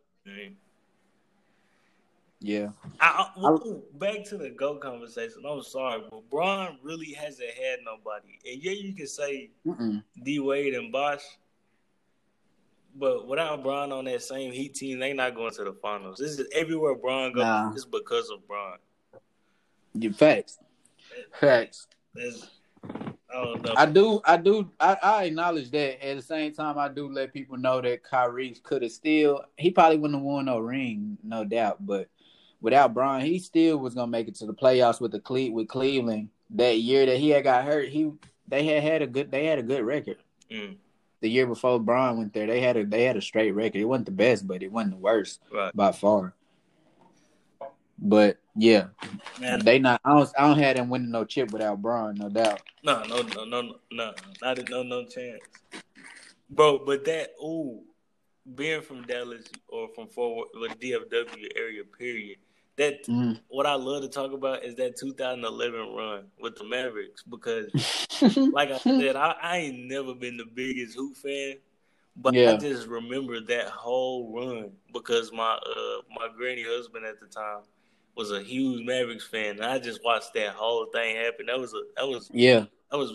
Yeah. 2.43 2.69
I, 3.01 3.29
I, 3.37 3.57
back 3.99 4.25
to 4.27 4.39
the 4.39 4.49
go 4.49 4.77
conversation. 4.77 5.43
I'm 5.47 5.63
sorry, 5.63 6.03
but 6.11 6.29
Bron 6.31 6.79
really 6.83 7.13
hasn't 7.13 7.51
had 7.51 7.81
nobody. 7.85 8.39
And 8.51 8.63
yeah, 8.63 8.73
you 8.73 8.95
can 8.95 9.07
say 9.07 9.51
D 10.25 10.41
Wade 10.41 10.75
and 10.75 10.91
Bosh, 10.91 11.21
but 13.01 13.27
without 13.27 13.63
Bron 13.63 13.91
on 13.91 14.05
that 14.05 14.23
same 14.23 14.53
Heat 14.53 14.75
team, 14.75 14.99
they 14.99 15.15
not 15.15 15.35
going 15.35 15.53
to 15.55 15.65
the 15.65 15.73
finals. 15.73 16.19
This 16.19 16.39
is 16.39 16.47
everywhere 16.53 16.95
Bron 16.95 17.33
goes. 17.33 17.43
Nah. 17.43 17.73
It's 17.73 17.87
because 17.87 18.31
of 18.31 18.47
Bron. 18.47 18.77
Yeah, 19.95 20.11
facts. 20.13 20.59
Facts. 21.33 21.89
I, 23.33 23.57
I 23.77 23.87
do, 23.87 24.21
I 24.25 24.37
do, 24.37 24.71
I, 24.79 24.97
I, 25.03 25.25
acknowledge 25.25 25.71
that. 25.71 26.05
At 26.05 26.17
the 26.17 26.23
same 26.23 26.53
time, 26.53 26.79
I 26.79 26.89
do 26.89 27.09
let 27.09 27.33
people 27.33 27.57
know 27.57 27.81
that 27.81 28.03
Kyrie 28.03 28.55
could 28.63 28.83
have 28.83 28.93
still. 28.93 29.45
He 29.57 29.71
probably 29.71 29.99
wouldn't 29.99 30.19
have 30.19 30.25
won 30.25 30.45
no 30.45 30.59
ring, 30.59 31.17
no 31.23 31.45
doubt. 31.45 31.85
But 31.87 32.09
without 32.61 32.93
Bron, 32.93 33.21
he 33.23 33.39
still 33.39 33.79
was 33.79 33.95
gonna 33.95 34.11
make 34.11 34.29
it 34.29 34.35
to 34.37 34.47
the 34.47 34.55
playoffs 34.55 35.01
with 35.01 35.13
the 35.13 35.21
Cle- 35.21 35.53
with 35.53 35.69
Cleveland 35.69 36.29
that 36.51 36.79
year 36.79 37.07
that 37.07 37.19
he 37.19 37.31
had 37.31 37.45
got 37.45 37.65
hurt. 37.65 37.89
He 37.89 38.11
they 38.49 38.65
had 38.65 38.83
had 38.83 39.03
a 39.03 39.07
good 39.07 39.31
they 39.31 39.47
had 39.47 39.59
a 39.59 39.63
good 39.63 39.85
record. 39.85 40.19
Mm. 40.51 40.77
The 41.21 41.29
year 41.29 41.47
before 41.47 41.79
Bron 41.79 42.17
went 42.17 42.33
there, 42.33 42.47
they 42.47 42.61
had 42.61 42.77
a 42.77 42.85
they 42.85 43.05
had 43.05 43.17
a 43.17 43.23
straight 43.23 43.53
record. 43.53 43.81
It 43.81 43.85
wasn't 43.85 44.07
the 44.07 44.13
best, 44.13 44.47
but 44.47 44.63
it 44.63 44.73
wasn't 44.73 44.95
the 44.95 45.01
worst 45.01 45.41
right. 45.53 45.75
by 45.75 45.93
far. 45.93 46.35
But 47.99 48.39
yeah, 48.57 48.87
Man. 49.39 49.63
they 49.63 49.79
not. 49.79 50.01
I 50.05 50.15
don't. 50.15 50.31
I 50.39 50.47
don't 50.47 50.59
have 50.59 50.77
them 50.77 50.89
winning 50.89 51.11
no 51.11 51.25
chip 51.25 51.51
without 51.53 51.83
Bron, 51.83 52.15
no 52.15 52.31
doubt. 52.31 52.63
No, 52.83 53.03
no, 53.05 53.21
no, 53.21 53.45
no, 53.45 53.61
no, 53.61 53.75
no, 53.91 54.15
not 54.43 54.71
no, 54.71 54.83
no 54.83 55.05
chance, 55.05 55.41
bro. 56.49 56.79
But 56.79 57.05
that 57.05 57.33
ooh, 57.43 57.83
being 58.55 58.81
from 58.81 59.03
Dallas 59.03 59.45
or 59.69 59.89
from 59.95 60.09
Fort 60.09 60.49
Worth, 60.59 60.81
DFW 60.81 61.49
area, 61.57 61.83
period. 61.85 62.39
That 62.77 63.07
mm. 63.07 63.39
what 63.49 63.67
I 63.67 63.75
love 63.75 64.03
to 64.03 64.09
talk 64.09 64.33
about 64.33 64.65
is 64.65 64.75
that 64.77 64.97
2011 64.97 65.95
run 65.95 66.25
with 66.41 66.57
the 66.57 66.65
Mavericks 66.65 67.23
because, 67.23 67.69
like 68.53 68.71
I 68.71 68.79
said, 68.79 69.17
I, 69.17 69.35
I 69.43 69.57
ain't 69.59 69.87
never 69.87 70.15
been 70.15 70.37
the 70.37 70.47
biggest 70.47 70.97
Hoop 70.97 71.17
fan, 71.17 71.57
but 72.17 72.35
yeah. 72.35 72.53
I 72.53 72.57
just 72.57 72.87
remember 72.87 73.41
that 73.41 73.69
whole 73.69 74.33
run 74.33 74.71
because 74.93 75.31
my 75.33 75.53
uh 75.53 76.03
my 76.17 76.29
granny 76.35 76.65
husband 76.67 77.05
at 77.05 77.21
the 77.21 77.27
time 77.27 77.63
was 78.17 78.33
a 78.33 78.43
huge 78.43 78.85
Mavericks 78.85 79.27
fan, 79.27 79.57
and 79.57 79.65
I 79.65 79.79
just 79.79 80.05
watched 80.05 80.35
that 80.35 80.55
whole 80.55 80.87
thing 80.93 81.17
happen. 81.17 81.47
That 81.47 81.59
was 81.59 81.75
a 81.75 81.83
that 81.97 82.09
was 82.09 82.31
yeah 82.33 82.67
that 82.91 82.99
was 82.99 83.13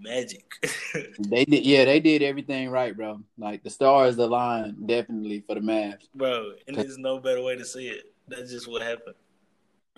magic. 0.00 0.44
they 1.18 1.44
did 1.44 1.64
yeah 1.64 1.84
they 1.84 2.00
did 2.00 2.22
everything 2.22 2.70
right, 2.70 2.96
bro. 2.96 3.20
Like 3.38 3.62
the 3.62 3.70
stars 3.70 4.16
aligned 4.18 4.86
definitely 4.86 5.42
for 5.46 5.54
the 5.54 5.60
Mavs, 5.60 6.08
bro. 6.14 6.52
And 6.66 6.76
there's 6.76 6.98
no 6.98 7.18
better 7.18 7.42
way 7.42 7.56
to 7.56 7.64
see 7.64 7.88
it. 7.88 8.11
That's 8.32 8.50
just 8.50 8.68
what 8.68 8.82
happened. 8.82 9.16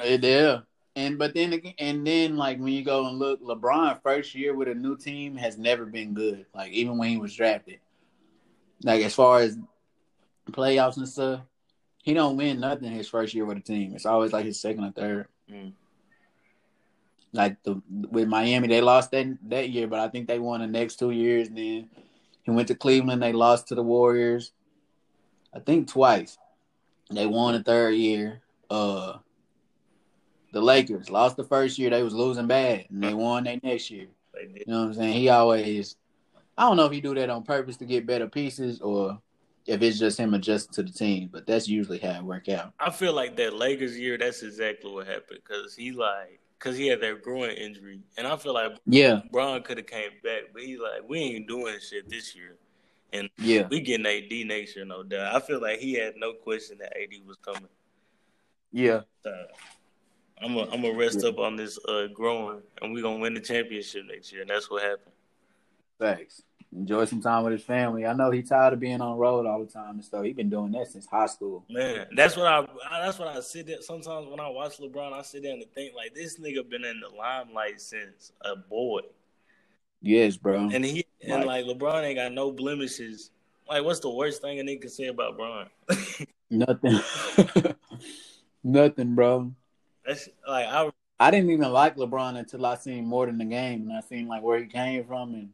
Yeah. 0.03 0.61
And 0.97 1.19
but 1.19 1.35
then 1.35 1.53
again, 1.53 1.75
and 1.79 2.07
then 2.07 2.37
like 2.37 2.59
when 2.59 2.73
you 2.73 2.85
go 2.85 3.09
and 3.09 3.19
look, 3.19 3.43
LeBron 3.43 4.01
first 4.03 4.35
year 4.35 4.55
with 4.55 4.69
a 4.69 4.75
new 4.75 4.97
team 4.97 5.37
has 5.37 5.59
never 5.59 5.87
been 5.87 6.15
good. 6.15 6.47
Like 6.55 6.71
even 6.73 6.99
when 6.99 7.09
he 7.09 7.17
was 7.17 7.35
drafted, 7.35 7.81
like 8.83 9.03
as 9.03 9.15
far 9.15 9.41
as 9.41 9.59
playoffs 10.51 10.97
and 10.97 11.09
stuff, 11.09 11.41
he 12.03 12.15
don't 12.15 12.37
win 12.37 12.61
nothing 12.61 12.93
his 12.93 13.09
first 13.09 13.35
year 13.35 13.45
with 13.45 13.59
a 13.59 13.61
team. 13.61 13.95
It's 13.95 14.07
always 14.07 14.33
like 14.33 14.45
his 14.45 14.61
second 14.61 14.85
or 14.85 14.93
third. 14.93 15.29
Mm. 15.51 15.73
Like 17.33 17.61
the 17.65 17.83
with 17.89 18.29
Miami, 18.29 18.69
they 18.69 18.81
lost 18.81 19.11
that 19.11 19.37
that 19.49 19.71
year, 19.71 19.89
but 19.89 19.99
I 19.99 20.09
think 20.09 20.29
they 20.29 20.39
won 20.39 20.61
the 20.61 20.69
next 20.69 21.01
two 21.01 21.11
years. 21.11 21.49
And 21.49 21.59
then 21.59 21.89
he 22.45 22.51
went 22.53 22.69
to 22.69 22.77
Cleveland. 22.77 23.21
They 23.21 23.33
lost 23.33 23.69
to 23.69 23.75
the 23.75 23.83
Warriors. 23.83 24.53
I 25.53 25.59
think 25.59 25.89
twice. 25.89 26.39
They 27.15 27.27
won 27.27 27.55
the 27.55 27.63
third 27.63 27.95
year. 27.95 28.43
Uh, 28.71 29.19
the 30.53 30.61
Lakers 30.61 31.11
lost 31.11 31.37
the 31.37 31.45
first 31.45 31.79
year. 31.79 31.91
They 31.91 32.03
was 32.03 32.15
losing 32.15 32.47
bad, 32.47 32.87
and 32.91 33.03
they 33.03 33.15
won 33.15 33.45
that 33.45 33.63
next 33.63 33.91
year. 33.91 34.07
You 34.41 34.65
know 34.67 34.81
what 34.81 34.87
I'm 34.87 34.95
saying? 34.95 35.13
He 35.15 35.29
always. 35.29 35.97
I 36.57 36.63
don't 36.63 36.77
know 36.77 36.87
if 36.87 36.93
he 36.93 37.01
do 37.01 37.15
that 37.15 37.31
on 37.31 37.43
purpose 37.43 37.77
to 37.79 37.85
get 37.85 38.07
better 38.07 38.29
pieces 38.29 38.81
or 38.81 39.19
if 39.67 39.83
it's 39.83 39.99
just 39.99 40.19
him 40.19 40.35
adjusting 40.35 40.73
to 40.75 40.83
the 40.85 40.97
team. 40.97 41.29
But 41.33 41.47
that's 41.47 41.69
usually 41.69 41.99
how 41.99 42.11
it 42.11 42.23
work 42.23 42.49
out. 42.49 42.73
I 42.79 42.91
feel 42.91 43.13
like 43.13 43.37
that 43.37 43.55
Lakers 43.55 43.99
year, 43.99 44.17
that's 44.17 44.43
exactly 44.43 44.93
what 44.93 45.07
happened 45.07 45.41
because 45.45 45.75
he 45.75 45.91
like 45.91 46.41
because 46.59 46.77
he 46.77 46.87
had 46.87 47.01
that 47.01 47.23
groin 47.23 47.51
injury, 47.51 48.01
and 48.17 48.27
I 48.27 48.37
feel 48.37 48.55
like 48.55 48.73
Yeah, 48.87 49.21
Bron 49.31 49.63
could 49.63 49.79
have 49.79 49.87
came 49.87 50.11
back, 50.23 50.45
but 50.53 50.63
he 50.63 50.77
like 50.77 51.09
we 51.09 51.19
ain't 51.19 51.49
doing 51.49 51.77
shit 51.81 52.09
this 52.09 52.35
year, 52.35 52.57
and 53.15 53.31
yeah, 53.39 53.67
we 53.71 53.81
getting 53.81 54.05
AD 54.07 54.47
next 54.47 54.77
year, 54.77 54.85
no 54.85 55.03
doubt. 55.03 55.35
I 55.35 55.41
feel 55.41 55.61
like 55.61 55.79
he 55.79 55.95
had 55.95 56.15
no 56.17 56.33
question 56.35 56.79
that 56.79 56.93
AD 57.01 57.13
was 57.27 57.37
coming. 57.39 57.69
yeah. 58.73 59.01
So 59.23 59.33
I'm 60.43 60.55
gonna 60.55 60.71
I'm 60.73 60.83
gonna 60.83 60.95
rest 60.99 61.21
Yeah. 61.23 61.31
up 61.31 61.39
on 61.39 61.57
this 61.57 61.79
uh 61.89 62.09
growing, 62.13 62.61
and 62.83 62.93
we 62.93 63.01
gonna 63.01 63.19
win 63.21 63.35
the 63.35 63.41
championship 63.41 64.05
next 64.07 64.33
year, 64.33 64.43
and 64.43 64.51
that's 64.51 64.71
what 64.71 64.83
happened. 64.83 65.13
Thanks. 65.99 66.43
Enjoy 66.77 67.05
some 67.05 67.23
time 67.23 67.45
with 67.45 67.53
his 67.53 67.63
family. 67.63 68.05
I 68.05 68.15
know 68.15 68.33
he 68.33 68.43
tired 68.43 68.73
of 68.73 68.81
being 68.81 69.01
on 69.01 69.13
the 69.13 69.17
road 69.17 69.47
all 69.47 69.61
the 69.61 69.71
time 69.71 69.91
and 69.95 70.05
stuff. 70.05 70.25
He 70.25 70.33
been 70.33 70.51
doing 70.51 70.73
that 70.73 70.89
since 70.89 71.07
high 71.07 71.27
school. 71.27 71.65
Man, 71.71 72.09
that's 72.17 72.37
what 72.37 72.47
I. 72.47 72.67
That's 73.01 73.17
what 73.17 73.29
I 73.29 73.39
sit 73.41 73.69
there. 73.69 73.81
Sometimes 73.81 74.27
when 74.27 74.41
I 74.41 74.49
watch 74.49 74.79
LeBron, 74.79 75.13
I 75.13 75.23
sit 75.23 75.45
there 75.45 75.53
and 75.53 75.65
think 75.73 75.95
like 75.95 76.15
this 76.15 76.41
nigga 76.41 76.69
been 76.69 76.85
in 76.85 76.99
the 77.01 77.17
limelight 77.17 77.81
since 77.81 78.33
a 78.41 78.57
boy, 78.57 79.03
Yes, 80.07 80.37
bro. 80.37 80.69
and 80.73 80.85
he 80.85 81.07
and 81.23 81.47
Like- 81.47 81.65
like 81.67 81.79
LeBron 81.79 82.05
ain't 82.05 82.17
got 82.17 82.33
no 82.33 82.53
blemishes. 82.53 83.31
Like, 83.67 83.83
what's 83.85 84.01
the 84.01 84.11
worst 84.11 84.43
thing 84.43 84.61
a 84.61 84.63
nigga 84.63 84.83
can 84.83 84.91
say 84.91 85.07
about 85.07 85.39
Bron? 85.39 85.71
Nothing. 86.51 87.01
Nothing, 88.63 89.15
bro. 89.15 89.53
that's 90.07 90.29
like 90.47 90.67
I. 90.67 90.91
I 91.21 91.31
didn't 91.31 91.51
even 91.51 91.73
like 91.73 91.97
LeBron 91.97 92.37
until 92.37 92.67
I 92.67 92.75
seen 92.75 93.07
more 93.07 93.25
than 93.27 93.39
the 93.39 93.45
game 93.45 93.83
and 93.83 93.93
I 93.93 94.01
seen 94.01 94.27
like 94.27 94.43
where 94.43 94.59
he 94.59 94.67
came 94.67 95.05
from 95.05 95.33
and 95.35 95.51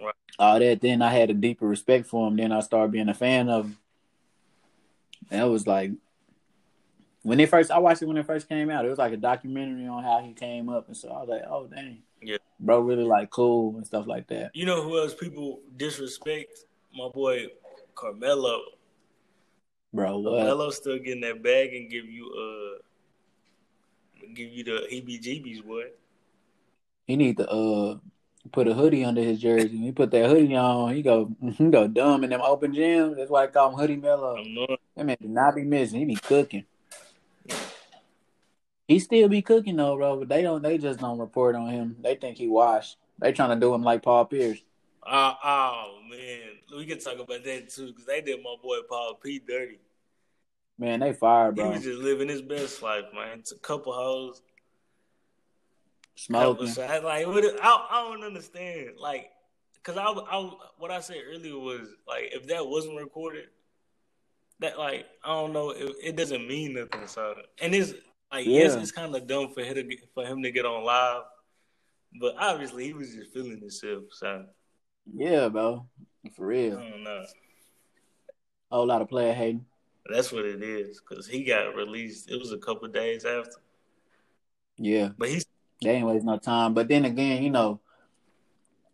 Right. 0.00 0.14
all 0.38 0.58
that. 0.60 0.80
Then 0.80 1.02
I 1.02 1.10
had 1.10 1.30
a 1.30 1.34
deeper 1.34 1.66
respect 1.66 2.06
for 2.06 2.28
him. 2.28 2.36
Then 2.36 2.52
I 2.52 2.60
started 2.60 2.92
being 2.92 3.08
a 3.08 3.14
fan 3.14 3.48
of 3.50 3.66
him. 3.66 3.76
And 5.32 5.42
it 5.42 5.48
was 5.50 5.66
like 5.66 5.90
when 7.22 7.40
it 7.40 7.48
first 7.50 7.72
I 7.72 7.78
watched 7.78 8.02
it 8.02 8.06
when 8.06 8.16
it 8.16 8.24
first 8.24 8.48
came 8.48 8.70
out. 8.70 8.84
It 8.84 8.88
was 8.88 8.98
like 8.98 9.12
a 9.12 9.16
documentary 9.18 9.86
on 9.88 10.04
how 10.04 10.20
he 10.20 10.32
came 10.32 10.68
up 10.68 10.86
and 10.86 10.96
so 10.96 11.08
I 11.10 11.20
was 11.20 11.28
like, 11.28 11.42
oh 11.50 11.66
dang. 11.66 11.98
Bro 12.60 12.80
really 12.80 13.04
like 13.04 13.30
cool 13.30 13.76
and 13.76 13.86
stuff 13.86 14.06
like 14.06 14.26
that. 14.28 14.50
You 14.54 14.66
know 14.66 14.82
who 14.82 14.98
else 14.98 15.14
people 15.14 15.60
disrespect? 15.76 16.64
My 16.94 17.08
boy 17.08 17.46
Carmelo. 17.94 18.60
Bro, 19.92 20.18
what? 20.18 20.38
Carmelo 20.38 20.70
still 20.70 20.98
getting 20.98 21.20
that 21.22 21.42
bag 21.42 21.74
and 21.74 21.88
give 21.90 22.06
you 22.06 22.26
uh 22.26 22.78
give 24.34 24.50
you 24.52 24.64
the 24.64 24.86
heebie-jeebies, 24.90 25.64
boy. 25.64 25.84
He 27.06 27.16
need 27.16 27.36
to 27.38 27.48
uh 27.48 27.98
put 28.52 28.68
a 28.68 28.74
hoodie 28.74 29.04
under 29.04 29.22
his 29.22 29.40
jersey. 29.40 29.76
He 29.76 29.92
put 29.92 30.10
that 30.10 30.28
hoodie 30.28 30.56
on, 30.56 30.94
he 30.94 31.02
go 31.02 31.30
he 31.52 31.70
go 31.70 31.86
dumb 31.86 32.24
in 32.24 32.30
them 32.30 32.40
open 32.42 32.72
gyms. 32.72 33.16
That's 33.16 33.30
why 33.30 33.44
I 33.44 33.46
call 33.46 33.70
him 33.70 33.78
Hoodie 33.78 33.96
Melo. 33.96 34.36
That 34.96 35.06
man 35.06 35.16
do 35.20 35.28
not 35.28 35.54
be 35.54 35.62
missing. 35.62 36.00
He 36.00 36.04
be 36.04 36.16
cooking. 36.16 36.64
He 38.88 38.98
still 38.98 39.28
be 39.28 39.42
cooking 39.42 39.76
though, 39.76 39.96
bro. 39.96 40.16
But 40.18 40.28
they 40.28 40.42
don't. 40.42 40.62
They 40.62 40.78
just 40.78 40.98
don't 40.98 41.18
report 41.18 41.54
on 41.54 41.68
him. 41.68 41.96
They 42.02 42.14
think 42.16 42.38
he 42.38 42.48
washed. 42.48 42.96
They 43.18 43.32
trying 43.32 43.50
to 43.50 43.56
do 43.60 43.72
him 43.74 43.82
like 43.82 44.02
Paul 44.02 44.24
Pierce. 44.24 44.58
Oh, 45.06 45.34
oh 45.44 45.98
man, 46.10 46.40
we 46.76 46.86
can 46.86 46.98
talk 46.98 47.14
about 47.18 47.44
that 47.44 47.68
too 47.70 47.88
because 47.88 48.06
they 48.06 48.20
did 48.22 48.42
my 48.42 48.56
boy 48.62 48.78
Paul 48.88 49.14
P 49.22 49.40
dirty. 49.46 49.78
Man, 50.78 51.00
they 51.00 51.12
fired, 51.12 51.56
He 51.56 51.62
bro. 51.62 51.70
was 51.72 51.82
just 51.82 51.98
living 52.00 52.28
his 52.28 52.40
best 52.42 52.82
life, 52.82 53.04
man. 53.14 53.40
It's 53.40 53.52
a 53.52 53.58
couple 53.58 53.92
hoes, 53.92 54.40
Smoking. 56.14 56.72
couple. 56.72 57.02
Like, 57.04 57.26
what? 57.26 57.44
I, 57.62 57.86
I 57.90 58.02
don't 58.04 58.22
understand. 58.24 58.90
Like, 58.98 59.30
cause 59.82 59.96
I, 59.96 60.04
I, 60.04 60.50
what 60.78 60.90
I 60.92 61.00
said 61.00 61.16
earlier 61.28 61.58
was 61.58 61.88
like, 62.06 62.30
if 62.32 62.46
that 62.46 62.66
wasn't 62.66 62.96
recorded, 62.96 63.46
that 64.60 64.78
like, 64.78 65.06
I 65.24 65.28
don't 65.34 65.52
know, 65.52 65.70
it, 65.70 65.90
it 66.02 66.16
doesn't 66.16 66.46
mean 66.46 66.74
nothing. 66.74 67.06
So, 67.08 67.34
and 67.60 67.74
it's 67.74 67.94
like, 68.32 68.46
yes, 68.46 68.74
it's 68.74 68.92
kind 68.92 69.14
of 69.14 69.26
dumb 69.26 69.52
for 69.54 69.62
him 69.62 69.74
to 69.74 69.82
get, 69.84 70.00
for 70.14 70.24
him 70.24 70.42
to 70.42 70.50
get 70.50 70.66
on 70.66 70.84
live, 70.84 71.22
but 72.20 72.34
obviously 72.38 72.84
he 72.86 72.92
was 72.92 73.14
just 73.14 73.32
feeling 73.32 73.60
himself. 73.60 74.04
So, 74.12 74.44
Yeah, 75.12 75.48
bro. 75.48 75.86
For 76.34 76.44
I 76.44 76.48
real. 76.48 76.76
don't 76.78 77.02
know. 77.04 77.24
Whole 78.70 78.86
lot 78.86 79.02
of 79.02 79.08
player 79.08 79.32
hating. 79.32 79.64
That's 80.10 80.32
what 80.32 80.44
it 80.44 80.62
is, 80.62 81.00
cause 81.00 81.26
he 81.26 81.44
got 81.44 81.74
released. 81.74 82.30
It 82.30 82.38
was 82.38 82.52
a 82.52 82.58
couple 82.58 82.88
days 82.88 83.24
after, 83.24 83.60
Yeah. 84.78 85.10
but 85.18 85.28
he's 85.28 85.44
They 85.82 85.90
ain't 85.90 86.06
waste 86.06 86.24
no 86.24 86.38
time. 86.38 86.74
But 86.74 86.88
then 86.88 87.04
again, 87.04 87.42
you 87.42 87.50
know, 87.50 87.80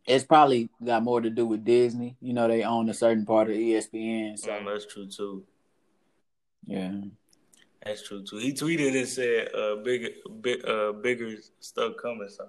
it's 0.07 0.25
probably 0.25 0.69
got 0.85 1.03
more 1.03 1.21
to 1.21 1.31
do 1.31 1.47
with 1.47 1.65
Disney. 1.65 2.17
You 2.21 2.35
know, 2.35 2.47
they 2.49 2.63
own 2.63 2.89
a 2.89 2.95
certain 2.95 3.25
part 3.25 3.49
of 3.49 3.57
ESPN. 3.57 4.37
So 4.39 4.55
um, 4.57 4.65
that's 4.67 4.87
true 4.87 5.07
too. 5.07 5.45
yeah. 6.67 6.93
That's 7.85 8.07
true 8.07 8.23
too. 8.25 8.39
He 8.39 8.53
tweeted 8.53 8.97
and 8.99 9.07
said, 9.09 9.55
uh, 9.55 9.77
"Bigger, 9.77 10.09
big, 10.41 10.67
uh, 10.67 10.93
bigger 10.93 11.37
stuff 11.61 11.95
coming." 12.01 12.29
So 12.29 12.49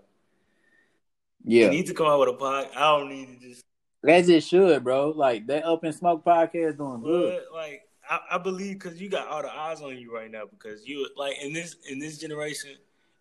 Yeah. 1.44 1.66
you 1.66 1.72
need 1.72 1.88
to 1.88 1.94
come 1.94 2.08
out 2.08 2.20
with 2.22 2.30
a 2.30 2.34
pod. 2.34 2.70
I 2.76 2.98
don't 2.98 3.10
need 3.10 3.40
to 3.42 3.48
just. 3.50 3.62
As 4.08 4.30
it 4.30 4.44
should, 4.44 4.84
bro. 4.84 5.10
Like 5.10 5.48
that 5.48 5.66
Up 5.66 5.84
and 5.84 5.94
Smoke 5.94 6.24
podcast 6.24 6.78
doing 6.78 7.02
good. 7.02 7.44
Like, 7.54 7.82
I, 8.10 8.20
I 8.34 8.38
believe 8.38 8.80
because 8.80 9.02
you 9.02 9.10
got 9.10 9.28
all 9.28 9.42
the 9.42 9.52
eyes 9.52 9.82
on 9.82 9.98
you 9.98 10.14
right 10.14 10.30
now. 10.32 10.44
Because 10.46 10.88
you 10.88 11.08
like 11.18 11.38
in 11.42 11.54
this 11.54 11.76
in 11.90 12.00
this 12.00 12.18
generation, 12.20 12.72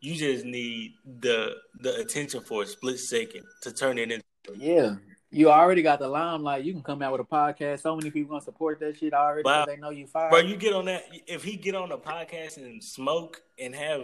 you 0.01 0.15
just 0.15 0.45
need 0.45 0.93
the 1.21 1.57
the 1.81 1.97
attention 1.97 2.43
for 2.43 2.63
a 2.63 2.67
split 2.67 2.99
second 3.01 3.45
to 3.63 3.73
turn 3.73 3.99
it 3.99 4.13
into. 4.13 4.25
Yeah. 4.57 4.97
You 5.35 5.51
already 5.51 5.83
got 5.83 5.99
the 5.99 6.07
limelight. 6.09 6.65
You 6.65 6.73
can 6.73 6.83
come 6.83 7.03
out 7.03 7.13
with 7.13 7.21
a 7.21 7.25
podcast. 7.25 7.81
So 7.81 7.97
many 7.97 8.11
people 8.11 8.31
gonna 8.31 8.41
support 8.45 8.79
that 8.81 8.97
shit 8.97 9.13
already 9.13 9.43
Wow. 9.45 9.65
they 9.67 9.77
know 9.77 9.91
you 9.91 10.07
fired. 10.07 10.31
Bro, 10.31 10.41
you 10.41 10.57
get 10.57 10.73
on 10.75 10.85
that. 10.85 11.05
If 11.27 11.43
he 11.43 11.57
get 11.57 11.75
on 11.75 11.89
the 11.89 11.99
podcast 11.99 12.57
and 12.57 12.83
smoke 12.83 13.43
and 13.59 13.75
have 13.75 14.03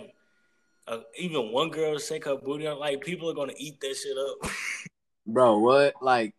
uh, 0.89 0.99
even 1.17 1.53
one 1.53 1.71
girl 1.71 1.99
shake 1.99 2.25
her 2.25 2.37
booty, 2.37 2.67
on, 2.67 2.79
like 2.79 3.01
people 3.01 3.31
are 3.31 3.35
gonna 3.35 3.53
eat 3.57 3.81
that 3.81 3.95
shit 3.97 4.17
up. 4.19 4.51
Bro, 5.27 5.59
what? 5.59 5.95
Like, 6.03 6.35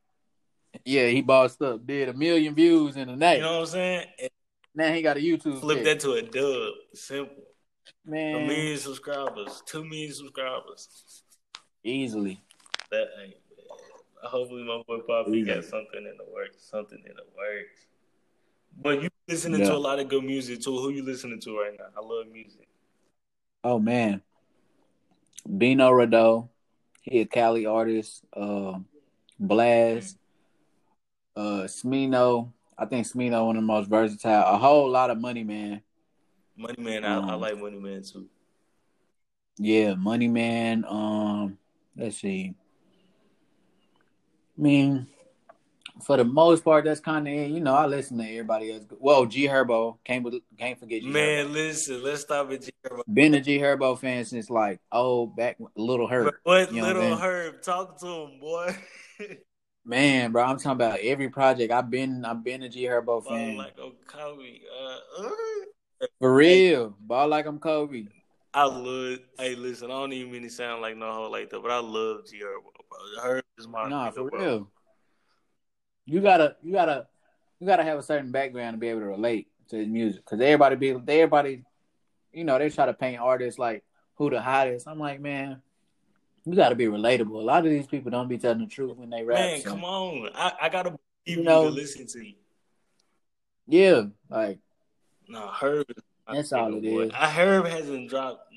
yeah, 0.84 1.08
he 1.08 1.22
bossed 1.22 1.62
up, 1.62 1.86
did 1.88 2.10
a 2.10 2.14
million 2.14 2.54
views 2.54 2.98
in 2.98 3.08
a 3.08 3.16
night. 3.16 3.38
you 3.38 3.44
know 3.44 3.54
what 3.60 3.60
I'm 3.62 3.66
saying? 3.68 4.08
And 4.20 4.30
now 4.76 4.92
he 4.94 5.02
got 5.02 5.16
a 5.18 5.22
YouTube. 5.22 5.62
flip 5.62 5.84
that 5.86 6.00
to 6.02 6.14
a 6.14 6.22
dub. 6.22 6.74
Simple. 6.94 7.44
Man, 8.06 8.36
A 8.36 8.48
million 8.48 8.78
subscribers, 8.78 9.62
two 9.66 9.84
million 9.86 10.12
subscribers. 10.14 11.24
easily. 11.84 12.42
That 12.90 13.08
ain't. 13.24 13.36
Hopefully, 14.24 14.64
my 14.64 14.82
boy 14.88 15.00
Poppy 15.08 15.44
got 15.44 15.64
something 15.64 16.00
in 16.00 16.16
the 16.18 16.26
works. 16.32 16.58
Something 16.64 17.00
in 17.06 17.16
the 17.16 17.24
works. 17.36 17.88
But 18.82 19.02
you 19.02 19.10
listening 19.28 19.62
Yeah. 19.62 19.68
to 19.68 19.76
a 19.76 19.78
lot 19.78 20.00
of 20.00 20.08
good 20.10 20.24
music 20.24 20.62
too. 20.62 20.78
Who 20.78 20.90
you 20.92 21.04
listening 21.04 21.40
to 21.42 21.58
right 21.60 21.74
now? 21.78 21.86
I 21.96 22.00
love 22.06 22.28
music. 22.32 22.68
Oh 23.64 23.80
man, 23.80 24.22
Bino 25.58 25.92
Rideaux, 25.92 26.50
he 27.02 27.20
a 27.20 27.26
Cali 27.26 27.66
artist. 27.66 28.24
Uh, 28.34 28.80
Blxst, 29.42 30.18
uh, 31.36 31.64
Smino. 31.68 32.52
I 32.78 32.86
think 32.86 33.06
Smino 33.06 33.46
one 33.46 33.56
of 33.58 33.62
the 33.62 33.66
most 33.68 33.90
versatile. 33.90 34.44
A 34.46 34.58
whole 34.58 34.90
lot 34.90 35.10
of 35.10 35.20
money, 35.20 35.44
man. 35.44 35.82
Money 36.58 36.82
Man, 36.82 37.06
I, 37.06 37.20
I 37.20 37.34
Um, 37.34 37.42
like 37.42 37.60
Money 37.60 37.80
Man 37.80 38.04
too. 38.04 38.28
Yeah, 39.58 39.96
Money 39.96 40.28
Man. 40.28 40.86
Um, 40.88 41.58
let's 41.96 42.18
see. 42.18 42.56
I 44.58 44.62
mean, 44.62 45.08
for 46.04 46.18
the 46.18 46.24
most 46.24 46.64
part, 46.64 46.86
that's 46.86 47.00
kind 47.00 47.28
of 47.28 47.34
it. 47.34 47.52
you 47.52 47.60
know 47.60 47.74
I 47.74 47.86
listen 47.86 48.18
to 48.18 48.24
everybody 48.24 48.72
else. 48.72 48.84
Well, 49.00 49.26
G 49.26 49.48
Herbo 49.48 49.98
can't 50.04 50.26
can't 50.58 50.80
forget 50.80 51.02
G 51.02 51.08
Man, 51.08 51.48
Herbo. 51.48 51.54
listen, 51.54 52.04
let's 52.04 52.22
stop 52.22 52.52
at 52.52 52.62
G 52.62 52.72
Herbo. 52.86 53.02
Been 53.12 53.34
a 53.36 53.42
G 53.42 53.60
Herbo 53.60 53.98
fan 54.00 54.26
since 54.26 54.50
like 54.50 54.80
oh 54.92 55.28
back 55.28 55.58
Little 55.76 56.08
Herb. 56.08 56.34
What 56.44 56.74
You 56.74 56.82
know 56.82 56.88
little? 56.88 57.18
Herb? 57.18 57.62
Talk 57.62 58.00
to 58.00 58.08
him, 58.08 58.40
boy. 58.40 58.76
Man, 59.86 60.32
bro, 60.32 60.44
I'm 60.44 60.58
talking 60.58 60.72
about 60.72 61.00
every 61.00 61.30
project. 61.30 61.72
I've 61.74 61.90
been 61.90 62.24
I've 62.24 62.44
been 62.44 62.64
a 62.64 62.70
G 62.70 62.84
Herbo 62.84 63.06
Ball 63.06 63.22
fan 63.22 63.58
like 63.58 63.76
a 63.78 63.90
Kobe. 64.06 64.60
Uh, 64.80 65.24
uh. 65.24 66.06
for 66.20 66.34
real. 66.34 66.96
Ball 67.00 67.28
like 67.28 67.46
I'm 67.46 67.60
Kobe. 67.60 68.06
I 68.54 68.66
love. 68.66 69.20
Hey, 69.40 69.56
listen, 69.56 69.90
I 69.90 69.94
don't 69.96 70.14
even 70.14 70.32
mean 70.32 70.44
to 70.44 70.50
sound 70.50 70.82
like 70.82 70.98
no 70.98 71.12
hoe 71.12 71.30
like 71.30 71.50
that, 71.50 71.62
but 71.62 71.72
I 71.72 71.80
love 71.80 72.28
G 72.30 72.42
Herb. 72.42 72.64
Herb 73.22 73.44
is 73.58 73.68
my 73.68 73.88
Nah, 73.90 74.12
for 74.12 74.30
bro. 74.30 74.40
real. 74.40 74.68
You 76.06 76.22
gotta 76.22 76.56
you 76.62 76.72
gotta 76.74 77.08
you 77.60 77.68
gotta 77.68 77.84
have 77.84 77.98
a 78.00 78.04
certain 78.04 78.32
background 78.32 78.76
to 78.76 78.80
be 78.80 78.88
able 78.88 79.02
to 79.02 79.06
relate 79.08 79.48
to 79.70 79.78
his 79.78 79.88
music 79.88 80.24
because 80.26 80.42
everybody 80.42 80.76
be 80.76 80.90
everybody, 80.92 81.64
you 82.34 82.44
know, 82.44 82.58
they 82.58 82.70
try 82.70 82.86
to 82.86 82.94
paint 82.94 83.20
artists 83.22 83.60
like 83.60 83.84
who 84.16 84.30
the 84.30 84.42
hottest. 84.42 84.88
I'm 84.88 85.00
like, 85.00 85.22
man, 85.22 85.62
you 86.46 86.56
gotta 86.56 86.76
be 86.76 86.86
relatable. 86.86 87.30
A 87.32 87.38
lot 87.46 87.66
of 87.66 87.72
these 87.72 87.88
people 87.88 88.12
don't 88.12 88.28
be 88.28 88.38
telling 88.38 88.60
the 88.60 88.68
truth 88.68 88.98
when 88.98 89.10
they 89.10 89.24
rap. 89.24 89.40
Man, 89.40 89.62
so- 89.62 89.70
come 89.70 89.84
on. 89.84 90.30
I, 90.36 90.52
I 90.64 90.70
gotta 90.70 90.90
believe 90.92 91.00
You 91.26 91.38
you, 91.38 91.44
know- 91.44 91.64
to 91.66 91.70
listen 91.70 92.08
to 92.08 92.26
you. 92.26 92.34
Yeah, 93.68 94.04
like 94.30 94.60
No, 95.30 95.48
Herb. 95.48 95.86
That's 96.32 96.52
all 96.54 96.74
it 96.76 96.84
boy. 96.84 97.02
is. 97.04 97.12
I, 97.14 97.30
Herb 97.30 97.66
hasn't 97.68 98.10
dropped. 98.10 98.52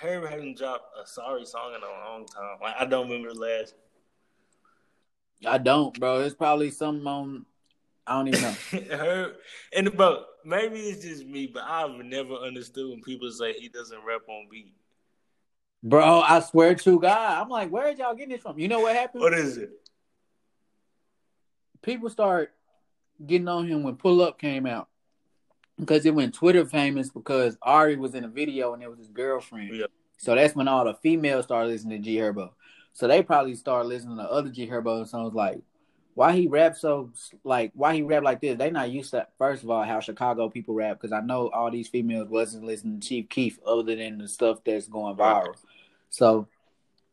Herb 0.00 0.24
hasn't 0.28 0.56
dropped 0.58 0.84
a 1.02 1.06
sorry 1.06 1.44
song 1.44 1.74
in 1.74 1.82
a 1.82 1.86
long 2.10 2.26
time. 2.26 2.58
Like 2.62 2.74
I 2.78 2.84
don't 2.86 3.08
remember 3.08 3.32
the 3.34 3.40
last. 3.40 3.74
I 5.46 5.58
don't, 5.58 5.98
bro. 5.98 6.20
It's 6.20 6.34
probably 6.34 6.70
something 6.70 7.06
on 7.06 7.46
I 8.10 8.14
don't 8.14 8.28
even 8.28 8.42
know. 8.42 8.54
Herb, 8.96 9.32
and 9.72 9.96
bro, 9.96 10.24
maybe 10.44 10.80
it's 10.80 11.04
just 11.04 11.24
me, 11.26 11.46
but 11.46 11.62
I've 11.62 12.04
never 12.04 12.34
understood 12.34 12.90
when 12.90 13.02
people 13.02 13.30
say 13.30 13.52
he 13.52 13.68
doesn't 13.68 13.98
rap 14.04 14.22
on 14.28 14.48
beat. 14.50 14.74
Bro, 15.82 16.20
I 16.20 16.40
swear 16.40 16.74
to 16.74 16.98
God, 16.98 17.40
I'm 17.40 17.48
like, 17.48 17.70
where 17.70 17.88
did 17.88 17.98
y'all 17.98 18.14
getting 18.14 18.32
this 18.32 18.42
from? 18.42 18.58
You 18.58 18.66
know 18.66 18.80
what 18.80 18.96
happened? 18.96 19.22
What 19.22 19.32
is 19.32 19.56
it? 19.58 19.70
People 21.82 22.10
start 22.10 22.52
getting 23.24 23.46
on 23.46 23.68
him 23.68 23.84
when 23.84 23.94
Pull 23.94 24.20
Up 24.22 24.40
came 24.40 24.66
out 24.66 24.88
because 25.78 26.04
it 26.04 26.14
went 26.14 26.34
Twitter 26.34 26.66
famous 26.66 27.10
because 27.10 27.56
Ari 27.62 27.96
was 27.96 28.16
in 28.16 28.24
a 28.24 28.28
video 28.28 28.74
and 28.74 28.82
it 28.82 28.90
was 28.90 28.98
his 28.98 29.08
girlfriend. 29.08 29.76
Yeah. 29.76 29.86
So 30.18 30.34
that's 30.34 30.56
when 30.56 30.66
all 30.66 30.84
the 30.84 30.94
females 30.94 31.44
started 31.44 31.68
listening 31.68 32.02
to 32.02 32.04
G 32.04 32.16
Herbo. 32.16 32.50
So 32.92 33.08
they 33.08 33.22
probably 33.22 33.54
start 33.54 33.86
listening 33.86 34.16
to 34.18 34.24
other 34.24 34.50
G 34.50 34.66
Herbo 34.66 35.06
songs 35.06 35.34
like 35.34 35.60
why 36.14 36.32
he 36.32 36.48
rap 36.48 36.76
so 36.76 37.10
like 37.44 37.72
why 37.74 37.94
he 37.94 38.02
rap 38.02 38.22
like 38.22 38.40
this. 38.40 38.58
They 38.58 38.70
not 38.70 38.90
used 38.90 39.12
to 39.12 39.26
first 39.38 39.62
of 39.62 39.70
all 39.70 39.84
how 39.84 40.00
Chicago 40.00 40.48
people 40.48 40.74
rap 40.74 41.00
because 41.00 41.12
I 41.12 41.20
know 41.20 41.48
all 41.50 41.70
these 41.70 41.88
females 41.88 42.28
wasn't 42.28 42.64
listening 42.64 43.00
to 43.00 43.06
Chief 43.08 43.28
Keef 43.28 43.58
other 43.66 43.96
than 43.96 44.18
the 44.18 44.28
stuff 44.28 44.58
that's 44.64 44.88
going 44.88 45.16
viral. 45.16 45.54
So 46.10 46.48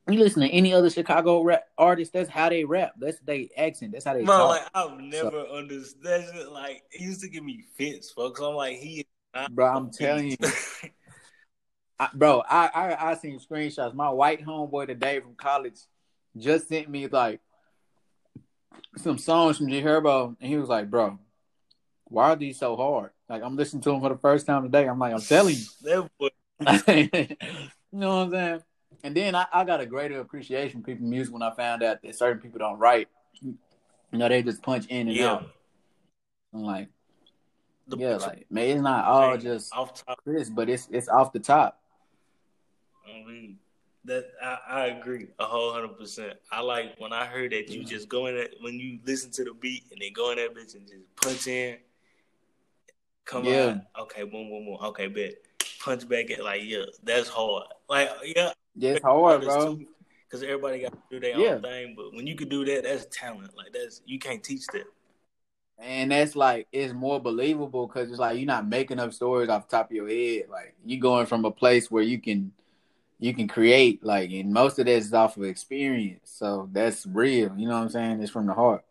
you 0.10 0.20
listen 0.20 0.42
to 0.42 0.50
any 0.50 0.74
other 0.74 0.90
Chicago 0.90 1.42
rap 1.42 1.66
artist, 1.78 2.14
that's 2.14 2.30
how 2.30 2.50
they 2.50 2.64
rap. 2.64 2.94
That's 2.98 3.20
they 3.20 3.50
accent. 3.58 3.92
That's 3.92 4.06
how 4.06 4.14
they 4.14 4.24
Bro, 4.24 4.38
talk. 4.38 4.50
like 4.50 4.68
I've 4.74 5.00
never 5.00 5.42
understood. 5.42 6.04
That's 6.04 6.32
just, 6.32 6.50
like 6.50 6.84
it 6.92 7.02
used 7.02 7.22
to 7.22 7.30
give 7.30 7.44
me 7.44 7.66
fits, 7.76 8.12
folks. 8.12 8.40
I'm 8.40 8.56
like 8.56 8.78
he. 8.78 9.00
is 9.00 9.06
not 9.34 9.54
Bro, 9.54 9.68
I'm 9.68 9.92
telling 9.92 10.30
beat. 10.30 10.40
I, 12.00 12.10
bro, 12.14 12.44
I, 12.48 12.70
I 12.74 13.12
I 13.12 13.16
seen 13.16 13.40
screenshots. 13.40 13.94
My 13.94 14.10
white 14.10 14.46
homeboy 14.46 14.88
today 14.88 15.20
from 15.20 15.36
college 15.36 15.80
just 16.38 16.68
sent 16.68 16.90
me 16.90 17.08
like 17.08 17.40
some 18.98 19.18
songs 19.18 19.58
from 19.58 19.70
G 19.70 19.82
Herbo, 19.82 20.36
and 20.40 20.50
he 20.50 20.58
was 20.58 20.70
like, 20.70 20.90
"Bro, 20.90 21.18
why 22.06 22.32
are 22.32 22.36
these 22.36 22.60
so 22.60 22.76
hard?" 22.76 23.12
Like 23.30 23.44
I'm 23.44 23.56
listening 23.56 23.82
to 23.84 23.90
them 23.92 24.02
for 24.02 24.10
the 24.10 24.18
first 24.18 24.46
time 24.46 24.64
today. 24.64 24.88
I'm 24.88 25.00
like, 25.00 25.14
I'm 25.14 25.22
telling 25.22 25.56
you, 25.56 25.66
you 25.82 26.08
know 27.92 28.26
what 28.26 28.26
I'm 28.26 28.32
saying. 28.32 28.64
And 29.04 29.16
then 29.16 29.36
I, 29.36 29.46
I 29.54 29.64
got 29.64 29.82
a 29.82 29.86
greater 29.86 30.20
appreciation 30.20 30.82
for 30.82 30.88
people's 30.88 31.10
music 31.10 31.34
when 31.34 31.44
I 31.44 31.54
found 31.54 31.84
out 31.84 32.02
that 32.02 32.16
certain 32.16 32.42
people 32.42 32.60
don't 32.60 32.80
write. 32.80 33.10
You 33.42 33.58
know, 34.12 34.30
they 34.30 34.42
just 34.42 34.62
punch 34.64 34.86
in 34.88 35.08
and 35.08 35.16
yeah. 35.16 35.32
out. 35.34 35.50
I'm 36.54 36.64
like, 36.64 36.90
The 37.88 37.98
yeah, 37.98 38.16
like 38.16 38.48
man, 38.50 38.70
it's 38.70 38.82
not 38.82 39.06
all 39.06 39.32
man, 39.32 39.40
just 39.42 39.74
off 39.76 39.94
top. 40.06 40.20
Chris, 40.24 40.50
but 40.50 40.70
it's 40.70 40.88
it's 40.92 41.10
off 41.10 41.34
the 41.34 41.40
top. 41.40 41.80
I 43.10 43.28
mean, 43.28 43.58
that 44.06 44.26
I, 44.42 44.58
I 44.70 44.86
agree 44.88 45.28
a 45.40 45.46
whole 45.46 45.74
hundred 45.74 45.98
percent. 45.98 46.34
I 46.52 46.62
like 46.62 46.96
when 47.00 47.14
I 47.14 47.26
heard 47.26 47.52
that 47.52 47.70
you 47.70 47.84
just 47.84 48.08
go 48.10 48.28
in 48.28 48.36
that 48.36 48.52
when 48.62 48.80
you 48.80 49.00
listen 49.06 49.32
to 49.32 49.44
the 49.44 49.54
beat 49.54 49.84
and 49.92 50.02
then 50.02 50.14
go 50.14 50.32
in 50.32 50.38
that 50.38 50.56
bitch 50.56 50.76
and 50.76 50.88
just 50.88 51.16
punch 51.16 51.48
in. 51.48 51.78
Come 53.26 53.46
Yeah. 53.46 53.66
on, 53.66 53.82
okay, 54.04 54.24
boom, 54.24 54.50
boom, 54.50 54.66
boom, 54.66 54.78
okay, 54.82 55.08
bet. 55.08 55.34
Punch 55.82 56.08
back 56.08 56.32
at 56.32 56.44
like 56.44 56.62
yeah, 56.64 56.86
that's 57.04 57.28
hard. 57.28 57.68
Like 57.90 58.10
yeah, 58.24 58.52
Yeah, 58.76 58.92
it's 58.94 59.04
hard, 59.04 59.44
bro. 59.44 59.76
too, 59.76 59.88
Cause 60.32 60.44
everybody 60.44 60.80
got 60.80 60.92
to 60.92 61.00
do 61.10 61.20
their 61.20 61.38
Yeah. 61.38 61.56
own 61.56 61.62
thing, 61.62 61.94
but 61.96 62.14
when 62.14 62.28
you 62.28 62.36
can 62.36 62.50
do 62.50 62.66
that, 62.66 62.84
that's 62.84 63.06
talent. 63.12 63.56
Like 63.56 63.74
that's 63.74 64.02
you 64.06 64.20
can't 64.20 64.44
teach 64.44 64.66
that. 64.68 64.86
And 65.80 66.12
that's 66.12 66.36
like 66.36 66.68
it's 66.72 66.94
more 66.94 67.20
believable 67.20 67.88
because 67.88 68.10
it's 68.10 68.20
like 68.20 68.38
you're 68.38 68.48
not 68.48 68.68
making 68.68 69.00
up 69.00 69.14
stories 69.14 69.50
off 69.50 69.70
the 69.70 69.78
top 69.78 69.90
of 69.90 69.96
your 69.96 70.10
head. 70.10 70.50
Like 70.50 70.74
you're 70.86 71.00
going 71.00 71.26
from 71.28 71.46
a 71.46 71.52
place 71.52 71.92
where 71.92 72.04
you 72.04 72.20
can 72.20 72.52
you 73.20 73.34
can 73.34 73.48
create, 73.48 74.04
like, 74.04 74.32
and 74.32 74.52
most 74.54 74.80
of 74.80 74.86
that 74.86 74.92
is 74.92 75.14
off 75.14 75.38
of 75.38 75.44
experience. 75.44 76.32
So 76.36 76.70
that's 76.72 77.06
real. 77.06 77.52
You 77.58 77.68
know 77.68 77.76
what 77.76 77.84
I'm 77.84 77.90
saying? 77.90 78.22
It's 78.22 78.32
from 78.32 78.46
the 78.48 78.54
heart. 78.54 78.84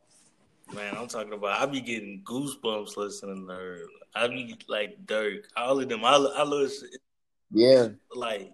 Man, 0.75 0.97
I'm 0.97 1.07
talking 1.07 1.33
about. 1.33 1.61
I 1.61 1.67
be 1.67 1.81
getting 1.81 2.23
goosebumps 2.25 2.97
listening 2.97 3.47
to 3.47 3.53
her. 3.55 3.83
I 4.15 4.27
be 4.29 4.57
like 4.69 5.07
Durk, 5.07 5.45
all 5.57 5.81
of 5.81 5.89
them. 5.89 6.05
I 6.05 6.15
I 6.17 6.43
listen 6.43 6.89
Yeah, 7.53 7.89
like 8.15 8.53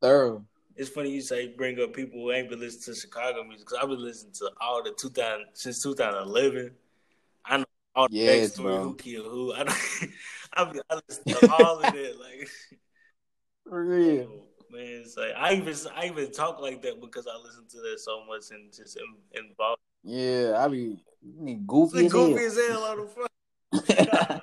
thorough. 0.00 0.44
it's 0.74 0.88
funny 0.88 1.10
you 1.10 1.20
say 1.20 1.48
bring 1.48 1.80
up 1.80 1.92
people 1.94 2.20
who 2.20 2.32
ain't 2.32 2.48
been 2.50 2.58
listening 2.58 2.94
to 2.96 3.00
Chicago 3.00 3.44
music 3.44 3.66
because 3.68 3.78
I've 3.80 3.88
been 3.88 4.02
listening 4.02 4.32
to 4.38 4.50
all 4.60 4.82
the 4.82 4.90
2000 4.90 5.46
since 5.52 5.80
2011. 5.82 6.72
I 7.44 7.56
know 7.58 7.64
all 7.94 8.08
the 8.08 8.16
Yes, 8.16 8.56
backstory, 8.56 8.62
bro. 8.62 8.78
who 8.82 8.94
killed 8.96 9.26
who. 9.26 9.52
I, 9.54 9.62
don't- 9.64 9.76
I, 10.54 10.64
be, 10.72 10.80
I 10.90 11.00
listen 11.08 11.24
to 11.28 11.50
all 11.52 11.78
of 11.80 11.94
it 11.94 12.18
Like, 12.18 12.48
For 13.68 13.84
real. 13.84 14.46
Man, 14.72 15.02
it's 15.04 15.16
like 15.16 15.32
I 15.36 15.54
even 15.54 15.74
I 15.94 16.06
even 16.06 16.32
talk 16.32 16.60
like 16.60 16.82
that 16.82 17.00
because 17.00 17.26
I 17.26 17.36
listen 17.36 17.64
to 17.70 17.76
that 17.78 18.00
so 18.00 18.24
much 18.26 18.50
and 18.50 18.72
just 18.72 18.98
involved. 19.32 19.80
Yeah, 20.02 20.56
I 20.58 20.68
be 20.68 20.96
be 21.44 21.54
goofy 21.66 22.06
as 22.06 22.12
goofy 22.12 22.32
hell. 22.34 22.46
as 22.46 22.56
hell 22.56 22.84
on 22.84 22.96
the 23.00 23.06
front. 23.06 24.42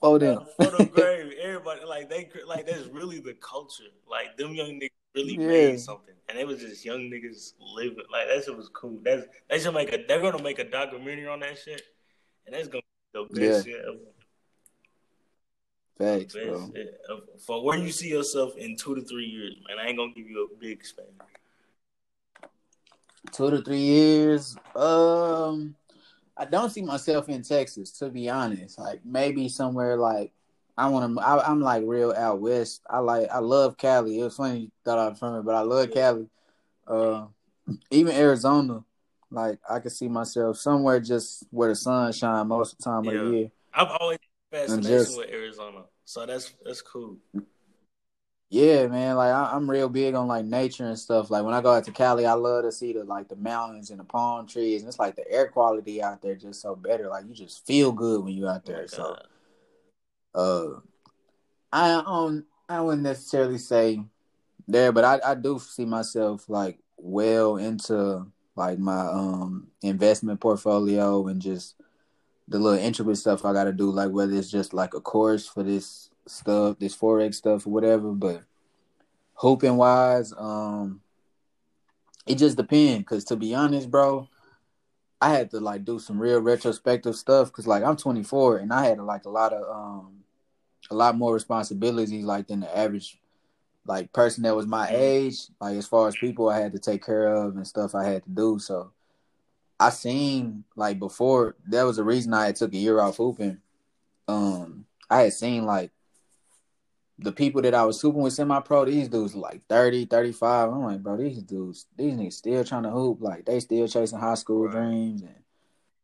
For 0.00 0.18
them. 0.18 0.46
for 0.56 0.64
the 0.66 0.86
grave, 0.86 1.32
everybody 1.42 1.84
like 1.84 2.08
they 2.08 2.30
like 2.46 2.66
that's 2.66 2.86
really 2.86 3.20
the 3.20 3.34
culture. 3.34 3.84
Like 4.08 4.36
them 4.36 4.54
young 4.54 4.80
niggas 4.80 4.90
really 5.14 5.34
Yeah. 5.34 5.46
made 5.48 5.80
something, 5.80 6.14
and 6.28 6.38
it 6.38 6.46
was 6.46 6.60
just 6.60 6.84
young 6.84 7.10
niggas 7.10 7.52
living. 7.60 8.04
Like 8.10 8.28
that 8.28 8.44
shit 8.44 8.56
was 8.56 8.70
cool. 8.70 9.00
That's 9.02 9.26
they 9.50 9.58
should 9.58 9.74
make 9.74 9.92
a. 9.92 9.98
They're 10.06 10.20
gonna 10.20 10.42
make 10.42 10.58
a 10.60 10.64
documentary 10.70 11.26
on 11.26 11.40
that 11.40 11.58
shit, 11.58 11.82
and 12.46 12.54
that's 12.54 12.68
gonna 12.68 12.82
be 13.12 13.20
the 13.34 13.40
best 13.40 13.66
shit 13.66 13.80
ever. 13.86 13.98
Facts, 15.98 16.34
bro. 16.34 16.72
For 17.46 17.64
where 17.64 17.78
you 17.78 17.92
see 17.92 18.08
yourself 18.08 18.56
in 18.56 18.76
two 18.76 18.94
to 18.96 19.02
three 19.02 19.26
years, 19.26 19.54
man. 19.68 19.78
I 19.78 19.88
ain't 19.88 19.96
gonna 19.96 20.12
give 20.12 20.28
you 20.28 20.48
a 20.52 20.56
big 20.58 20.84
span. 20.84 21.06
Two 23.32 23.50
to 23.50 23.62
three 23.62 23.78
years. 23.78 24.56
Um, 24.74 25.76
I 26.36 26.44
don't 26.46 26.70
see 26.70 26.82
myself 26.82 27.28
in 27.28 27.42
Texas, 27.42 27.92
to 27.98 28.10
be 28.10 28.28
honest. 28.28 28.78
Like 28.78 29.00
maybe 29.04 29.48
somewhere 29.48 29.96
like 29.96 30.32
I 30.76 30.88
want 30.88 31.16
to. 31.16 31.22
I'm 31.22 31.60
like 31.60 31.84
real 31.86 32.12
out 32.12 32.40
west. 32.40 32.82
I 32.90 32.98
like. 32.98 33.28
I 33.30 33.38
love 33.38 33.76
Cali. 33.76 34.18
It 34.18 34.24
was 34.24 34.36
funny 34.36 34.60
you 34.60 34.70
thought 34.84 34.98
I 34.98 35.08
was 35.08 35.18
from 35.18 35.36
it, 35.36 35.42
but 35.42 35.54
I 35.54 35.60
love 35.60 35.92
Cali. 35.92 36.26
Uh, 36.86 37.26
even 37.90 38.14
Arizona. 38.14 38.84
Like 39.30 39.58
I 39.68 39.78
could 39.80 39.92
see 39.92 40.08
myself 40.08 40.58
somewhere 40.58 41.00
just 41.00 41.44
where 41.50 41.68
the 41.68 41.76
sun 41.76 42.12
shines 42.12 42.48
most 42.48 42.72
of 42.72 42.78
the 42.78 42.84
time 42.84 43.08
of 43.08 43.14
the 43.14 43.36
year. 43.36 43.50
I've 43.72 43.90
always 44.00 44.18
fascination 44.54 44.88
just- 44.88 45.18
with 45.18 45.30
Arizona, 45.30 45.84
so 46.04 46.26
that's 46.26 46.52
that's 46.64 46.82
cool. 46.82 47.18
Yeah, 48.50 48.86
man. 48.86 49.16
Like 49.16 49.32
I, 49.32 49.50
I'm 49.52 49.68
real 49.68 49.88
big 49.88 50.14
on 50.14 50.28
like 50.28 50.44
nature 50.44 50.84
and 50.84 50.98
stuff. 50.98 51.28
Like 51.28 51.44
when 51.44 51.54
I 51.54 51.60
go 51.60 51.72
out 51.72 51.84
to 51.84 51.92
Cali, 51.92 52.24
I 52.24 52.34
love 52.34 52.62
to 52.64 52.70
see 52.70 52.92
the 52.92 53.02
like 53.02 53.28
the 53.28 53.34
mountains 53.36 53.90
and 53.90 53.98
the 53.98 54.04
palm 54.04 54.46
trees, 54.46 54.82
and 54.82 54.88
it's 54.88 54.98
like 54.98 55.16
the 55.16 55.28
air 55.28 55.48
quality 55.48 56.00
out 56.00 56.22
there 56.22 56.36
just 56.36 56.60
so 56.60 56.76
better. 56.76 57.08
Like 57.08 57.24
you 57.26 57.34
just 57.34 57.66
feel 57.66 57.90
good 57.90 58.22
when 58.22 58.32
you 58.34 58.46
out 58.46 58.62
Oh 58.66 58.70
there. 58.70 58.86
So, 58.86 59.16
uh, 60.34 60.80
I 61.72 61.94
um 62.06 62.44
I 62.68 62.80
wouldn't 62.80 63.02
necessarily 63.02 63.58
say 63.58 64.04
there, 64.68 64.92
but 64.92 65.04
I 65.04 65.32
I 65.32 65.34
do 65.34 65.58
see 65.58 65.84
myself 65.84 66.48
like 66.48 66.78
well 66.96 67.56
into 67.56 68.26
like 68.54 68.78
my 68.78 69.00
um 69.00 69.68
investment 69.82 70.40
portfolio 70.40 71.26
and 71.26 71.42
just 71.42 71.74
the 72.48 72.58
little 72.58 72.78
intricate 72.78 73.16
stuff 73.16 73.44
I 73.44 73.52
got 73.52 73.64
to 73.64 73.72
do. 73.72 73.90
Like 73.90 74.10
whether 74.10 74.34
it's 74.34 74.50
just 74.50 74.74
like 74.74 74.94
a 74.94 75.00
course 75.00 75.46
for 75.46 75.62
this 75.62 76.10
stuff, 76.26 76.78
this 76.78 76.96
forex 76.96 77.36
stuff 77.36 77.66
or 77.66 77.70
whatever. 77.70 78.12
But 78.12 78.42
hooping 79.34 79.76
wise, 79.76 80.32
um, 80.36 81.00
it 82.26 82.36
just 82.36 82.56
depends. 82.56 83.06
Cause 83.06 83.24
to 83.24 83.36
be 83.36 83.54
honest, 83.54 83.90
bro, 83.90 84.28
I 85.20 85.30
had 85.30 85.50
to 85.52 85.60
like 85.60 85.84
do 85.84 85.98
some 85.98 86.18
real 86.18 86.40
retrospective 86.40 87.16
stuff. 87.16 87.52
Cause 87.52 87.66
like 87.66 87.82
I'm 87.82 87.96
24 87.96 88.58
and 88.58 88.72
I 88.72 88.86
had 88.86 88.98
like 88.98 89.24
a 89.24 89.30
lot 89.30 89.52
of 89.52 89.68
um 89.68 90.24
a 90.90 90.94
lot 90.94 91.16
more 91.16 91.32
responsibilities 91.32 92.24
like 92.24 92.48
than 92.48 92.60
the 92.60 92.76
average 92.76 93.18
like 93.86 94.12
person 94.12 94.42
that 94.44 94.56
was 94.56 94.66
my 94.66 94.88
age. 94.90 95.38
Like 95.60 95.76
as 95.76 95.86
far 95.86 96.08
as 96.08 96.16
people 96.16 96.48
I 96.48 96.60
had 96.60 96.72
to 96.72 96.78
take 96.78 97.04
care 97.04 97.26
of 97.34 97.56
and 97.56 97.66
stuff 97.66 97.94
I 97.94 98.04
had 98.04 98.24
to 98.24 98.30
do. 98.30 98.58
So 98.58 98.92
I 99.78 99.90
seen 99.90 100.64
like 100.76 100.98
before 100.98 101.56
that 101.68 101.82
was 101.82 101.96
the 101.96 102.04
reason 102.04 102.32
I 102.32 102.46
had 102.46 102.56
took 102.56 102.72
a 102.72 102.78
year 102.78 103.00
off 103.00 103.16
hooping. 103.16 103.58
Um, 104.28 104.86
I 105.10 105.22
had 105.22 105.32
seen 105.32 105.64
like 105.64 105.90
the 107.18 107.32
people 107.32 107.62
that 107.62 107.74
I 107.74 107.84
was 107.84 108.00
hooping 108.00 108.22
with 108.22 108.32
semi 108.32 108.60
pro, 108.60 108.84
these 108.84 109.08
dudes 109.08 109.34
like 109.34 109.62
30, 109.68 110.06
35. 110.06 110.68
I'm 110.70 110.82
like, 110.82 111.02
bro, 111.02 111.16
these 111.16 111.42
dudes, 111.42 111.86
these 111.96 112.14
niggas 112.14 112.32
still 112.34 112.64
trying 112.64 112.82
to 112.84 112.90
hoop. 112.90 113.18
Like 113.20 113.44
they 113.44 113.60
still 113.60 113.86
chasing 113.86 114.18
high 114.18 114.34
school 114.34 114.66
Right. 114.66 114.72
dreams 114.72 115.22
and 115.22 115.36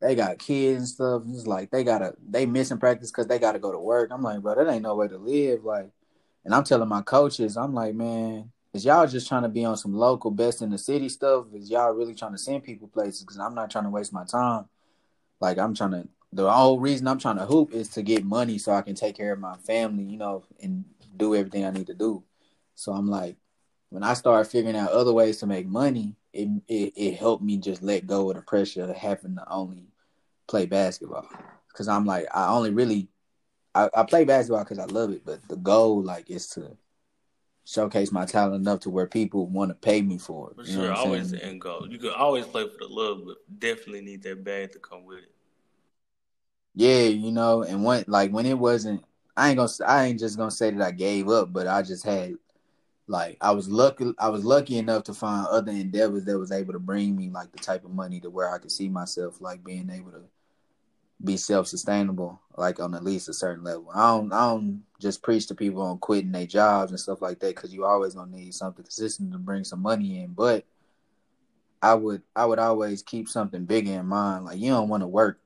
they 0.00 0.14
got 0.14 0.38
kids 0.38 0.78
and 0.78 0.88
stuff. 0.88 1.22
It's 1.28 1.46
like 1.46 1.70
they 1.70 1.84
gotta 1.84 2.14
they 2.28 2.46
missing 2.46 2.78
practice 2.78 3.10
because 3.10 3.26
they 3.26 3.38
gotta 3.38 3.58
go 3.58 3.72
to 3.72 3.78
work. 3.78 4.10
I'm 4.12 4.22
like, 4.22 4.40
bro, 4.40 4.54
that 4.54 4.70
ain't 4.72 4.82
no 4.82 4.94
way 4.94 5.08
to 5.08 5.18
live. 5.18 5.64
Like, 5.64 5.90
and 6.44 6.54
I'm 6.54 6.64
telling 6.64 6.88
my 6.88 7.02
coaches, 7.02 7.56
I'm 7.56 7.74
like, 7.74 7.94
man, 7.94 8.50
is 8.72 8.84
y'all 8.84 9.06
just 9.06 9.28
trying 9.28 9.42
to 9.42 9.48
be 9.48 9.64
on 9.64 9.76
some 9.76 9.94
local 9.94 10.30
best 10.30 10.62
in 10.62 10.70
the 10.70 10.78
city 10.78 11.08
stuff? 11.08 11.46
Is 11.54 11.70
y'all 11.70 11.92
really 11.92 12.14
trying 12.14 12.32
to 12.32 12.38
send 12.38 12.62
people 12.62 12.88
places? 12.88 13.22
Because 13.22 13.38
I'm 13.38 13.54
not 13.54 13.70
trying 13.70 13.84
to 13.84 13.90
waste 13.90 14.12
my 14.12 14.24
time. 14.24 14.66
Like 15.40 15.58
I'm 15.58 15.74
trying 15.74 15.92
to. 15.92 16.08
The 16.32 16.50
whole 16.50 16.78
reason 16.78 17.08
I'm 17.08 17.18
trying 17.18 17.38
to 17.38 17.46
hoop 17.46 17.72
is 17.72 17.88
to 17.90 18.02
get 18.02 18.24
money 18.24 18.58
so 18.58 18.72
I 18.72 18.82
can 18.82 18.94
take 18.94 19.16
care 19.16 19.32
of 19.32 19.40
my 19.40 19.56
family, 19.56 20.04
you 20.04 20.16
know, 20.16 20.44
and 20.62 20.84
do 21.16 21.34
everything 21.34 21.64
I 21.64 21.72
need 21.72 21.88
to 21.88 21.94
do. 21.94 22.22
So 22.76 22.92
I'm 22.92 23.08
like, 23.08 23.36
when 23.88 24.04
I 24.04 24.14
started 24.14 24.48
figuring 24.48 24.76
out 24.76 24.92
other 24.92 25.12
ways 25.12 25.38
to 25.38 25.46
make 25.48 25.66
money, 25.66 26.14
it 26.32 26.48
it, 26.68 26.92
it 26.96 27.14
helped 27.16 27.42
me 27.42 27.56
just 27.56 27.82
let 27.82 28.06
go 28.06 28.30
of 28.30 28.36
the 28.36 28.42
pressure 28.42 28.84
of 28.84 28.96
having 28.96 29.34
to 29.36 29.50
only 29.50 29.88
play 30.46 30.66
basketball 30.66 31.28
because 31.68 31.88
I'm 31.88 32.04
like 32.04 32.26
I 32.32 32.48
only 32.48 32.70
really 32.70 33.08
I, 33.74 33.88
I 33.94 34.02
play 34.04 34.24
basketball 34.24 34.64
because 34.64 34.78
I 34.78 34.84
love 34.86 35.12
it, 35.12 35.22
but 35.24 35.46
the 35.48 35.56
goal 35.56 36.02
like 36.02 36.30
is 36.30 36.48
to 36.50 36.76
showcase 37.70 38.10
my 38.10 38.24
talent 38.24 38.56
enough 38.56 38.80
to 38.80 38.90
where 38.90 39.06
people 39.06 39.46
want 39.46 39.70
to 39.70 39.74
pay 39.74 40.02
me 40.02 40.18
for 40.18 40.50
it. 40.50 40.56
For 40.56 40.64
sure, 40.64 40.92
always 40.92 41.30
the 41.30 41.44
end 41.44 41.60
goal. 41.60 41.86
You 41.88 41.98
can 41.98 42.10
always 42.10 42.44
play 42.46 42.68
for 42.68 42.78
the 42.78 42.88
love, 42.88 43.22
but 43.24 43.36
definitely 43.60 44.00
need 44.00 44.22
that 44.24 44.42
bag 44.42 44.72
to 44.72 44.80
come 44.80 45.04
with 45.04 45.18
it. 45.18 45.32
Yeah, 46.74 47.02
you 47.02 47.30
know, 47.30 47.62
and 47.62 47.84
when 47.84 48.04
like 48.08 48.32
when 48.32 48.46
it 48.46 48.58
wasn't, 48.58 49.04
I 49.36 49.48
ain't 49.50 49.58
gonna, 49.58 49.70
I 49.86 50.06
ain't 50.06 50.18
just 50.18 50.36
gonna 50.36 50.50
say 50.50 50.70
that 50.70 50.82
I 50.82 50.90
gave 50.90 51.28
up, 51.28 51.52
but 51.52 51.68
I 51.68 51.82
just 51.82 52.04
had 52.04 52.34
like 53.06 53.36
I 53.40 53.52
was 53.52 53.68
lucky, 53.68 54.12
I 54.18 54.28
was 54.30 54.44
lucky 54.44 54.78
enough 54.78 55.04
to 55.04 55.14
find 55.14 55.46
other 55.46 55.72
endeavors 55.72 56.24
that 56.24 56.38
was 56.38 56.52
able 56.52 56.72
to 56.72 56.78
bring 56.80 57.16
me 57.16 57.30
like 57.30 57.52
the 57.52 57.58
type 57.58 57.84
of 57.84 57.92
money 57.92 58.18
to 58.20 58.30
where 58.30 58.52
I 58.52 58.58
could 58.58 58.72
see 58.72 58.88
myself 58.88 59.40
like 59.40 59.62
being 59.62 59.90
able 59.90 60.10
to 60.12 60.22
be 61.22 61.36
self 61.36 61.66
sustainable, 61.66 62.40
like 62.56 62.80
on 62.80 62.94
at 62.94 63.04
least 63.04 63.28
a 63.28 63.34
certain 63.34 63.64
level. 63.64 63.90
I 63.94 64.16
don't 64.16 64.32
I 64.32 64.50
don't 64.50 64.82
just 65.00 65.22
preach 65.22 65.46
to 65.48 65.54
people 65.54 65.82
on 65.82 65.98
quitting 65.98 66.32
their 66.32 66.46
jobs 66.46 66.90
and 66.90 67.00
stuff 67.00 67.20
like 67.20 67.38
that 67.40 67.54
because 67.54 67.72
you 67.72 67.84
always 67.84 68.14
gonna 68.14 68.30
need 68.30 68.54
something 68.54 68.84
consistent 68.84 69.32
to 69.32 69.38
bring 69.38 69.64
some 69.64 69.82
money 69.82 70.22
in. 70.22 70.32
But 70.32 70.64
I 71.82 71.94
would 71.94 72.22
I 72.34 72.46
would 72.46 72.58
always 72.58 73.02
keep 73.02 73.28
something 73.28 73.64
bigger 73.64 73.92
in 73.92 74.06
mind. 74.06 74.44
Like 74.46 74.58
you 74.58 74.70
don't 74.70 74.88
want 74.88 75.02
to 75.02 75.06
work 75.08 75.40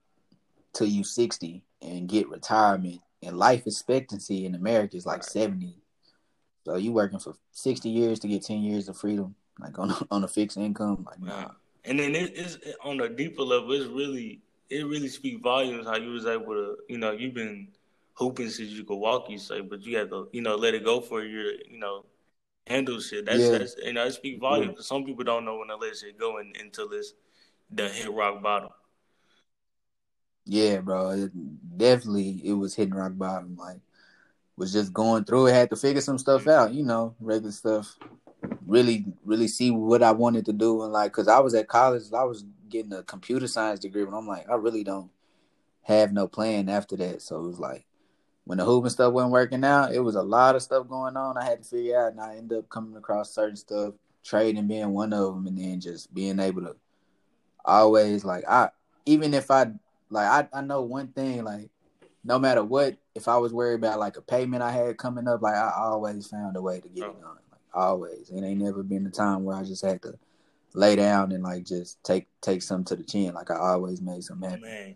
till 0.72 0.86
you 0.86 1.04
sixty 1.04 1.64
and 1.82 2.08
get 2.08 2.28
retirement. 2.28 3.00
And 3.22 3.38
life 3.38 3.66
expectancy 3.66 4.44
in 4.44 4.54
America 4.54 4.96
is 4.96 5.06
like 5.06 5.18
right. 5.18 5.24
seventy. 5.24 5.78
So 6.66 6.76
you 6.76 6.92
working 6.92 7.18
for 7.18 7.34
sixty 7.52 7.88
years 7.88 8.20
to 8.20 8.28
get 8.28 8.44
ten 8.44 8.62
years 8.62 8.88
of 8.88 8.96
freedom, 8.96 9.34
like 9.58 9.78
on 9.78 9.90
a, 9.90 9.98
on 10.10 10.24
a 10.24 10.28
fixed 10.28 10.56
income, 10.56 11.06
like 11.06 11.20
nah. 11.20 11.50
And 11.86 11.98
then 11.98 12.14
it, 12.14 12.32
it's 12.34 12.58
on 12.82 13.00
a 13.00 13.08
deeper 13.08 13.42
level. 13.42 13.72
It's 13.72 13.86
really 13.86 14.40
it 14.70 14.86
really 14.86 15.08
speaks 15.08 15.40
volumes 15.42 15.86
how 15.86 15.96
you 15.96 16.10
was 16.10 16.26
able 16.26 16.54
to, 16.54 16.76
you 16.88 16.98
know, 16.98 17.12
you've 17.12 17.34
been 17.34 17.68
hooping 18.14 18.48
since 18.48 18.70
you 18.70 18.84
could 18.84 18.96
walk, 18.96 19.28
you 19.28 19.38
say, 19.38 19.60
but 19.60 19.84
you 19.84 19.96
had 19.96 20.10
to, 20.10 20.28
you 20.32 20.40
know, 20.40 20.56
let 20.56 20.74
it 20.74 20.84
go 20.84 21.00
for 21.00 21.22
your, 21.22 21.52
you 21.68 21.78
know, 21.78 22.04
handle 22.66 23.00
shit. 23.00 23.26
That's, 23.26 23.40
yeah. 23.40 23.58
that's 23.58 23.76
you 23.82 23.92
know, 23.92 24.04
it 24.06 24.12
speaks 24.12 24.40
volumes. 24.40 24.74
Yeah. 24.76 24.82
Some 24.82 25.04
people 25.04 25.24
don't 25.24 25.44
know 25.44 25.58
when 25.58 25.68
to 25.68 25.76
let 25.76 25.96
shit 25.96 26.18
go 26.18 26.38
in, 26.38 26.52
until 26.60 26.90
it's 26.92 27.14
the 27.70 27.88
hit 27.88 28.10
rock 28.12 28.42
bottom. 28.42 28.70
Yeah, 30.46 30.78
bro. 30.78 31.10
It, 31.10 31.78
definitely, 31.78 32.40
it 32.44 32.52
was 32.52 32.74
hitting 32.74 32.94
rock 32.94 33.12
bottom. 33.14 33.56
Like, 33.56 33.80
was 34.56 34.72
just 34.72 34.92
going 34.92 35.24
through 35.24 35.48
it. 35.48 35.54
Had 35.54 35.70
to 35.70 35.76
figure 35.76 36.00
some 36.00 36.18
stuff 36.18 36.46
out, 36.46 36.72
you 36.72 36.84
know, 36.84 37.14
regular 37.20 37.52
stuff. 37.52 37.96
Really, 38.66 39.06
really 39.24 39.48
see 39.48 39.70
what 39.70 40.02
I 40.02 40.12
wanted 40.12 40.44
to 40.46 40.52
do, 40.52 40.82
and 40.82 40.92
like, 40.92 41.12
cause 41.12 41.28
I 41.28 41.38
was 41.38 41.54
at 41.54 41.66
college, 41.66 42.02
I 42.12 42.24
was 42.24 42.44
getting 42.74 42.92
a 42.92 43.02
computer 43.04 43.46
science 43.46 43.80
degree, 43.80 44.04
but 44.04 44.16
I'm 44.16 44.26
like, 44.26 44.48
I 44.50 44.54
really 44.54 44.82
don't 44.82 45.10
have 45.82 46.12
no 46.12 46.26
plan 46.26 46.68
after 46.68 46.96
that. 46.96 47.22
So 47.22 47.38
it 47.38 47.46
was 47.46 47.60
like 47.60 47.86
when 48.44 48.58
the 48.58 48.64
hooping 48.64 48.90
stuff 48.90 49.12
wasn't 49.12 49.32
working 49.32 49.64
out, 49.64 49.94
it 49.94 50.00
was 50.00 50.16
a 50.16 50.22
lot 50.22 50.56
of 50.56 50.62
stuff 50.62 50.88
going 50.88 51.16
on. 51.16 51.38
I 51.38 51.44
had 51.44 51.62
to 51.62 51.68
figure 51.68 52.04
out, 52.04 52.12
and 52.12 52.20
I 52.20 52.36
ended 52.36 52.58
up 52.58 52.68
coming 52.68 52.96
across 52.96 53.32
certain 53.32 53.56
stuff, 53.56 53.94
trading 54.24 54.66
being 54.66 54.90
one 54.90 55.12
of 55.12 55.34
them, 55.34 55.46
and 55.46 55.56
then 55.56 55.80
just 55.80 56.12
being 56.12 56.40
able 56.40 56.62
to 56.62 56.76
always 57.64 58.24
like 58.24 58.44
I 58.46 58.68
even 59.06 59.32
if 59.32 59.50
I 59.50 59.66
like 60.10 60.48
I, 60.52 60.58
I 60.58 60.60
know 60.60 60.82
one 60.82 61.08
thing 61.08 61.44
like 61.44 61.70
no 62.22 62.38
matter 62.38 62.62
what 62.62 62.96
if 63.14 63.26
I 63.26 63.38
was 63.38 63.54
worried 63.54 63.76
about 63.76 63.98
like 63.98 64.18
a 64.18 64.22
payment 64.22 64.62
I 64.62 64.70
had 64.70 64.98
coming 64.98 65.26
up 65.26 65.40
like 65.40 65.54
I 65.54 65.72
always 65.78 66.26
found 66.26 66.56
a 66.56 66.60
way 66.60 66.80
to 66.80 66.88
get 66.88 67.04
it 67.04 67.16
oh. 67.18 67.22
done 67.22 67.38
like 67.50 67.60
always 67.72 68.28
it 68.28 68.42
ain't 68.44 68.60
never 68.60 68.82
been 68.82 69.06
a 69.06 69.10
time 69.10 69.44
where 69.44 69.56
I 69.56 69.62
just 69.62 69.82
had 69.82 70.02
to 70.02 70.18
lay 70.74 70.96
down 70.96 71.32
and 71.32 71.42
like 71.42 71.64
just 71.64 72.02
take 72.02 72.26
take 72.42 72.62
some 72.62 72.84
to 72.84 72.96
the 72.96 73.04
chin. 73.04 73.32
Like 73.32 73.50
I 73.50 73.56
always 73.56 74.02
made 74.02 74.24
some 74.24 74.42
happen. 74.42 74.62
Man. 74.62 74.94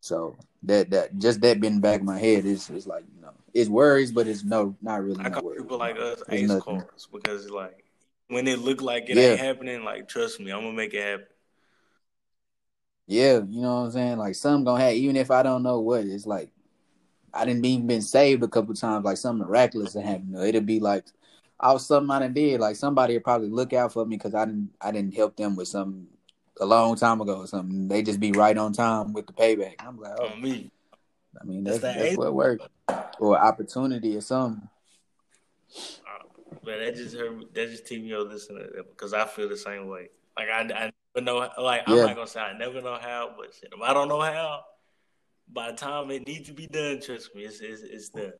So 0.00 0.36
that 0.62 0.90
that 0.90 1.18
just 1.18 1.40
that 1.42 1.60
being 1.60 1.80
back 1.80 2.00
in 2.00 2.06
my 2.06 2.18
head 2.18 2.46
is 2.46 2.70
is 2.70 2.86
like 2.86 3.04
you 3.14 3.20
know 3.20 3.32
it's 3.52 3.68
worries, 3.68 4.12
but 4.12 4.26
it's 4.26 4.44
no 4.44 4.76
not 4.80 5.04
really. 5.04 5.24
I 5.24 5.30
call 5.30 5.44
worries. 5.44 5.62
people 5.62 5.78
like 5.78 5.98
us 5.98 6.20
it's 6.20 6.30
ace 6.30 6.48
nothing. 6.48 6.80
cards 6.80 7.08
because 7.12 7.50
like 7.50 7.84
when 8.28 8.46
it 8.46 8.60
look 8.60 8.80
like 8.80 9.10
it 9.10 9.16
yeah. 9.16 9.30
ain't 9.30 9.40
happening, 9.40 9.84
like 9.84 10.08
trust 10.08 10.40
me, 10.40 10.52
I'm 10.52 10.62
gonna 10.62 10.72
make 10.72 10.94
it 10.94 11.02
happen. 11.02 11.26
Yeah, 13.06 13.40
you 13.48 13.60
know 13.60 13.74
what 13.74 13.86
I'm 13.86 13.90
saying. 13.90 14.18
Like 14.18 14.36
some 14.36 14.64
gonna 14.64 14.82
have 14.82 14.94
even 14.94 15.16
if 15.16 15.30
I 15.30 15.42
don't 15.42 15.62
know 15.62 15.80
what 15.80 16.04
it's 16.04 16.26
like. 16.26 16.50
I 17.32 17.44
didn't 17.44 17.64
even 17.64 17.86
been 17.86 18.02
saved 18.02 18.42
a 18.42 18.48
couple 18.48 18.74
times. 18.74 19.04
Like 19.04 19.16
something 19.16 19.46
miraculous 19.46 19.92
to 19.92 20.02
happen. 20.02 20.34
It'll 20.34 20.62
be 20.62 20.80
like 20.80 21.04
I 21.60 21.72
was 21.72 21.86
something 21.86 22.10
I 22.10 22.26
did. 22.28 22.60
Like 22.60 22.76
somebody 22.76 23.14
would 23.14 23.24
probably 23.24 23.48
look 23.48 23.72
out 23.72 23.92
for 23.92 24.04
me 24.06 24.16
because 24.16 24.34
I 24.34 24.46
didn't 24.46 24.70
I 24.80 24.90
didn't 24.90 25.14
help 25.14 25.36
them 25.36 25.56
with 25.56 25.68
something 25.68 26.06
a 26.60 26.66
long 26.66 26.96
time 26.96 27.20
ago 27.20 27.38
or 27.38 27.46
something. 27.46 27.88
They 27.88 28.02
just 28.02 28.20
be 28.20 28.32
right 28.32 28.56
on 28.56 28.72
time 28.72 29.12
with 29.12 29.26
the 29.26 29.32
payback. 29.32 29.74
I'm 29.78 29.98
like, 29.98 30.18
oh, 30.18 30.36
me. 30.36 30.70
I 31.40 31.44
mean, 31.44 31.64
that's, 31.64 31.78
that's, 31.78 31.98
that's 31.98 32.16
what 32.16 32.34
worked. 32.34 32.68
Or 33.18 33.38
opportunity 33.38 34.16
or 34.16 34.20
something. 34.20 34.68
Uh, 35.76 36.24
but 36.64 36.78
that 36.78 36.96
just 36.96 37.16
heard, 37.16 37.44
that 37.54 37.70
just 37.70 37.86
team 37.86 38.02
me 38.02 38.16
listening 38.16 38.64
to 38.64 38.82
because 38.82 39.12
I 39.12 39.26
feel 39.26 39.48
the 39.48 39.56
same 39.56 39.88
way. 39.88 40.08
Like 40.36 40.48
I, 40.48 40.60
I 40.60 40.92
never 41.14 41.24
know. 41.24 41.50
Like 41.62 41.82
I'm 41.86 41.98
not 41.98 42.16
gonna 42.16 42.26
say 42.26 42.40
I 42.40 42.56
never 42.56 42.80
know 42.80 42.98
how, 43.00 43.34
but 43.36 43.54
shit, 43.54 43.72
if 43.72 43.80
I 43.80 43.92
don't 43.92 44.08
know 44.08 44.20
how, 44.20 44.62
by 45.52 45.70
the 45.70 45.76
time 45.76 46.10
it 46.10 46.26
needs 46.26 46.48
to 46.48 46.54
be 46.54 46.66
done, 46.66 47.00
trust 47.00 47.34
me, 47.34 47.42
it's 47.42 47.60
it's, 47.60 47.82
it's 47.82 48.08
done. 48.08 48.32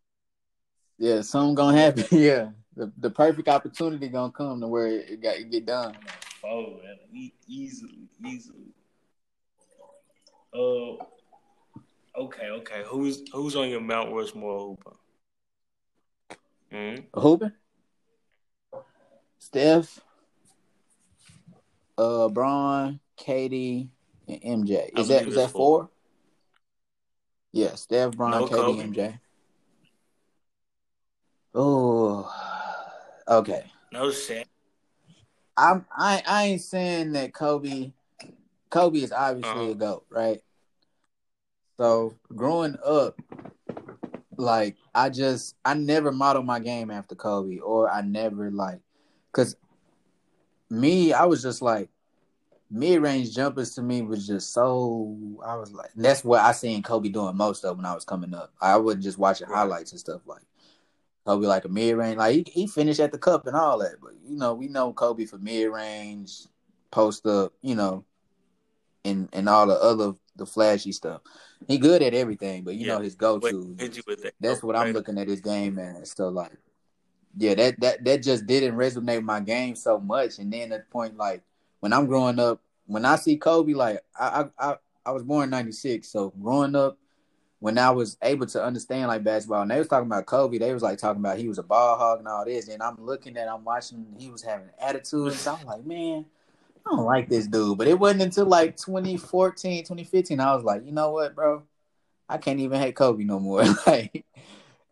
Yeah, 0.98 1.20
something 1.20 1.54
gonna 1.54 1.78
happen. 1.78 2.04
yeah, 2.18 2.50
the, 2.76 2.92
the 2.98 3.10
perfect 3.10 3.48
opportunity 3.48 4.08
gonna 4.08 4.32
come 4.32 4.60
to 4.60 4.68
where 4.68 4.86
it 4.86 5.22
got 5.22 5.36
it 5.36 5.50
get 5.50 5.66
done. 5.66 5.96
Oh 6.44 6.78
man, 6.82 6.96
e- 7.12 7.32
easily, 7.46 8.08
easily. 8.24 8.74
Uh, 10.54 11.04
okay, 12.18 12.48
okay. 12.50 12.82
Who's 12.86 13.22
who's 13.32 13.56
on 13.56 13.68
your 13.68 13.80
Mount 13.80 14.12
Rushmore 14.12 14.58
hooper? 14.58 14.96
Mm-hmm. 16.72 17.20
Hooper, 17.20 17.54
Steph, 19.38 20.00
uh, 21.98 22.28
Bron, 22.28 23.00
KD, 23.18 23.88
and 24.28 24.66
MJ. 24.66 24.98
Is 24.98 25.08
that 25.08 25.26
is 25.26 25.34
that 25.34 25.50
four? 25.50 25.80
four? 25.80 25.90
Yeah, 27.52 27.74
Steph, 27.74 28.12
Bron, 28.16 28.30
no 28.30 28.46
KD, 28.46 28.94
MJ. 28.94 29.18
Oh, 31.52 32.32
okay. 33.30 33.64
No 33.92 34.10
shit. 34.10 34.48
I'm 35.56 35.84
I 35.96 36.22
I 36.26 36.44
ain't 36.44 36.60
saying 36.60 37.12
that 37.12 37.34
Kobe 37.34 37.92
Kobe 38.70 39.00
is 39.00 39.12
obviously 39.12 39.50
uh-huh. 39.50 39.70
a 39.70 39.74
goat, 39.74 40.06
right? 40.10 40.40
So 41.76 42.14
growing 42.34 42.76
up, 42.84 43.20
like 44.36 44.76
I 44.94 45.10
just 45.10 45.56
I 45.64 45.74
never 45.74 46.12
modeled 46.12 46.46
my 46.46 46.60
game 46.60 46.90
after 46.90 47.14
Kobe, 47.14 47.58
or 47.58 47.90
I 47.90 48.00
never 48.02 48.50
like, 48.50 48.80
cause 49.32 49.56
me 50.70 51.12
I 51.12 51.24
was 51.24 51.42
just 51.42 51.62
like 51.62 51.90
mid 52.70 53.02
range 53.02 53.34
jumpers 53.34 53.74
to 53.74 53.82
me 53.82 54.02
was 54.02 54.26
just 54.26 54.52
so 54.52 55.16
I 55.44 55.56
was 55.56 55.72
like 55.72 55.90
that's 55.96 56.22
what 56.22 56.40
I 56.40 56.52
seen 56.52 56.82
Kobe 56.82 57.08
doing 57.08 57.36
most 57.36 57.64
of 57.64 57.76
when 57.76 57.86
I 57.86 57.94
was 57.94 58.04
coming 58.04 58.34
up. 58.34 58.52
I 58.60 58.76
wasn't 58.76 59.04
just 59.04 59.18
watching 59.18 59.48
highlights 59.48 59.90
and 59.90 60.00
stuff 60.00 60.22
like 60.26 60.42
Kobe 61.26 61.46
like 61.46 61.64
a 61.64 61.68
mid 61.68 61.96
range. 61.96 62.16
Like 62.16 62.34
he, 62.34 62.44
he 62.46 62.66
finished 62.66 63.00
at 63.00 63.12
the 63.12 63.18
cup 63.18 63.46
and 63.46 63.56
all 63.56 63.78
that, 63.78 63.96
but 64.00 64.12
you 64.24 64.36
know 64.36 64.54
we 64.54 64.68
know 64.68 64.92
Kobe 64.92 65.26
for 65.26 65.38
mid 65.38 65.70
range, 65.70 66.46
post 66.90 67.26
up, 67.26 67.52
you 67.62 67.74
know, 67.74 68.04
and 69.04 69.28
and 69.32 69.48
all 69.48 69.66
the 69.66 69.74
other 69.74 70.14
the 70.36 70.46
flashy 70.46 70.92
stuff. 70.92 71.20
He 71.68 71.78
good 71.78 72.02
at 72.02 72.14
everything, 72.14 72.64
but 72.64 72.74
you 72.74 72.86
yeah. 72.86 72.94
know 72.94 73.00
his 73.00 73.14
go 73.14 73.38
to. 73.38 73.74
That? 73.76 74.32
That's 74.40 74.62
what 74.62 74.76
I'm 74.76 74.92
looking 74.92 75.18
at 75.18 75.28
his 75.28 75.40
game 75.40 75.78
as. 75.78 76.12
So 76.12 76.28
like, 76.28 76.52
yeah, 77.36 77.54
that 77.54 77.80
that 77.80 78.04
that 78.04 78.22
just 78.22 78.46
didn't 78.46 78.76
resonate 78.76 79.16
with 79.16 79.24
my 79.24 79.40
game 79.40 79.76
so 79.76 80.00
much. 80.00 80.38
And 80.38 80.52
then 80.52 80.72
at 80.72 80.86
the 80.86 80.90
point 80.90 81.16
like 81.16 81.42
when 81.80 81.92
I'm 81.92 82.06
growing 82.06 82.38
up, 82.38 82.60
when 82.86 83.04
I 83.04 83.16
see 83.16 83.36
Kobe, 83.36 83.74
like 83.74 84.00
I 84.18 84.46
I 84.58 84.70
I, 84.70 84.76
I 85.06 85.10
was 85.12 85.22
born 85.22 85.50
'96, 85.50 86.08
so 86.08 86.30
growing 86.40 86.74
up 86.74 86.98
when 87.60 87.76
I 87.76 87.90
was 87.90 88.16
able 88.22 88.46
to 88.46 88.64
understand 88.64 89.08
like 89.08 89.22
basketball, 89.22 89.62
and 89.62 89.70
they 89.70 89.78
was 89.78 89.88
talking 89.88 90.06
about 90.06 90.26
Kobe, 90.26 90.58
they 90.58 90.72
was 90.72 90.82
like 90.82 90.98
talking 90.98 91.20
about 91.20 91.38
he 91.38 91.48
was 91.48 91.58
a 91.58 91.62
ball 91.62 91.96
hog 91.96 92.18
and 92.18 92.28
all 92.28 92.44
this, 92.44 92.68
and 92.68 92.82
I'm 92.82 92.96
looking 92.98 93.36
at, 93.36 93.48
I'm 93.48 93.64
watching, 93.64 94.06
he 94.18 94.30
was 94.30 94.42
having 94.42 94.70
attitude, 94.80 95.28
and 95.28 95.36
so 95.36 95.54
I'm 95.54 95.66
like, 95.66 95.84
man, 95.84 96.24
I 96.86 96.96
don't 96.96 97.04
like 97.04 97.28
this 97.28 97.46
dude. 97.46 97.76
But 97.76 97.86
it 97.86 97.98
wasn't 97.98 98.22
until 98.22 98.46
like 98.46 98.76
2014, 98.78 99.84
2015, 99.84 100.40
I 100.40 100.54
was 100.54 100.64
like, 100.64 100.84
you 100.86 100.92
know 100.92 101.10
what, 101.10 101.34
bro, 101.34 101.62
I 102.28 102.38
can't 102.38 102.60
even 102.60 102.80
hate 102.80 102.96
Kobe 102.96 103.24
no 103.24 103.38
more. 103.38 103.62
like 103.86 104.24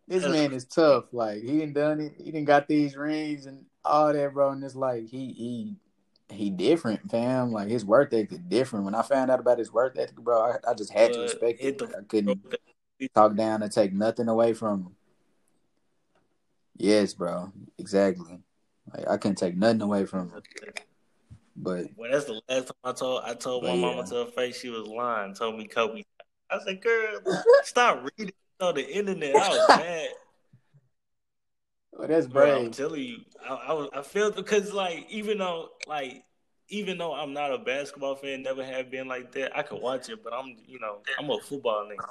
this 0.06 0.26
man 0.26 0.52
is 0.52 0.66
tough. 0.66 1.04
Like 1.12 1.40
he 1.42 1.58
didn't 1.58 1.72
done 1.72 2.00
it, 2.00 2.14
he 2.18 2.30
didn't 2.30 2.44
got 2.44 2.68
these 2.68 2.96
rings 2.96 3.46
and 3.46 3.64
all 3.82 4.12
that, 4.12 4.34
bro, 4.34 4.50
and 4.50 4.62
it's 4.62 4.74
like 4.74 5.08
he 5.08 5.32
he 5.32 5.76
he 6.30 6.50
different, 6.50 7.10
fam. 7.10 7.52
Like 7.52 7.68
his 7.68 7.84
work 7.84 8.12
ethic 8.12 8.32
is 8.32 8.38
different. 8.38 8.84
When 8.84 8.94
I 8.94 9.02
found 9.02 9.30
out 9.30 9.40
about 9.40 9.58
his 9.58 9.72
work 9.72 9.96
ethic, 9.96 10.16
bro, 10.16 10.40
I, 10.42 10.70
I 10.70 10.74
just 10.74 10.92
had 10.92 11.12
to 11.12 11.20
respect 11.20 11.60
it. 11.60 11.82
I 11.82 12.02
couldn't 12.06 12.42
talk 13.14 13.34
down 13.34 13.62
and 13.62 13.72
take 13.72 13.92
nothing 13.92 14.28
away 14.28 14.52
from 14.52 14.82
him. 14.82 14.96
Yes, 16.76 17.14
bro. 17.14 17.52
Exactly. 17.78 18.40
Like 18.94 19.08
I 19.08 19.16
couldn't 19.16 19.38
take 19.38 19.56
nothing 19.56 19.82
away 19.82 20.06
from 20.06 20.30
him. 20.30 20.42
But 21.56 21.86
well, 21.96 22.10
that's 22.10 22.26
the 22.26 22.40
last 22.48 22.66
time 22.66 22.76
I 22.84 22.92
told 22.92 23.22
I 23.24 23.34
told 23.34 23.64
my 23.64 23.70
But 23.70 23.76
mama 23.76 24.06
to 24.06 24.14
her 24.14 24.26
face 24.26 24.60
she 24.60 24.68
was 24.68 24.86
lying. 24.86 25.34
Told 25.34 25.58
me 25.58 25.66
Kobe. 25.66 26.04
I 26.50 26.58
said, 26.64 26.80
"Girl, 26.80 27.20
stop 27.64 28.06
reading 28.16 28.34
on 28.60 28.74
the 28.74 28.88
internet." 28.88 29.34
I 29.34 29.48
was 29.48 29.68
mad. 29.68 30.08
Well, 31.98 32.08
that's 32.08 32.26
Bro, 32.26 32.56
I'm 32.58 32.62
brave. 32.64 32.72
telling 32.72 33.02
you, 33.02 33.18
I, 33.48 33.54
I 33.54 33.98
I 33.98 34.02
felt 34.02 34.36
because 34.36 34.72
like 34.72 35.06
even 35.10 35.38
though 35.38 35.70
like 35.86 36.24
even 36.68 36.98
though 36.98 37.14
I'm 37.14 37.32
not 37.32 37.52
a 37.52 37.58
basketball 37.58 38.14
fan, 38.14 38.42
never 38.42 38.64
have 38.64 38.90
been 38.90 39.08
like 39.08 39.32
that. 39.32 39.56
I 39.56 39.62
can 39.62 39.80
watch 39.80 40.08
it, 40.08 40.22
but 40.22 40.32
I'm 40.32 40.56
you 40.66 40.78
know 40.78 40.98
I'm 41.18 41.30
a 41.30 41.40
football 41.40 41.86
nigga. 41.90 42.04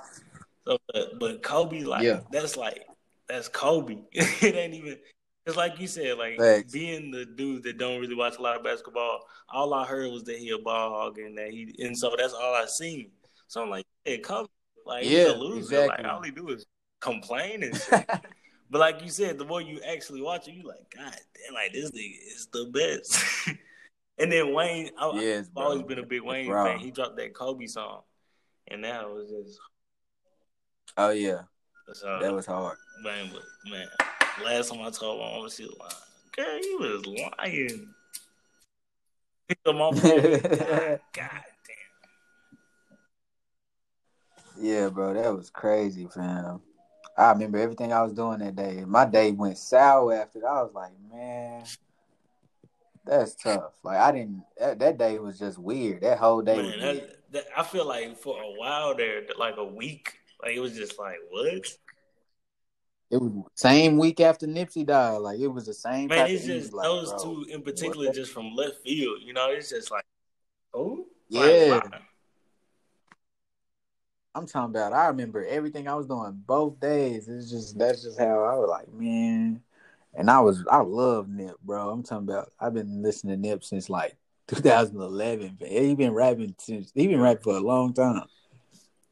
So, 0.65 0.77
but, 0.93 1.19
but 1.19 1.43
Kobe, 1.43 1.81
like 1.81 2.03
Yeah. 2.03 2.19
that's 2.31 2.57
like 2.57 2.85
that's 3.29 3.47
Kobe. 3.47 3.97
it 4.11 4.55
ain't 4.55 4.73
even. 4.73 4.97
It's 5.45 5.55
like 5.55 5.79
you 5.79 5.88
said, 5.88 6.17
like 6.17 6.38
Facts. 6.38 6.73
being 6.73 7.09
the 7.09 7.25
dude 7.25 7.63
that 7.63 7.77
don't 7.77 8.01
really 8.01 8.15
watch 8.15 8.38
a 8.38 8.41
lot 8.41 8.57
of 8.57 8.63
basketball. 8.65 9.21
All 9.47 9.73
I 9.73 9.85
heard 9.85 10.11
was 10.11 10.23
that 10.25 10.38
he 10.39 10.49
a 10.49 10.57
ball 10.57 10.89
hog 10.89 11.19
and 11.19 11.38
that 11.38 11.51
he, 11.51 11.73
and 11.79 11.97
so 11.97 12.13
that's 12.17 12.33
all 12.33 12.53
I 12.53 12.65
seen. 12.65 13.11
So 13.47 13.63
I'm 13.63 13.69
like, 13.69 13.85
hey, 14.03 14.17
Kobe, 14.17 14.49
like 14.85 15.05
he's 15.05 15.23
Yeah, 15.23 15.31
a 15.31 15.35
loser. 15.35 15.59
exactly. 15.59 16.03
Like 16.03 16.13
all 16.13 16.21
he 16.21 16.31
do 16.31 16.49
is 16.49 16.65
complain 16.99 17.63
and 17.63 17.75
shit. 17.77 18.09
But 18.70 18.80
like 18.80 19.01
you 19.01 19.09
said, 19.09 19.38
the 19.38 19.45
more 19.45 19.61
you 19.61 19.80
actually 19.88 20.22
watch 20.22 20.47
it, 20.47 20.53
you 20.53 20.63
like, 20.63 20.93
God 20.95 21.13
damn, 21.13 21.53
like 21.53 21.72
this 21.74 21.91
nigga 21.91 22.18
is 22.36 22.47
the 22.51 22.65
best. 22.65 23.49
and 24.18 24.32
then 24.32 24.53
Wayne, 24.53 24.89
I, 24.97 25.11
Yes, 25.15 25.49
I've 25.55 25.63
always 25.63 25.84
been 25.84 25.99
a 25.99 26.05
big 26.05 26.22
Wayne 26.22 26.47
Bro. 26.47 26.65
fan. 26.65 26.80
He 26.80 26.91
dropped 26.91 27.18
that 27.18 27.34
Kobe 27.34 27.65
song, 27.68 28.01
and 28.68 28.84
that 28.84 29.09
was 29.09 29.30
just 29.30 29.59
Oh 30.99 31.11
yeah, 31.11 31.41
so, 31.93 32.20
that 32.20 32.34
was 32.34 32.47
hard. 32.47 32.78
man. 33.03 33.30
But 33.32 33.43
man, 33.72 33.88
last 34.43 34.70
time 34.72 34.82
I 34.82 34.89
told 34.89 35.20
my 35.20 35.38
mom 35.38 35.49
she 35.49 35.63
was 35.63 35.76
lying. 35.80 35.93
Girl, 36.36 36.57
you 36.57 36.78
was 36.80 37.05
lying. 37.05 37.93
Off. 39.65 40.01
God, 40.01 40.03
God 41.13 41.43
damn. 41.68 41.78
Yeah, 44.59 44.89
bro, 44.89 45.13
that 45.13 45.34
was 45.34 45.49
crazy, 45.49 46.07
fam. 46.07 46.61
I 47.18 47.32
remember 47.32 47.57
everything 47.57 47.91
I 47.91 48.03
was 48.03 48.13
doing 48.13 48.39
that 48.39 48.55
day. 48.55 48.84
My 48.86 49.05
day 49.05 49.32
went 49.32 49.57
sour 49.57 50.13
after 50.13 50.39
that. 50.41 50.47
I 50.47 50.61
was 50.61 50.74
like, 50.74 50.91
man, 51.11 51.63
that's 53.05 53.36
tough. 53.36 53.74
Like 53.84 53.97
I 53.97 54.11
didn't. 54.11 54.43
That, 54.59 54.80
that 54.80 54.97
day 54.97 55.18
was 55.18 55.39
just 55.39 55.57
weird. 55.57 56.01
That 56.01 56.20
whole 56.20 56.41
day 56.41 56.61
Man, 56.61 56.80
that, 56.80 57.32
that, 57.32 57.45
I 57.57 57.63
feel 57.63 57.86
like 57.86 58.18
for 58.18 58.39
a 58.39 58.51
while 58.59 58.95
there, 58.95 59.24
like 59.39 59.57
a 59.57 59.65
week, 59.65 60.20
like 60.43 60.55
it 60.55 60.59
was 60.59 60.76
just 60.76 60.99
like 60.99 61.18
what? 61.30 61.78
It 63.09 63.22
was 63.22 63.32
same 63.55 63.97
week 63.97 64.20
after 64.20 64.45
Nipsey 64.45 64.86
died. 64.86 65.18
Like 65.18 65.39
it 65.39 65.47
was 65.47 65.65
the 65.65 65.74
same. 65.74 66.09
Man, 66.09 66.30
it's 66.30 66.45
just 66.45 66.74
like, 66.74 66.84
those 66.84 67.09
bro, 67.13 67.24
two 67.24 67.45
in 67.49 67.63
particular, 67.63 68.11
just 68.11 68.32
from 68.32 68.53
left 68.53 68.84
field. 68.84 69.20
You 69.24 69.34
know, 69.34 69.49
it's 69.49 69.70
just 69.70 69.89
like, 69.89 70.05
oh, 70.74 71.05
Yeah. 71.30 71.80
Like, 71.82 72.01
I'm 74.38 74.45
talking 74.45 74.69
about. 74.75 74.93
I 74.93 75.07
remember 75.07 75.43
everything 75.45 75.88
I 75.88 75.95
was 75.95 76.05
doing 76.05 76.43
both 76.45 76.79
days. 76.79 77.27
It's 77.27 77.49
just 77.49 77.77
that's 77.77 78.03
just 78.03 78.19
how 78.19 78.43
I 78.43 78.55
was 78.55 78.69
like, 78.69 78.93
man. 78.93 79.61
And 80.13 80.29
I 80.29 80.39
was 80.41 80.63
I 80.69 80.81
love 80.81 81.27
Nip, 81.27 81.55
bro. 81.63 81.89
I'm 81.89 82.03
talking 82.03 82.29
about. 82.29 82.51
I've 82.59 82.73
been 82.75 83.01
listening 83.01 83.41
to 83.41 83.49
Nip 83.49 83.63
since 83.63 83.89
like 83.89 84.15
2011. 84.47 85.57
Man. 85.59 85.69
He 85.69 85.95
been 85.95 86.13
rapping 86.13 86.53
since 86.59 86.91
he 86.93 87.07
been 87.07 87.19
rapping 87.19 87.43
for 87.43 87.55
a 87.55 87.59
long 87.59 87.93
time. 87.93 88.23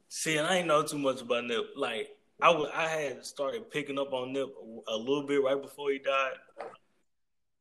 See, 0.08 0.36
and 0.36 0.46
I 0.46 0.58
ain't 0.58 0.68
know 0.68 0.84
too 0.84 0.98
much 0.98 1.20
about 1.22 1.44
Nip. 1.44 1.70
Like, 1.76 2.16
I 2.40 2.50
was, 2.50 2.70
I 2.72 2.86
had 2.86 3.24
started 3.26 3.70
picking 3.70 3.98
up 3.98 4.12
on 4.12 4.32
Nip 4.32 4.48
a, 4.48 4.92
a 4.92 4.96
little 4.96 5.26
bit 5.26 5.42
right 5.42 5.60
before 5.60 5.90
he 5.90 5.98
died. 5.98 6.34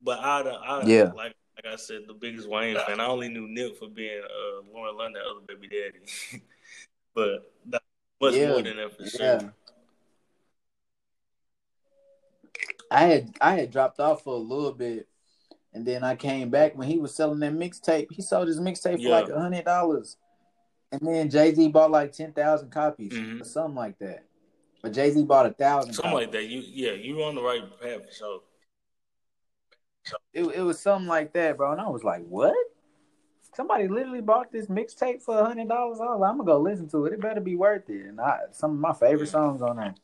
But 0.04 0.20
I, 0.20 0.42
I 0.42 0.88
Yeah. 0.88 1.12
like 1.16 1.34
like 1.56 1.74
I 1.74 1.78
said, 1.78 2.02
the 2.08 2.14
biggest 2.14 2.48
Wayne 2.50 2.78
fan. 2.86 3.00
I 3.00 3.08
only 3.08 3.30
knew 3.30 3.48
Nip 3.48 3.80
for 3.80 3.88
being 3.88 4.22
uh, 4.22 4.72
Lauren 4.74 4.98
London, 4.98 5.24
other 5.28 5.46
baby 5.48 5.68
daddy. 5.68 6.42
but 7.16 7.52
that 7.68 7.82
much 8.22 8.36
Yeah, 8.36 8.50
more 8.50 8.62
than 8.62 8.78
that 8.78 8.96
for 8.96 9.04
yeah. 9.04 9.40
sure. 9.40 9.54
I 12.92 13.02
had 13.04 13.36
I 13.42 13.56
had 13.56 13.72
dropped 13.72 14.00
off 14.00 14.24
for 14.24 14.34
a 14.36 14.38
little 14.38 14.72
bit, 14.74 15.08
and 15.74 15.86
then 15.86 16.04
I 16.04 16.16
came 16.16 16.50
back 16.50 16.78
when 16.78 16.88
he 16.88 17.00
was 17.00 17.16
selling 17.16 17.40
that 17.40 17.54
mixtape. 17.54 18.08
He 18.12 18.22
sold 18.22 18.48
his 18.48 18.60
mixtape 18.60 19.04
for 19.04 19.10
like 19.10 19.30
a 19.30 19.40
hundred 19.40 19.66
dollars, 19.66 20.18
and 20.92 21.02
then 21.02 21.30
Jay 21.30 21.54
Z 21.54 21.68
bought 21.70 21.92
like 21.92 22.12
ten 22.12 22.32
thousand 22.32 22.70
copies 22.72 23.14
Mhm. 23.14 23.42
or 23.42 23.46
something 23.46 23.76
like 23.76 23.98
that. 24.00 24.26
But 24.84 24.94
Jay 24.94 25.10
Z 25.12 25.24
bought 25.24 25.48
a 25.48 25.52
thousand. 25.54 25.94
Something 25.94 26.14
like 26.14 26.32
that. 26.32 26.46
You 26.46 26.62
yeah, 26.66 26.92
you 26.92 27.16
were 27.16 27.24
on 27.24 27.36
the 27.36 27.42
right 27.42 27.64
path 27.82 28.02
So, 28.12 28.44
sure. 30.04 30.20
It, 30.34 30.44
it 30.44 30.62
was 30.62 30.80
something 30.80 31.08
like 31.08 31.34
that, 31.34 31.58
bro. 31.58 31.72
And 31.72 31.82
I 31.82 31.90
was 31.90 32.04
like, 32.04 32.24
what? 32.28 32.56
Somebody 33.56 33.88
literally 33.88 34.22
bought 34.22 34.52
this 34.52 34.68
mixtape 34.68 35.22
for 35.22 35.40
a 35.40 35.46
hundred 35.46 35.70
dollars. 35.70 36.00
I 36.02 36.06
was 36.06 36.20
like, 36.20 36.30
I'm 36.30 36.38
gonna 36.38 36.48
go 36.48 36.60
listen 36.60 36.90
to 36.90 37.06
it. 37.06 37.14
It 37.14 37.22
better 37.22 37.40
be 37.42 37.56
worth 37.56 37.90
it. 37.90 38.06
And 38.06 38.20
I, 38.20 38.40
some 38.52 38.72
of 38.72 38.80
my 38.80 38.94
favorite 38.94 39.30
songs 39.30 39.62
on 39.62 39.78
there. 39.78 39.96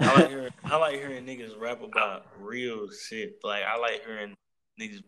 I 0.00 0.14
like 0.14 0.28
hearing 0.28 0.50
I 0.64 0.76
like 0.76 0.94
hearing 0.94 1.26
niggas 1.26 1.60
rap 1.60 1.82
about 1.82 2.26
real 2.40 2.88
shit. 2.90 3.38
Like 3.44 3.62
I 3.62 3.76
like 3.76 4.04
hearing 4.04 4.34
niggas 4.80 5.02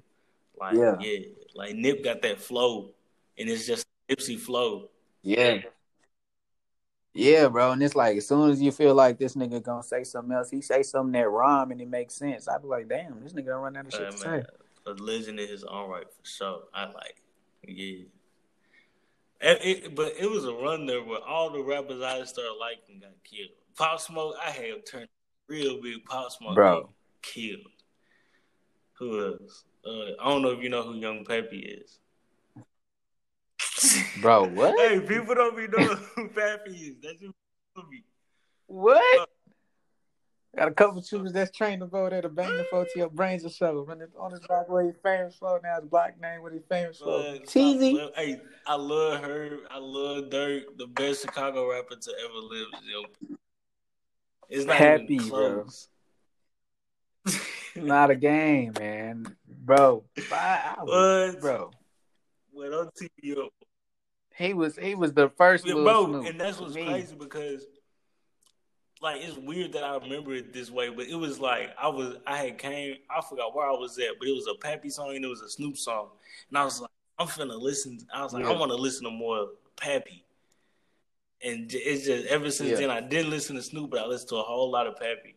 like 0.61 0.77
Yeah. 0.77 0.97
yeah, 1.01 1.19
like 1.55 1.75
Nip 1.75 2.05
got 2.05 2.23
that 2.23 2.41
flow, 2.41 2.91
and 3.39 3.49
it's 3.49 3.67
just 3.67 3.87
Nipsey 4.09 4.39
flow. 4.39 4.89
Yeah. 5.23 5.63
Yeah, 7.15 7.49
bro. 7.49 7.73
And 7.73 7.83
it's 7.83 7.95
like 7.95 8.17
as 8.17 8.27
soon 8.27 8.51
as 8.51 8.61
you 8.63 8.73
feel 8.73 8.95
like 8.95 9.19
this 9.19 9.35
nigga 9.35 9.63
gonna 9.63 9.83
say 9.83 10.05
something 10.05 10.33
else, 10.35 10.51
he 10.51 10.61
say 10.63 10.83
something 10.83 11.13
that 11.13 11.29
rhyme 11.29 11.71
and 11.71 11.81
it 11.81 11.89
makes 11.89 12.15
sense. 12.15 12.49
I 12.49 12.59
be 12.59 12.67
like, 12.69 12.89
damn, 12.89 13.23
this 13.23 13.33
nigga 13.33 13.47
don't 13.47 13.63
run 13.63 13.77
out 13.77 13.87
of 13.87 13.93
shit 13.93 14.03
Uh, 14.03 14.11
to 14.11 14.17
say. 14.19 14.29
man, 14.29 14.47
a 14.87 14.91
legend 14.93 15.39
in 15.39 15.49
his 15.49 15.65
own 15.65 15.91
right 15.91 16.07
for 16.07 16.27
sure. 16.27 16.63
I 16.73 16.87
like, 16.87 17.21
yeah. 17.67 18.05
And 19.41 19.59
it, 19.63 19.95
but 19.95 20.13
it 20.19 20.31
was 20.31 20.45
a 20.45 20.53
run 20.53 20.87
there 20.87 21.03
where 21.03 21.21
all 21.21 21.51
the 21.51 21.63
rappers 21.63 22.01
I 22.01 22.23
started 22.25 22.55
liking 22.61 23.01
got 23.01 23.11
killed. 23.25 23.51
Pop 23.77 24.01
Smoke, 24.01 24.35
I 24.45 24.51
had 24.51 24.87
turned 24.87 25.09
real 25.49 25.81
big. 25.83 26.05
Pop 26.05 26.31
Smoke, 26.31 26.55
Bro. 26.55 26.81
got 26.83 26.91
killed. 27.23 27.59
Who 28.99 29.27
else? 29.27 29.65
Uh, 29.85 30.13
I 30.21 30.29
don't 30.29 30.43
know 30.43 30.51
if 30.51 30.63
you 30.63 30.69
know 30.69 30.83
who 30.83 30.95
Young 30.95 31.25
Pappy 31.25 31.59
is. 31.59 31.99
Bro, 34.21 34.51
what? 34.51 34.79
Hey, 34.79 35.01
people 35.01 35.35
don't 35.35 35.57
be 35.57 35.67
knowing 35.67 35.99
who 36.15 36.29
Peppy 36.29 36.71
is. 36.71 36.97
That's 37.03 37.21
who 37.21 37.33
me. 37.91 38.05
What? 38.67 39.29
Got 40.57 40.69
a 40.69 40.73
couple 40.73 41.01
shooters 41.03 41.33
that's 41.33 41.51
trained 41.57 41.81
to 41.81 41.87
go 41.87 42.11
there 42.11 42.21
to 42.21 42.29
bang 42.29 42.55
the 42.59 42.65
phone 42.65 42.85
to 42.93 42.99
your 42.99 43.09
brains 43.09 43.43
or 43.45 43.49
so. 43.49 43.85
Running 43.89 44.09
on 44.19 44.33
his 44.33 44.41
block 44.41 44.69
where 44.69 44.85
he's 44.85 44.99
famous 45.03 45.35
for 45.37 45.59
now, 45.65 45.81
his 45.81 45.89
black 45.89 46.21
name, 46.21 46.43
what 46.43 46.53
he's 46.53 46.61
famous 46.69 46.99
for. 46.99 47.23
Stop. 47.37 47.49
Cheesy. 47.49 47.95
Well, 47.95 48.11
Hey, 48.15 48.39
I 48.67 48.75
love 48.75 49.23
her. 49.25 49.61
I 49.71 49.79
love 49.79 50.25
Durk. 50.25 50.65
The 50.77 50.87
best 50.89 51.23
Chicago 51.23 51.71
rapper 51.71 51.97
to 51.97 52.13
ever 52.23 52.35
live 52.35 52.67
is 52.83 52.91
Young. 52.91 53.39
It's 54.51 54.67
not 54.67 54.77
Happy, 54.77 55.15
even 55.15 55.29
bro. 55.31 55.63
close. 55.65 55.89
Not 57.75 58.11
a 58.11 58.15
game, 58.17 58.75
man. 58.79 59.35
Bro. 59.49 60.05
I, 60.33 60.75
I 60.79 60.83
was- 60.83 61.33
What? 61.35 61.41
bro. 61.41 61.71
Well, 62.53 62.71
don't 62.71 62.95
tee 62.95 63.09
me 63.23 63.33
up. 63.33 63.49
He 64.37 64.53
was 64.53 64.77
he 64.77 64.95
was 64.95 65.15
the 65.15 65.31
first 65.31 65.65
Yeah, 65.67 65.75
little 65.77 65.85
bro, 65.91 66.07
Snoop 66.21 66.27
and 66.27 66.39
that's 66.41 66.59
for 66.59 66.65
what's 66.65 66.75
me. 66.75 66.85
crazy 66.85 67.15
because, 67.15 67.65
like, 69.03 69.21
it's 69.21 69.37
weird 69.37 69.73
that 69.73 69.85
I 69.85 69.97
remember 69.97 70.33
it 70.35 70.53
this 70.53 70.71
way, 70.71 70.89
but 70.89 71.07
it 71.07 71.15
was 71.17 71.41
like 71.41 71.75
I 71.81 71.89
was, 71.89 72.17
I 72.27 72.37
had 72.37 72.59
came, 72.59 72.97
I 73.11 73.21
forgot 73.21 73.55
where 73.55 73.67
I 73.67 73.73
was 73.73 73.99
at, 73.99 74.19
but 74.19 74.29
it 74.29 74.35
was 74.35 74.47
a 74.47 74.55
Pappy 74.59 74.91
song 74.91 75.15
and 75.15 75.25
it 75.25 75.29
was 75.29 75.41
a 75.43 75.49
Snoop 75.49 75.77
song, 75.77 76.09
and 76.49 76.59
I 76.59 76.65
was 76.65 76.81
like, 76.81 76.91
I'm 77.19 77.27
finna 77.27 77.61
listen. 77.61 77.99
I 78.15 78.23
was 78.23 78.33
like, 78.33 78.45
I 78.45 78.53
want 78.53 78.71
to 78.71 78.77
listen 78.77 79.05
to 79.05 79.11
more 79.11 79.49
Pappy, 79.77 80.25
and 81.43 81.71
it's 81.73 82.07
just 82.07 82.27
ever 82.27 82.51
since 82.51 82.71
Yeah. 82.71 82.77
then 82.77 82.91
I 82.91 83.01
didn't 83.01 83.31
listen 83.31 83.57
to 83.57 83.63
Snoop, 83.63 83.91
but 83.91 84.01
I 84.01 84.07
listened 84.07 84.31
to 84.31 84.37
a 84.37 84.43
whole 84.43 84.71
lot 84.71 84.87
of 84.87 84.97
Pappy, 84.97 85.35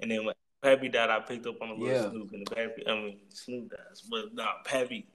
and 0.00 0.10
then 0.10 0.24
when 0.24 0.34
Pappy 0.62 0.88
died, 0.88 1.10
I 1.10 1.20
picked 1.20 1.46
up 1.46 1.60
on 1.60 1.70
a 1.70 1.74
little 1.74 1.88
Yeah. 1.88 2.10
Snoop, 2.10 2.32
and 2.32 2.46
the 2.46 2.54
Pappy, 2.54 2.86
I 2.86 2.94
mean 2.94 3.18
Snoop 3.30 3.70
dies, 3.70 4.02
but 4.08 4.34
nah, 4.34 4.62
Pappy. 4.64 5.06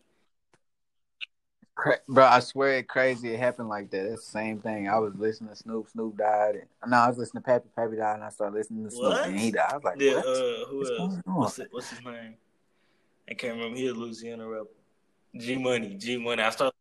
Cra- 1.75 1.99
Bro, 2.07 2.25
I 2.25 2.39
swear 2.39 2.77
it 2.77 2.87
crazy. 2.87 3.33
It 3.33 3.39
happened 3.39 3.67
like 3.69 3.91
that. 3.91 4.05
It's 4.05 4.25
the 4.25 4.31
same 4.31 4.59
thing. 4.59 4.87
I 4.87 4.97
was 4.97 5.13
listening 5.15 5.49
to 5.49 5.55
Snoop. 5.55 5.89
Snoop 5.89 6.17
died. 6.17 6.55
And, 6.81 6.91
no, 6.91 6.97
I 6.97 7.09
was 7.09 7.17
listening 7.17 7.43
to 7.43 7.45
Pappy. 7.45 7.69
Pappy 7.75 7.97
died, 7.97 8.15
and 8.15 8.23
I 8.23 8.29
started 8.29 8.55
listening 8.55 8.85
to 8.85 8.91
Snoop, 8.91 9.03
What? 9.03 9.25
and 9.25 9.37
he 9.39 9.51
died. 9.51 9.65
I 9.69 9.75
was 9.75 9.83
like, 9.83 9.99
Yeah, 9.99 10.13
what? 10.15 10.25
uh, 10.25 10.65
who 10.67 10.77
What's 10.77 10.89
else? 10.99 11.21
What's, 11.25 11.59
it, 11.59 11.67
what's 11.71 11.89
his 11.89 12.03
name? 12.03 12.35
I 13.29 13.33
can't 13.33 13.55
remember. 13.55 13.77
He 13.77 13.87
a 13.87 13.93
Louisiana 13.93 14.47
rapper. 14.47 14.69
G 15.35 15.57
Money, 15.57 15.95
G 15.95 16.17
Money. 16.17 16.41
I 16.43 16.49
started 16.51 16.75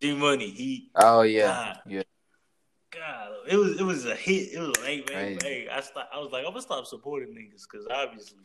G 0.00 0.14
Money. 0.14 0.50
He, 0.50 0.90
oh 0.94 1.22
yeah, 1.22 1.46
God. 1.46 1.80
yeah. 1.86 2.02
God, 2.90 3.30
it 3.48 3.56
was 3.56 3.80
it 3.80 3.82
was 3.82 4.04
a 4.06 4.14
hit. 4.14 4.52
It 4.52 4.60
was 4.60 4.76
like, 4.78 5.10
man, 5.10 5.38
hey, 5.42 5.68
I 5.70 5.80
st- 5.80 6.06
I 6.12 6.18
was 6.18 6.30
like, 6.30 6.44
I'm 6.44 6.52
gonna 6.52 6.62
stop 6.62 6.86
supporting 6.86 7.30
niggas 7.34 7.64
because 7.70 7.86
obviously, 7.90 8.38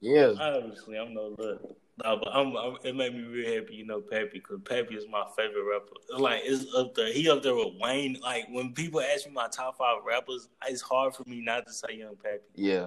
Yeah, 0.00 0.32
obviously, 0.38 0.98
I'm 0.98 1.14
no 1.14 1.34
look. 1.38 1.76
No, 2.04 2.16
but 2.16 2.28
I'm, 2.32 2.56
I'm, 2.56 2.76
it 2.84 2.94
made 2.94 3.14
me 3.14 3.22
real 3.22 3.60
happy, 3.60 3.74
you 3.74 3.86
know, 3.86 4.00
Pappy, 4.00 4.30
because 4.34 4.60
Pappy 4.64 4.94
is 4.94 5.06
my 5.10 5.24
favorite 5.36 5.64
rapper. 5.64 6.20
Like, 6.22 6.42
it's 6.44 6.72
up 6.74 6.94
there. 6.94 7.12
He 7.12 7.28
up 7.28 7.42
there 7.42 7.56
with 7.56 7.74
Wayne. 7.80 8.18
Like, 8.22 8.46
when 8.50 8.72
people 8.72 9.00
ask 9.00 9.26
me 9.26 9.32
my 9.32 9.48
top 9.48 9.78
five 9.78 9.98
rappers, 10.06 10.48
it's 10.68 10.80
hard 10.80 11.14
for 11.14 11.24
me 11.26 11.40
not 11.40 11.66
to 11.66 11.72
say 11.72 11.94
Young 11.94 12.16
Pappy. 12.16 12.44
yeah, 12.54 12.86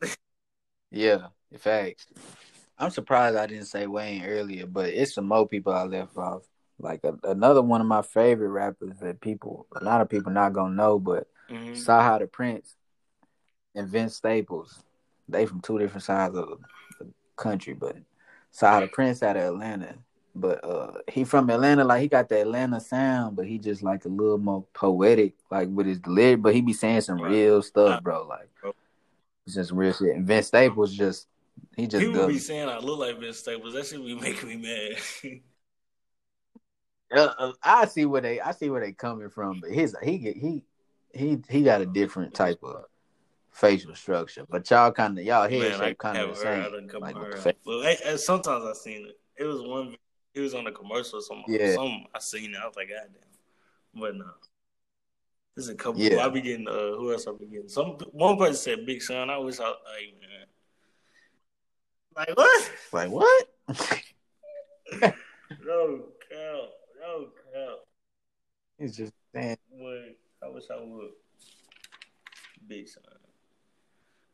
yeah. 0.90 1.26
Facts. 1.58 2.06
I'm 2.78 2.90
surprised 2.90 3.36
I 3.36 3.46
didn't 3.46 3.66
say 3.66 3.86
Wayne 3.86 4.24
earlier, 4.24 4.66
but 4.66 4.90
it's 4.90 5.14
some 5.14 5.26
more 5.26 5.48
people 5.48 5.72
I 5.72 5.82
left 5.82 6.16
off. 6.16 6.42
Like 6.78 7.00
a, 7.04 7.14
another 7.24 7.60
one 7.60 7.80
of 7.80 7.86
my 7.86 8.02
favorite 8.02 8.48
rappers 8.48 8.96
that 9.00 9.20
people, 9.20 9.66
a 9.74 9.84
lot 9.84 10.00
of 10.00 10.08
people 10.08 10.32
not 10.32 10.52
gonna 10.52 10.74
know, 10.74 10.98
but 10.98 11.26
mm-hmm. 11.50 11.72
Saha 11.72 12.20
the 12.20 12.26
Prince 12.26 12.76
and 13.74 13.88
Vince 13.88 14.16
Staples. 14.16 14.82
They 15.28 15.44
from 15.44 15.60
two 15.60 15.78
different 15.78 16.04
sides 16.04 16.36
of 16.36 16.48
the 16.48 16.56
country, 17.40 17.74
but 17.74 17.96
the 18.60 18.90
Prince 18.92 19.22
out 19.22 19.36
of 19.36 19.42
Atlanta. 19.42 19.96
But 20.34 20.64
uh 20.64 20.92
he 21.08 21.24
from 21.24 21.50
Atlanta, 21.50 21.84
like 21.84 22.02
he 22.02 22.08
got 22.08 22.28
the 22.28 22.42
Atlanta 22.42 22.80
sound, 22.80 23.34
but 23.34 23.46
he 23.46 23.58
just 23.58 23.82
like 23.82 24.04
a 24.04 24.08
little 24.08 24.38
more 24.38 24.64
poetic, 24.74 25.34
like 25.50 25.68
with 25.68 25.86
his 25.86 26.00
lyric, 26.06 26.42
but 26.42 26.54
he 26.54 26.60
be 26.60 26.72
saying 26.72 27.00
some 27.00 27.20
real 27.20 27.62
stuff, 27.62 28.02
bro. 28.02 28.26
Like 28.28 28.48
it's 29.46 29.56
just 29.56 29.72
real 29.72 29.92
shit. 29.92 30.14
And 30.14 30.26
Vince 30.26 30.46
Staples 30.46 30.94
just 30.94 31.26
he 31.76 31.86
just 31.88 32.04
people 32.04 32.26
be 32.28 32.38
saying 32.38 32.68
I 32.68 32.78
look 32.78 33.00
like 33.00 33.18
Vince 33.18 33.38
Staples. 33.38 33.74
That 33.74 33.86
should 33.86 34.04
be 34.04 34.14
making 34.20 34.48
me 34.48 34.56
mad. 34.56 35.40
uh, 37.38 37.52
I 37.62 37.86
see 37.86 38.06
where 38.06 38.20
they 38.20 38.40
I 38.40 38.52
see 38.52 38.70
where 38.70 38.80
they 38.80 38.92
coming 38.92 39.30
from, 39.30 39.60
but 39.60 39.70
his 39.70 39.96
he 40.02 40.18
he 40.18 40.64
he 41.12 41.42
he 41.48 41.62
got 41.62 41.80
a 41.80 41.86
different 41.86 42.34
type 42.34 42.60
of 42.62 42.84
facial 43.60 43.94
structure. 43.94 44.44
But 44.48 44.68
y'all 44.70 44.90
kind 44.92 45.18
of 45.18 45.24
y'all 45.24 45.48
head 45.48 45.78
shape 45.78 45.98
kind 45.98 46.18
of 46.18 46.30
the 46.30 46.34
same. 46.36 47.00
Like 47.00 47.16
well, 47.64 48.18
sometimes 48.18 48.64
I 48.64 48.72
seen 48.72 49.06
it. 49.06 49.18
It 49.38 49.44
was 49.44 49.60
one 49.62 49.96
It 50.34 50.40
was 50.40 50.54
on 50.54 50.66
a 50.66 50.72
commercial 50.72 51.18
or 51.18 51.22
something. 51.22 51.44
Yeah. 51.48 51.74
Some 51.74 52.06
I 52.14 52.18
seen 52.18 52.54
it. 52.54 52.58
I 52.62 52.66
was 52.66 52.76
like, 52.76 52.88
God 52.88 53.08
damn. 53.12 54.00
But 54.00 54.16
no. 54.16 54.26
There's 55.54 55.68
a 55.68 55.74
couple. 55.74 56.00
Yeah. 56.00 56.24
I 56.24 56.28
be 56.28 56.40
getting. 56.40 56.66
Uh, 56.66 56.96
who 56.96 57.12
else 57.12 57.26
I 57.26 57.32
be 57.32 57.46
getting? 57.46 57.68
Some 57.68 57.98
one 58.12 58.38
person 58.38 58.56
said 58.56 58.86
Big 58.86 59.02
Sean. 59.02 59.30
I 59.30 59.38
wish 59.38 59.60
I. 59.60 59.64
Like, 59.64 59.76
man. 60.20 60.46
Like 62.16 62.36
what? 62.36 62.70
Like 62.92 63.10
what? 63.10 63.48
no 65.64 66.04
cow. 66.30 66.68
No 67.00 67.26
cow. 67.52 67.76
It's 68.78 68.96
just 68.96 69.12
damn. 69.34 69.56
Wait, 69.70 70.16
I 70.42 70.48
wish 70.48 70.64
I 70.70 70.82
would. 70.82 71.10
Big 72.66 72.88
Sean. 72.88 73.19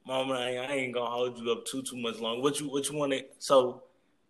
Mama, 0.07 0.34
I, 0.34 0.72
ain't 0.72 0.94
gonna 0.94 1.11
hold 1.11 1.36
you 1.36 1.50
up 1.50 1.64
too 1.66 1.82
too 1.82 1.96
much 1.96 2.20
long. 2.20 2.40
What 2.40 2.61
you 2.61 2.70
what 2.70 2.88
you 2.88 2.96
want 2.96 3.12
to? 3.12 3.24
So 3.40 3.82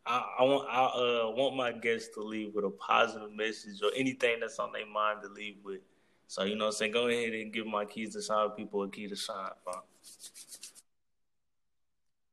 I, 0.06 0.24
I, 0.38 0.42
want 0.42 0.68
I 0.70 0.84
uh, 0.84 1.30
want 1.30 1.54
my 1.54 1.72
guests 1.72 2.14
to 2.14 2.22
leave 2.22 2.54
with 2.54 2.64
a 2.64 2.70
positive 2.70 3.30
message 3.32 3.82
or 3.82 3.90
anything 3.94 4.40
that's 4.40 4.58
on 4.58 4.72
their 4.72 4.86
mind 4.86 5.20
to 5.22 5.28
leave 5.28 5.56
with. 5.62 5.80
So 6.28 6.44
you 6.44 6.56
know, 6.56 6.64
what 6.64 6.70
I'm 6.70 6.76
saying, 6.76 6.92
go 6.92 7.08
ahead 7.08 7.34
and 7.34 7.52
give 7.52 7.66
my 7.66 7.84
keys 7.84 8.14
to 8.14 8.22
shine 8.22 8.50
people 8.50 8.84
a 8.84 8.88
key 8.88 9.06
to 9.06 9.16
shine. 9.16 9.50
Bro. 9.64 9.74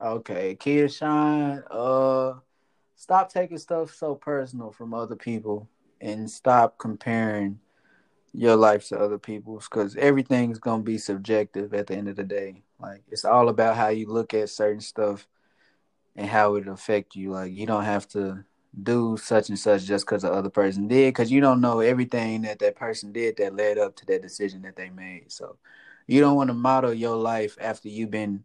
Okay, 0.02 0.56
key 0.56 0.78
to 0.78 0.88
shine. 0.88 1.64
Uh, 1.70 2.36
stop 2.96 3.30
taking 3.30 3.58
stuff 3.58 3.94
so 3.94 4.16
personal 4.16 4.72
from 4.72 4.94
other 4.94 5.18
people, 5.18 5.68
and 6.00 6.32
stop 6.32 6.78
comparing 6.78 7.60
your 8.34 8.56
life 8.56 8.88
to 8.88 9.00
other 9.00 9.20
people's 9.20 9.68
because 9.70 9.96
everything's 9.96 10.60
gonna 10.60 10.84
be 10.84 10.98
subjective 10.98 11.74
at 11.74 11.88
the 11.88 11.96
end 11.96 12.08
of 12.08 12.16
the 12.16 12.24
day. 12.24 12.64
Like 12.80 13.04
it's 13.12 13.26
all 13.26 13.50
about 13.50 13.78
how 13.78 13.90
you 13.90 14.08
look 14.08 14.34
at 14.34 14.50
certain 14.50 14.82
stuff 14.82 15.28
and 16.16 16.28
how 16.28 16.56
it 16.56 16.68
affect 16.68 17.16
you. 17.16 17.32
Like 17.32 17.54
you 17.54 17.68
don't 17.68 17.84
have 17.84 18.08
to 18.10 18.44
do 18.82 19.18
such 19.18 19.50
and 19.50 19.60
such 19.60 19.84
just 19.84 20.06
because 20.06 20.24
the 20.24 20.32
other 20.32 20.50
person 20.50 20.88
did, 20.88 21.14
because 21.14 21.32
you 21.32 21.42
don't 21.42 21.62
know 21.62 21.80
everything 21.80 22.42
that 22.42 22.60
that 22.60 22.76
person 22.76 23.12
did 23.12 23.38
that 23.38 23.56
led 23.56 23.78
up 23.78 23.96
to 23.98 24.06
that 24.08 24.24
decision 24.24 24.64
that 24.64 24.76
they 24.76 24.90
made. 24.90 25.32
So 25.32 25.58
you 26.08 26.20
don't 26.20 26.36
want 26.36 26.50
to 26.50 26.56
model 26.56 26.94
your 26.94 27.16
life 27.16 27.56
after 27.62 27.88
you've 27.88 28.12
been 28.12 28.44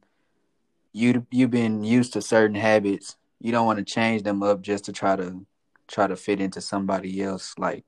you 0.92 1.26
you've 1.30 1.50
been 1.50 1.82
used 1.82 2.12
to 2.12 2.22
certain 2.22 2.56
habits. 2.56 3.16
You 3.40 3.52
don't 3.52 3.66
want 3.66 3.78
to 3.78 3.84
change 3.84 4.22
them 4.22 4.42
up 4.42 4.60
just 4.60 4.84
to 4.84 4.92
try 4.92 5.16
to 5.16 5.46
try 5.86 6.06
to 6.06 6.16
fit 6.16 6.40
into 6.40 6.60
somebody 6.60 7.22
else 7.22 7.54
like 7.56 7.84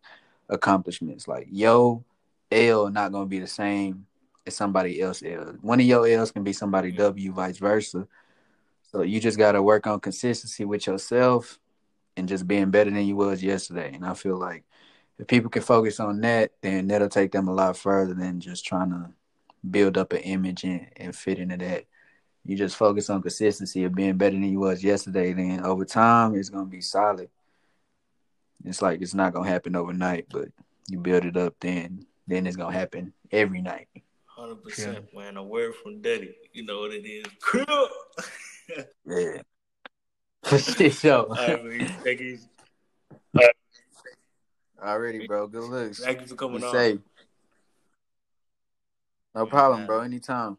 accomplishments. 0.50 1.26
Like 1.26 1.46
yo 1.50 2.04
L 2.50 2.90
not 2.90 3.12
gonna 3.12 3.26
be 3.26 3.38
the 3.38 3.46
same 3.46 4.06
as 4.46 4.56
somebody 4.56 5.00
else 5.00 5.22
L. 5.24 5.56
One 5.62 5.80
of 5.80 5.86
your 5.86 6.06
L's 6.06 6.32
can 6.32 6.44
be 6.44 6.52
somebody 6.52 6.92
W, 6.92 7.32
vice 7.32 7.58
versa. 7.58 8.06
So 8.90 9.02
you 9.02 9.20
just 9.20 9.38
got 9.38 9.52
to 9.52 9.62
work 9.62 9.86
on 9.86 10.00
consistency 10.00 10.64
with 10.64 10.86
yourself 10.86 11.60
and 12.16 12.28
just 12.28 12.48
being 12.48 12.70
better 12.70 12.90
than 12.90 13.06
you 13.06 13.14
was 13.14 13.42
yesterday. 13.42 13.92
And 13.94 14.04
I 14.04 14.14
feel 14.14 14.36
like 14.36 14.64
if 15.18 15.28
people 15.28 15.48
can 15.50 15.62
focus 15.62 16.00
on 16.00 16.20
that, 16.22 16.52
then 16.60 16.88
that'll 16.88 17.08
take 17.08 17.30
them 17.30 17.46
a 17.46 17.54
lot 17.54 17.76
further 17.76 18.14
than 18.14 18.40
just 18.40 18.64
trying 18.64 18.90
to 18.90 19.10
build 19.70 19.96
up 19.96 20.12
an 20.12 20.20
image 20.20 20.64
and, 20.64 20.88
and 20.96 21.14
fit 21.14 21.38
into 21.38 21.56
that. 21.58 21.84
You 22.44 22.56
just 22.56 22.76
focus 22.76 23.10
on 23.10 23.22
consistency 23.22 23.84
of 23.84 23.94
being 23.94 24.16
better 24.16 24.34
than 24.34 24.44
you 24.44 24.60
was 24.60 24.82
yesterday, 24.82 25.32
then 25.34 25.60
over 25.60 25.84
time 25.84 26.34
it's 26.34 26.48
gonna 26.48 26.64
be 26.64 26.80
solid. 26.80 27.28
It's 28.64 28.82
like 28.82 29.00
it's 29.00 29.14
not 29.14 29.32
gonna 29.32 29.48
happen 29.48 29.76
overnight, 29.76 30.26
but 30.30 30.48
you 30.88 30.98
build 30.98 31.24
it 31.24 31.36
up, 31.36 31.54
then 31.60 32.06
then 32.26 32.46
it's 32.46 32.56
gonna 32.56 32.76
happen 32.76 33.12
every 33.30 33.62
night. 33.62 33.88
Hundred 34.26 34.62
percent, 34.62 35.14
man. 35.14 35.36
A 35.36 35.42
word 35.42 35.74
from 35.76 36.00
Daddy. 36.00 36.34
You 36.52 36.64
know 36.64 36.80
what 36.80 36.92
it 36.92 37.06
is. 37.06 37.26
yeah. 39.06 39.42
For 40.44 40.58
sure. 40.90 41.36
thank 41.36 42.20
you. 42.20 42.38
Already, 44.82 45.26
bro. 45.26 45.46
Good 45.46 45.64
looks. 45.64 46.02
Thank 46.02 46.22
you 46.22 46.26
for 46.26 46.36
coming 46.36 46.60
Be 46.60 46.64
on. 46.64 46.72
Safe. 46.72 47.00
No 49.34 49.46
problem, 49.46 49.86
bro. 49.86 50.00
Anytime. 50.00 50.56